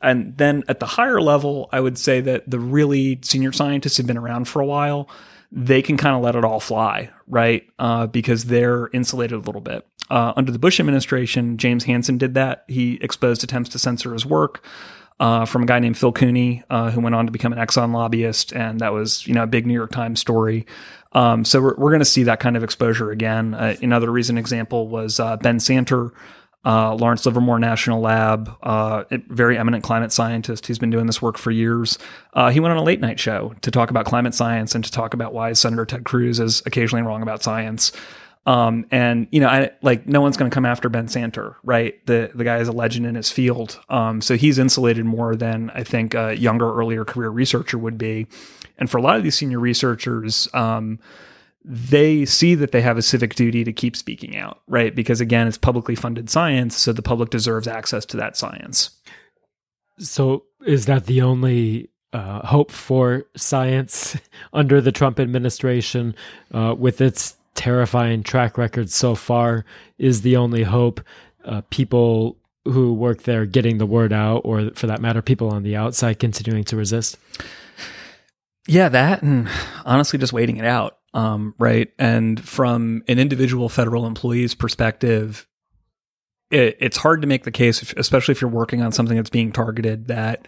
And 0.04 0.36
then 0.36 0.62
at 0.68 0.78
the 0.78 0.86
higher 0.86 1.20
level, 1.20 1.68
I 1.72 1.80
would 1.80 1.98
say 1.98 2.20
that 2.20 2.48
the 2.48 2.60
really 2.60 3.18
senior 3.22 3.52
scientists 3.52 3.96
have 3.96 4.06
been 4.06 4.18
around 4.18 4.46
for 4.46 4.60
a 4.60 4.66
while. 4.66 5.08
they 5.56 5.82
can 5.82 5.96
kind 5.96 6.16
of 6.16 6.22
let 6.22 6.34
it 6.34 6.44
all 6.44 6.58
fly, 6.58 7.10
right? 7.28 7.62
Uh, 7.78 8.08
because 8.08 8.46
they're 8.46 8.88
insulated 8.92 9.38
a 9.38 9.40
little 9.40 9.60
bit. 9.60 9.86
Uh, 10.10 10.32
under 10.36 10.50
the 10.50 10.58
Bush 10.58 10.80
administration, 10.80 11.56
James 11.56 11.84
Hansen 11.84 12.18
did 12.18 12.34
that. 12.34 12.64
He 12.66 12.94
exposed 13.00 13.44
attempts 13.44 13.70
to 13.70 13.78
censor 13.78 14.12
his 14.12 14.26
work. 14.26 14.64
Uh, 15.20 15.44
from 15.44 15.62
a 15.62 15.66
guy 15.66 15.78
named 15.78 15.96
Phil 15.96 16.10
Cooney, 16.10 16.64
uh, 16.70 16.90
who 16.90 17.00
went 17.00 17.14
on 17.14 17.24
to 17.26 17.30
become 17.30 17.52
an 17.52 17.58
Exxon 17.60 17.94
lobbyist, 17.94 18.52
and 18.52 18.80
that 18.80 18.92
was 18.92 19.24
you 19.28 19.32
know 19.32 19.44
a 19.44 19.46
big 19.46 19.64
New 19.64 19.72
York 19.72 19.92
Times 19.92 20.18
story. 20.18 20.66
Um, 21.12 21.44
so 21.44 21.62
we're, 21.62 21.76
we're 21.76 21.90
going 21.90 22.00
to 22.00 22.04
see 22.04 22.24
that 22.24 22.40
kind 22.40 22.56
of 22.56 22.64
exposure 22.64 23.12
again. 23.12 23.54
Uh, 23.54 23.76
another 23.80 24.10
recent 24.10 24.40
example 24.40 24.88
was 24.88 25.20
uh, 25.20 25.36
Ben 25.36 25.58
Santer, 25.58 26.10
uh, 26.64 26.94
Lawrence 26.94 27.26
Livermore 27.26 27.58
National 27.58 28.00
Lab, 28.00 28.56
uh, 28.62 29.04
very 29.28 29.58
eminent 29.58 29.84
climate 29.84 30.12
scientist 30.12 30.66
who's 30.66 30.78
been 30.78 30.90
doing 30.90 31.06
this 31.06 31.20
work 31.20 31.36
for 31.36 31.50
years. 31.50 31.98
Uh, 32.32 32.50
he 32.50 32.60
went 32.60 32.72
on 32.72 32.78
a 32.78 32.82
late 32.82 33.00
night 33.00 33.20
show 33.20 33.54
to 33.60 33.70
talk 33.70 33.90
about 33.90 34.06
climate 34.06 34.34
science 34.34 34.74
and 34.74 34.84
to 34.84 34.90
talk 34.90 35.14
about 35.14 35.34
why 35.34 35.52
Senator 35.52 35.84
Ted 35.84 36.04
Cruz 36.04 36.40
is 36.40 36.62
occasionally 36.66 37.02
wrong 37.02 37.22
about 37.22 37.42
science. 37.42 37.92
Um, 38.46 38.86
and 38.90 39.26
you 39.30 39.40
know, 39.40 39.48
I 39.48 39.70
like 39.82 40.06
no 40.06 40.20
one's 40.20 40.36
going 40.36 40.50
to 40.50 40.54
come 40.54 40.66
after 40.66 40.88
Ben 40.88 41.06
Santer, 41.06 41.56
right? 41.62 42.04
The 42.06 42.30
the 42.34 42.44
guy 42.44 42.58
is 42.58 42.68
a 42.68 42.72
legend 42.72 43.06
in 43.06 43.14
his 43.14 43.30
field. 43.30 43.80
Um, 43.88 44.20
so 44.20 44.36
he's 44.36 44.58
insulated 44.58 45.04
more 45.04 45.34
than 45.34 45.70
I 45.70 45.82
think 45.82 46.14
a 46.14 46.36
younger, 46.36 46.70
earlier 46.74 47.04
career 47.04 47.30
researcher 47.30 47.78
would 47.78 47.96
be. 47.96 48.26
And 48.76 48.90
for 48.90 48.98
a 48.98 49.02
lot 49.02 49.16
of 49.16 49.22
these 49.22 49.36
senior 49.36 49.60
researchers, 49.60 50.48
um, 50.52 50.98
they 51.64 52.26
see 52.26 52.54
that 52.54 52.72
they 52.72 52.82
have 52.82 52.98
a 52.98 53.02
civic 53.02 53.34
duty 53.34 53.64
to 53.64 53.72
keep 53.72 53.96
speaking 53.96 54.36
out, 54.36 54.60
right? 54.68 54.94
Because 54.94 55.20
again, 55.20 55.48
it's 55.48 55.56
publicly 55.56 55.94
funded 55.94 56.28
science, 56.28 56.76
so 56.76 56.92
the 56.92 57.02
public 57.02 57.30
deserves 57.30 57.66
access 57.66 58.04
to 58.06 58.18
that 58.18 58.36
science. 58.36 58.90
So, 59.98 60.44
is 60.66 60.86
that 60.86 61.06
the 61.06 61.22
only 61.22 61.90
uh, 62.12 62.46
hope 62.46 62.70
for 62.70 63.24
science 63.34 64.16
under 64.52 64.80
the 64.80 64.92
Trump 64.92 65.18
administration, 65.18 66.14
uh, 66.52 66.74
with 66.76 67.00
its 67.00 67.36
terrifying 67.54 68.22
track 68.22 68.58
record 68.58 68.90
so 68.90 69.14
far? 69.14 69.64
Is 69.96 70.20
the 70.20 70.36
only 70.36 70.64
hope 70.64 71.00
uh, 71.46 71.62
people 71.70 72.36
who 72.64 72.92
work 72.92 73.22
there 73.22 73.46
getting 73.46 73.78
the 73.78 73.86
word 73.86 74.12
out, 74.12 74.42
or 74.44 74.70
for 74.74 74.86
that 74.86 75.00
matter, 75.00 75.22
people 75.22 75.48
on 75.48 75.62
the 75.62 75.76
outside 75.76 76.18
continuing 76.18 76.64
to 76.64 76.76
resist? 76.76 77.16
Yeah, 78.66 78.90
that 78.90 79.22
and 79.22 79.48
honestly, 79.86 80.18
just 80.18 80.32
waiting 80.32 80.58
it 80.58 80.66
out 80.66 80.98
um, 81.14 81.54
right? 81.58 81.90
And 81.98 82.42
from 82.44 83.02
an 83.08 83.18
individual 83.18 83.68
federal 83.68 84.06
employee's 84.06 84.54
perspective, 84.54 85.46
it, 86.50 86.76
it's 86.80 86.96
hard 86.96 87.22
to 87.22 87.28
make 87.28 87.44
the 87.44 87.52
case, 87.52 87.94
especially 87.96 88.32
if 88.32 88.40
you're 88.40 88.50
working 88.50 88.82
on 88.82 88.92
something 88.92 89.16
that's 89.16 89.30
being 89.30 89.52
targeted, 89.52 90.08
that 90.08 90.46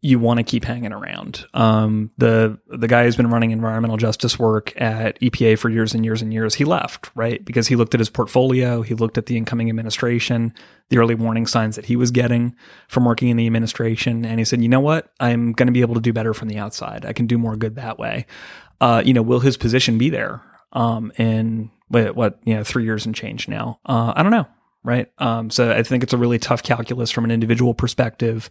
you 0.00 0.20
want 0.20 0.38
to 0.38 0.44
keep 0.44 0.64
hanging 0.64 0.92
around. 0.92 1.44
Um, 1.54 2.12
the 2.18 2.58
the 2.68 2.86
guy 2.86 3.04
who's 3.04 3.16
been 3.16 3.30
running 3.30 3.50
environmental 3.50 3.96
justice 3.96 4.38
work 4.38 4.80
at 4.80 5.18
EPA 5.20 5.58
for 5.58 5.68
years 5.68 5.92
and 5.92 6.04
years 6.04 6.22
and 6.22 6.32
years, 6.32 6.54
he 6.54 6.64
left, 6.64 7.10
right? 7.16 7.44
Because 7.44 7.66
he 7.66 7.74
looked 7.74 7.94
at 7.94 8.00
his 8.00 8.10
portfolio, 8.10 8.82
he 8.82 8.94
looked 8.94 9.18
at 9.18 9.26
the 9.26 9.36
incoming 9.36 9.68
administration, 9.68 10.54
the 10.90 10.98
early 10.98 11.16
warning 11.16 11.46
signs 11.46 11.74
that 11.74 11.86
he 11.86 11.96
was 11.96 12.12
getting 12.12 12.54
from 12.86 13.04
working 13.04 13.28
in 13.28 13.36
the 13.36 13.46
administration, 13.46 14.24
and 14.24 14.38
he 14.38 14.44
said, 14.44 14.62
"You 14.62 14.68
know 14.68 14.80
what? 14.80 15.12
I'm 15.18 15.52
going 15.52 15.66
to 15.66 15.72
be 15.72 15.80
able 15.80 15.94
to 15.94 16.00
do 16.00 16.12
better 16.12 16.32
from 16.32 16.48
the 16.48 16.58
outside. 16.58 17.04
I 17.04 17.12
can 17.12 17.26
do 17.26 17.38
more 17.38 17.56
good 17.56 17.74
that 17.74 17.98
way." 17.98 18.26
Uh, 18.80 19.02
you 19.04 19.12
know, 19.12 19.22
will 19.22 19.40
his 19.40 19.56
position 19.56 19.98
be 19.98 20.10
there 20.10 20.42
um, 20.72 21.12
in 21.16 21.70
what, 21.88 22.14
what 22.14 22.38
you 22.44 22.54
know 22.54 22.64
three 22.64 22.84
years 22.84 23.06
and 23.06 23.14
change 23.14 23.48
now? 23.48 23.80
Uh, 23.86 24.12
I 24.14 24.22
don't 24.22 24.32
know, 24.32 24.46
right? 24.84 25.10
Um, 25.18 25.50
so 25.50 25.70
I 25.72 25.82
think 25.82 26.02
it's 26.02 26.12
a 26.12 26.18
really 26.18 26.38
tough 26.38 26.62
calculus 26.62 27.10
from 27.10 27.24
an 27.24 27.30
individual 27.30 27.74
perspective. 27.74 28.50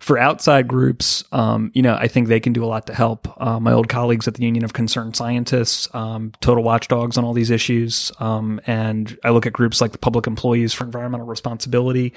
For 0.00 0.18
outside 0.18 0.66
groups, 0.66 1.24
um, 1.30 1.70
you 1.74 1.82
know, 1.82 1.94
I 1.94 2.08
think 2.08 2.28
they 2.28 2.40
can 2.40 2.54
do 2.54 2.64
a 2.64 2.66
lot 2.66 2.86
to 2.86 2.94
help. 2.94 3.28
Uh, 3.38 3.60
my 3.60 3.72
old 3.72 3.90
colleagues 3.90 4.26
at 4.26 4.32
the 4.32 4.42
Union 4.44 4.64
of 4.64 4.72
Concerned 4.72 5.14
Scientists, 5.14 5.94
um, 5.94 6.32
total 6.40 6.64
watchdogs 6.64 7.18
on 7.18 7.24
all 7.24 7.34
these 7.34 7.50
issues, 7.50 8.10
um, 8.18 8.62
and 8.66 9.18
I 9.24 9.30
look 9.30 9.44
at 9.44 9.52
groups 9.52 9.82
like 9.82 9.92
the 9.92 9.98
Public 9.98 10.26
Employees 10.26 10.72
for 10.72 10.84
Environmental 10.84 11.26
Responsibility. 11.26 12.14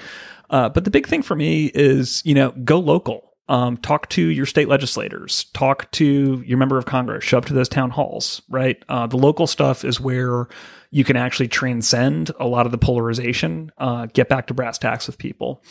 Uh, 0.48 0.70
but 0.70 0.84
the 0.84 0.90
big 0.90 1.06
thing 1.06 1.20
for 1.20 1.36
me 1.36 1.66
is, 1.74 2.22
you 2.24 2.34
know, 2.34 2.52
go 2.52 2.78
local 2.78 3.33
um, 3.48 3.76
talk 3.76 4.08
to 4.10 4.22
your 4.22 4.46
state 4.46 4.68
legislators, 4.68 5.44
talk 5.52 5.90
to 5.92 6.42
your 6.46 6.56
member 6.58 6.78
of 6.78 6.86
Congress, 6.86 7.24
show 7.24 7.38
up 7.38 7.44
to 7.46 7.54
those 7.54 7.68
town 7.68 7.90
halls, 7.90 8.40
right? 8.48 8.82
Uh, 8.88 9.06
the 9.06 9.18
local 9.18 9.46
stuff 9.46 9.84
is 9.84 10.00
where 10.00 10.48
you 10.90 11.04
can 11.04 11.16
actually 11.16 11.48
transcend 11.48 12.30
a 12.38 12.46
lot 12.46 12.66
of 12.66 12.72
the 12.72 12.78
polarization, 12.78 13.70
uh, 13.78 14.06
get 14.06 14.28
back 14.28 14.46
to 14.46 14.54
brass 14.54 14.78
tacks 14.78 15.06
with 15.06 15.18
people. 15.18 15.62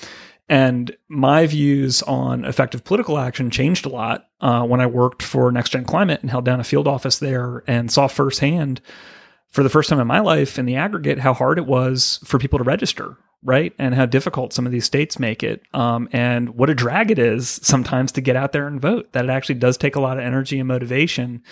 And 0.50 0.96
my 1.08 1.48
views 1.48 2.02
on 2.04 2.44
effective 2.46 2.84
political 2.84 3.18
action 3.18 3.50
changed 3.50 3.86
a 3.86 3.90
lot 3.90 4.28
uh, 4.42 4.64
when 4.64 4.82
I 4.82 4.86
worked 4.86 5.24
for 5.24 5.52
Next 5.52 5.70
Gen 5.70 5.86
Climate 5.86 6.22
and 6.22 6.30
held 6.30 6.46
down 6.46 6.60
a 6.60 6.66
field 6.66 6.88
office 6.88 7.18
there 7.18 7.64
and 7.66 7.90
saw 7.90 8.08
firsthand, 8.08 8.82
for 9.54 9.64
the 9.64 9.70
first 9.70 9.88
time 9.90 10.00
in 10.00 10.08
my 10.08 10.20
life, 10.20 10.58
in 10.58 10.66
the 10.66 10.76
aggregate, 10.76 11.20
how 11.20 11.34
hard 11.34 11.60
it 11.60 11.68
was 11.68 12.20
for 12.26 12.40
people 12.40 12.58
to 12.58 12.66
register, 12.66 13.16
right? 13.44 13.72
And 13.78 13.94
how 13.94 14.08
difficult 14.08 14.52
some 14.52 14.66
of 14.66 14.72
these 14.72 14.86
states 14.86 15.20
make 15.20 15.44
it. 15.44 15.62
Um, 15.76 16.10
and 16.12 16.56
what 16.56 16.72
a 16.72 16.76
drag 16.76 17.12
it 17.12 17.20
is 17.20 17.60
sometimes 17.62 18.12
to 18.14 18.22
get 18.22 18.36
out 18.36 18.52
there 18.52 18.68
and 18.68 18.82
vote, 18.82 19.14
that 19.14 19.26
it 19.26 19.30
actually 19.30 19.56
does 19.56 19.78
take 19.78 19.96
a 19.96 20.02
lot 20.02 20.18
of 20.18 20.24
energy 20.24 20.58
and 20.58 20.68
motivation 20.68 21.44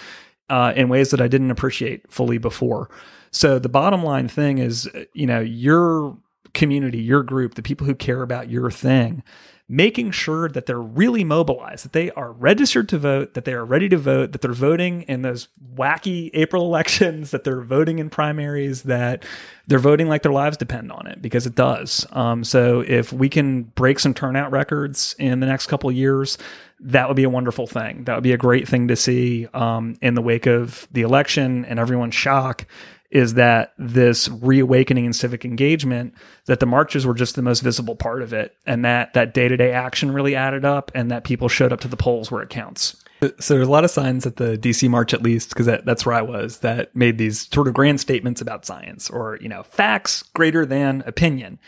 uh, 0.49 0.73
in 0.75 0.89
ways 0.89 1.11
that 1.11 1.21
I 1.21 1.27
didn't 1.27 1.51
appreciate 1.51 2.11
fully 2.11 2.39
before. 2.39 2.89
So 3.29 3.59
the 3.59 3.69
bottom 3.69 4.03
line 4.03 4.27
thing 4.27 4.57
is, 4.57 4.89
you 5.13 5.27
know, 5.27 5.39
your 5.39 6.17
community, 6.53 6.97
your 6.97 7.21
group, 7.23 7.53
the 7.53 7.61
people 7.61 7.85
who 7.85 7.95
care 7.95 8.23
about 8.23 8.49
your 8.49 8.71
thing, 8.71 9.23
making 9.71 10.11
sure 10.11 10.49
that 10.49 10.65
they're 10.65 10.81
really 10.81 11.23
mobilized, 11.23 11.85
that 11.85 11.93
they 11.93 12.11
are 12.11 12.33
registered 12.33 12.89
to 12.89 12.97
vote, 12.97 13.35
that 13.35 13.45
they 13.45 13.53
are 13.53 13.63
ready 13.63 13.87
to 13.87 13.97
vote, 13.97 14.33
that 14.33 14.41
they're 14.41 14.51
voting 14.51 15.03
in 15.03 15.21
those 15.21 15.47
wacky 15.75 16.29
April 16.33 16.65
elections, 16.65 17.31
that 17.31 17.45
they're 17.45 17.61
voting 17.61 17.97
in 17.97 18.09
primaries, 18.09 18.83
that 18.83 19.23
they're 19.67 19.79
voting 19.79 20.09
like 20.09 20.23
their 20.23 20.33
lives 20.33 20.57
depend 20.57 20.91
on 20.91 21.07
it 21.07 21.21
because 21.21 21.47
it 21.47 21.55
does. 21.55 22.05
Um, 22.11 22.43
so 22.43 22.81
if 22.81 23.13
we 23.13 23.29
can 23.29 23.63
break 23.63 23.99
some 23.99 24.13
turnout 24.13 24.51
records 24.51 25.15
in 25.17 25.39
the 25.39 25.47
next 25.47 25.67
couple 25.67 25.89
years, 25.89 26.37
that 26.81 27.07
would 27.07 27.15
be 27.15 27.23
a 27.23 27.29
wonderful 27.29 27.65
thing. 27.65 28.03
That 28.03 28.15
would 28.15 28.23
be 28.25 28.33
a 28.33 28.37
great 28.37 28.67
thing 28.67 28.89
to 28.89 28.97
see 28.97 29.47
um, 29.53 29.95
in 30.01 30.15
the 30.15 30.21
wake 30.21 30.47
of 30.47 30.85
the 30.91 31.03
election 31.03 31.63
and 31.63 31.79
everyone's 31.79 32.15
shock 32.15 32.65
is 33.11 33.33
that 33.33 33.73
this 33.77 34.29
reawakening 34.29 35.05
in 35.05 35.13
civic 35.13 35.43
engagement 35.43 36.13
that 36.45 36.59
the 36.59 36.65
marches 36.65 37.05
were 37.05 37.13
just 37.13 37.35
the 37.35 37.41
most 37.41 37.59
visible 37.61 37.95
part 37.95 38.21
of 38.21 38.33
it 38.33 38.55
and 38.65 38.83
that 38.85 39.13
that 39.13 39.33
day-to-day 39.33 39.71
action 39.71 40.11
really 40.11 40.35
added 40.35 40.65
up 40.65 40.91
and 40.95 41.11
that 41.11 41.23
people 41.23 41.47
showed 41.47 41.73
up 41.73 41.81
to 41.81 41.87
the 41.87 41.97
polls 41.97 42.31
where 42.31 42.41
it 42.41 42.49
counts 42.49 43.03
so 43.39 43.53
there's 43.53 43.67
a 43.67 43.71
lot 43.71 43.83
of 43.83 43.91
signs 43.91 44.25
at 44.25 44.37
the 44.37 44.57
dc 44.57 44.89
march 44.89 45.13
at 45.13 45.21
least 45.21 45.49
because 45.49 45.65
that, 45.65 45.85
that's 45.85 46.05
where 46.05 46.15
i 46.15 46.21
was 46.21 46.59
that 46.59 46.95
made 46.95 47.17
these 47.17 47.47
sort 47.53 47.67
of 47.67 47.73
grand 47.73 47.99
statements 47.99 48.41
about 48.41 48.65
science 48.65 49.09
or 49.09 49.37
you 49.41 49.49
know 49.49 49.63
facts 49.63 50.23
greater 50.33 50.65
than 50.65 51.03
opinion 51.05 51.59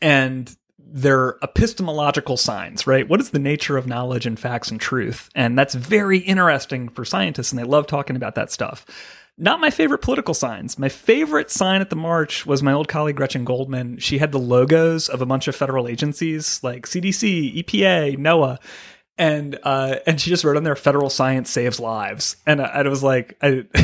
and 0.00 0.56
they're 0.94 1.36
epistemological 1.42 2.36
signs, 2.36 2.86
right? 2.86 3.08
What 3.08 3.20
is 3.20 3.30
the 3.30 3.38
nature 3.38 3.78
of 3.78 3.86
knowledge 3.86 4.26
and 4.26 4.38
facts 4.38 4.70
and 4.70 4.78
truth? 4.78 5.30
And 5.34 5.58
that's 5.58 5.74
very 5.74 6.18
interesting 6.18 6.90
for 6.90 7.04
scientists, 7.04 7.50
and 7.50 7.58
they 7.58 7.64
love 7.64 7.86
talking 7.86 8.14
about 8.14 8.34
that 8.34 8.52
stuff. 8.52 8.84
Not 9.38 9.60
my 9.60 9.70
favorite 9.70 10.02
political 10.02 10.34
signs. 10.34 10.78
My 10.78 10.88
favorite 10.90 11.50
sign 11.50 11.80
at 11.80 11.90
the 11.90 11.96
march 11.96 12.44
was 12.44 12.62
my 12.62 12.72
old 12.72 12.88
colleague 12.88 13.16
Gretchen 13.16 13.44
Goldman. 13.44 13.98
She 13.98 14.18
had 14.18 14.30
the 14.30 14.38
logos 14.38 15.08
of 15.08 15.22
a 15.22 15.26
bunch 15.26 15.48
of 15.48 15.56
federal 15.56 15.88
agencies 15.88 16.62
like 16.62 16.86
CDC, 16.86 17.64
EPA, 17.64 18.18
NOAA, 18.18 18.58
and 19.18 19.58
uh, 19.62 19.96
and 20.06 20.20
she 20.20 20.30
just 20.30 20.44
wrote 20.44 20.56
on 20.56 20.64
there 20.64 20.76
"Federal 20.76 21.10
science 21.10 21.50
saves 21.50 21.80
lives," 21.80 22.36
and 22.46 22.60
I, 22.60 22.66
I 22.66 22.88
was 22.88 23.02
like, 23.02 23.36
I 23.42 23.64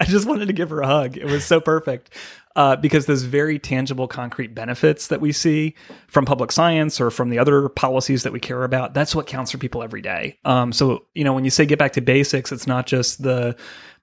I 0.00 0.04
just 0.04 0.26
wanted 0.26 0.46
to 0.46 0.52
give 0.52 0.70
her 0.70 0.80
a 0.80 0.86
hug. 0.86 1.16
It 1.16 1.26
was 1.26 1.44
so 1.44 1.60
perfect. 1.60 2.10
Uh, 2.54 2.76
because 2.76 3.06
those 3.06 3.22
very 3.22 3.58
tangible, 3.58 4.06
concrete 4.06 4.54
benefits 4.54 5.08
that 5.08 5.22
we 5.22 5.32
see 5.32 5.74
from 6.06 6.26
public 6.26 6.52
science 6.52 7.00
or 7.00 7.10
from 7.10 7.30
the 7.30 7.38
other 7.38 7.70
policies 7.70 8.24
that 8.24 8.32
we 8.32 8.38
care 8.38 8.62
about, 8.64 8.92
that's 8.92 9.14
what 9.14 9.26
counts 9.26 9.50
for 9.50 9.56
people 9.56 9.82
every 9.82 10.02
day. 10.02 10.38
Um, 10.44 10.70
so, 10.70 11.06
you 11.14 11.24
know, 11.24 11.32
when 11.32 11.44
you 11.44 11.50
say 11.50 11.64
get 11.64 11.78
back 11.78 11.94
to 11.94 12.02
basics, 12.02 12.52
it's 12.52 12.66
not 12.66 12.86
just 12.86 13.22
the 13.22 13.56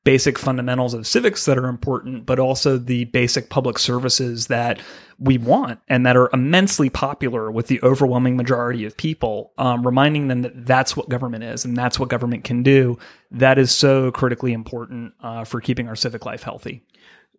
basic 0.03 0.39
fundamentals 0.39 0.93
of 0.93 1.05
civics 1.05 1.45
that 1.45 1.57
are 1.57 1.67
important, 1.67 2.25
but 2.25 2.39
also 2.39 2.77
the 2.77 3.05
basic 3.05 3.49
public 3.49 3.77
services 3.77 4.47
that 4.47 4.79
we 5.19 5.37
want 5.37 5.79
and 5.89 6.05
that 6.05 6.15
are 6.15 6.29
immensely 6.31 6.89
popular 6.89 7.51
with 7.51 7.67
the 7.67 7.81
overwhelming 7.83 8.37
majority 8.37 8.85
of 8.85 8.95
people, 8.95 9.51
um, 9.57 9.85
reminding 9.85 10.29
them 10.29 10.41
that 10.41 10.65
that's 10.65 10.95
what 10.95 11.09
government 11.09 11.43
is 11.43 11.65
and 11.65 11.75
that's 11.75 11.99
what 11.99 12.07
government 12.09 12.45
can 12.45 12.63
do. 12.63 12.97
That 13.29 13.59
is 13.59 13.71
so 13.71 14.11
critically 14.11 14.53
important 14.53 15.13
uh, 15.21 15.43
for 15.43 15.59
keeping 15.59 15.89
our 15.89 15.95
civic 15.95 16.25
life 16.25 16.43
healthy. 16.43 16.81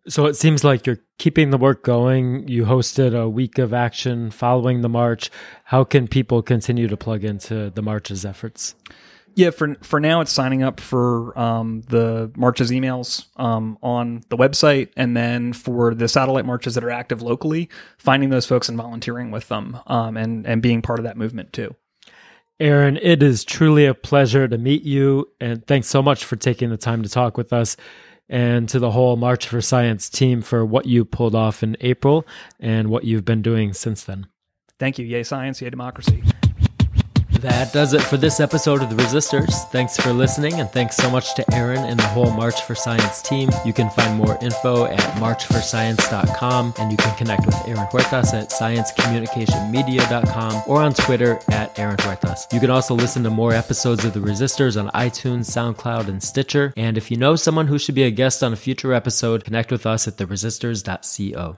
So 0.07 0.25
it 0.25 0.35
seems 0.35 0.63
like 0.63 0.87
you're 0.87 0.99
keeping 1.19 1.51
the 1.51 1.57
work 1.57 1.83
going. 1.83 2.47
You 2.47 2.65
hosted 2.65 3.19
a 3.19 3.29
week 3.29 3.57
of 3.59 3.73
action 3.73 4.31
following 4.31 4.81
the 4.81 4.89
march. 4.89 5.29
How 5.65 5.83
can 5.83 6.07
people 6.07 6.41
continue 6.41 6.87
to 6.87 6.97
plug 6.97 7.23
into 7.23 7.69
the 7.69 7.83
march's 7.83 8.25
efforts? 8.25 8.75
Yeah, 9.35 9.51
for 9.51 9.75
for 9.81 9.99
now, 9.99 10.21
it's 10.21 10.31
signing 10.31 10.61
up 10.61 10.79
for 10.79 11.37
um, 11.39 11.81
the 11.87 12.31
marches 12.35 12.69
emails 12.69 13.27
um, 13.37 13.77
on 13.81 14.23
the 14.29 14.37
website, 14.37 14.89
and 14.97 15.15
then 15.15 15.53
for 15.53 15.95
the 15.95 16.07
satellite 16.07 16.45
marches 16.45 16.75
that 16.75 16.83
are 16.83 16.89
active 16.89 17.21
locally, 17.21 17.69
finding 17.97 18.29
those 18.29 18.45
folks 18.45 18.67
and 18.67 18.77
volunteering 18.77 19.31
with 19.31 19.47
them, 19.47 19.79
um, 19.87 20.17
and 20.17 20.45
and 20.45 20.61
being 20.61 20.81
part 20.81 20.99
of 20.99 21.05
that 21.05 21.17
movement 21.17 21.53
too. 21.53 21.73
Aaron, 22.59 22.97
it 23.01 23.23
is 23.23 23.43
truly 23.43 23.85
a 23.85 23.93
pleasure 23.93 24.47
to 24.47 24.57
meet 24.57 24.83
you, 24.83 25.29
and 25.39 25.65
thanks 25.65 25.87
so 25.87 26.01
much 26.03 26.25
for 26.25 26.35
taking 26.35 26.69
the 26.69 26.77
time 26.77 27.01
to 27.01 27.09
talk 27.09 27.37
with 27.37 27.53
us. 27.53 27.77
and 28.29 28.69
to 28.69 28.79
the 28.79 28.91
whole 28.91 29.17
March 29.17 29.45
for 29.47 29.59
Science 29.59 30.09
team 30.09 30.41
for 30.41 30.65
what 30.65 30.85
you 30.85 31.03
pulled 31.03 31.35
off 31.35 31.63
in 31.63 31.75
April 31.81 32.25
and 32.61 32.89
what 32.89 33.03
you've 33.03 33.25
been 33.25 33.41
doing 33.41 33.73
since 33.73 34.05
then. 34.05 34.25
Thank 34.79 34.97
you. 34.97 35.05
Yay, 35.05 35.23
science, 35.23 35.61
yay, 35.61 35.69
democracy. 35.69 36.23
That 37.41 37.73
does 37.73 37.93
it 37.93 38.01
for 38.03 38.17
this 38.17 38.39
episode 38.39 38.83
of 38.83 38.91
The 38.91 38.95
Resistors. 39.01 39.67
Thanks 39.71 39.97
for 39.97 40.13
listening, 40.13 40.59
and 40.59 40.69
thanks 40.69 40.95
so 40.95 41.09
much 41.09 41.33
to 41.33 41.55
Aaron 41.55 41.79
and 41.79 41.99
the 41.99 42.03
whole 42.03 42.29
March 42.29 42.61
for 42.61 42.75
Science 42.75 43.23
team. 43.23 43.49
You 43.65 43.73
can 43.73 43.89
find 43.89 44.15
more 44.15 44.37
info 44.43 44.85
at 44.85 44.99
marchforscience.com, 45.15 46.75
and 46.77 46.91
you 46.91 46.97
can 46.97 47.17
connect 47.17 47.47
with 47.47 47.55
Aaron 47.67 47.87
Huertas 47.87 48.35
at 48.35 48.51
sciencecommunicationmedia.com 48.51 50.61
or 50.67 50.83
on 50.83 50.93
Twitter 50.93 51.39
at 51.49 51.79
Aaron 51.79 51.97
Huertas. 51.97 52.45
You 52.53 52.59
can 52.59 52.69
also 52.69 52.93
listen 52.93 53.23
to 53.23 53.31
more 53.31 53.53
episodes 53.53 54.05
of 54.05 54.13
The 54.13 54.19
Resistors 54.19 54.79
on 54.79 54.91
iTunes, 54.91 55.49
SoundCloud, 55.49 56.09
and 56.09 56.21
Stitcher. 56.21 56.75
And 56.77 56.95
if 56.95 57.09
you 57.09 57.17
know 57.17 57.35
someone 57.35 57.65
who 57.65 57.79
should 57.79 57.95
be 57.95 58.03
a 58.03 58.11
guest 58.11 58.43
on 58.43 58.53
a 58.53 58.55
future 58.55 58.93
episode, 58.93 59.45
connect 59.45 59.71
with 59.71 59.87
us 59.87 60.07
at 60.07 60.17
theresistors.co. 60.17 61.57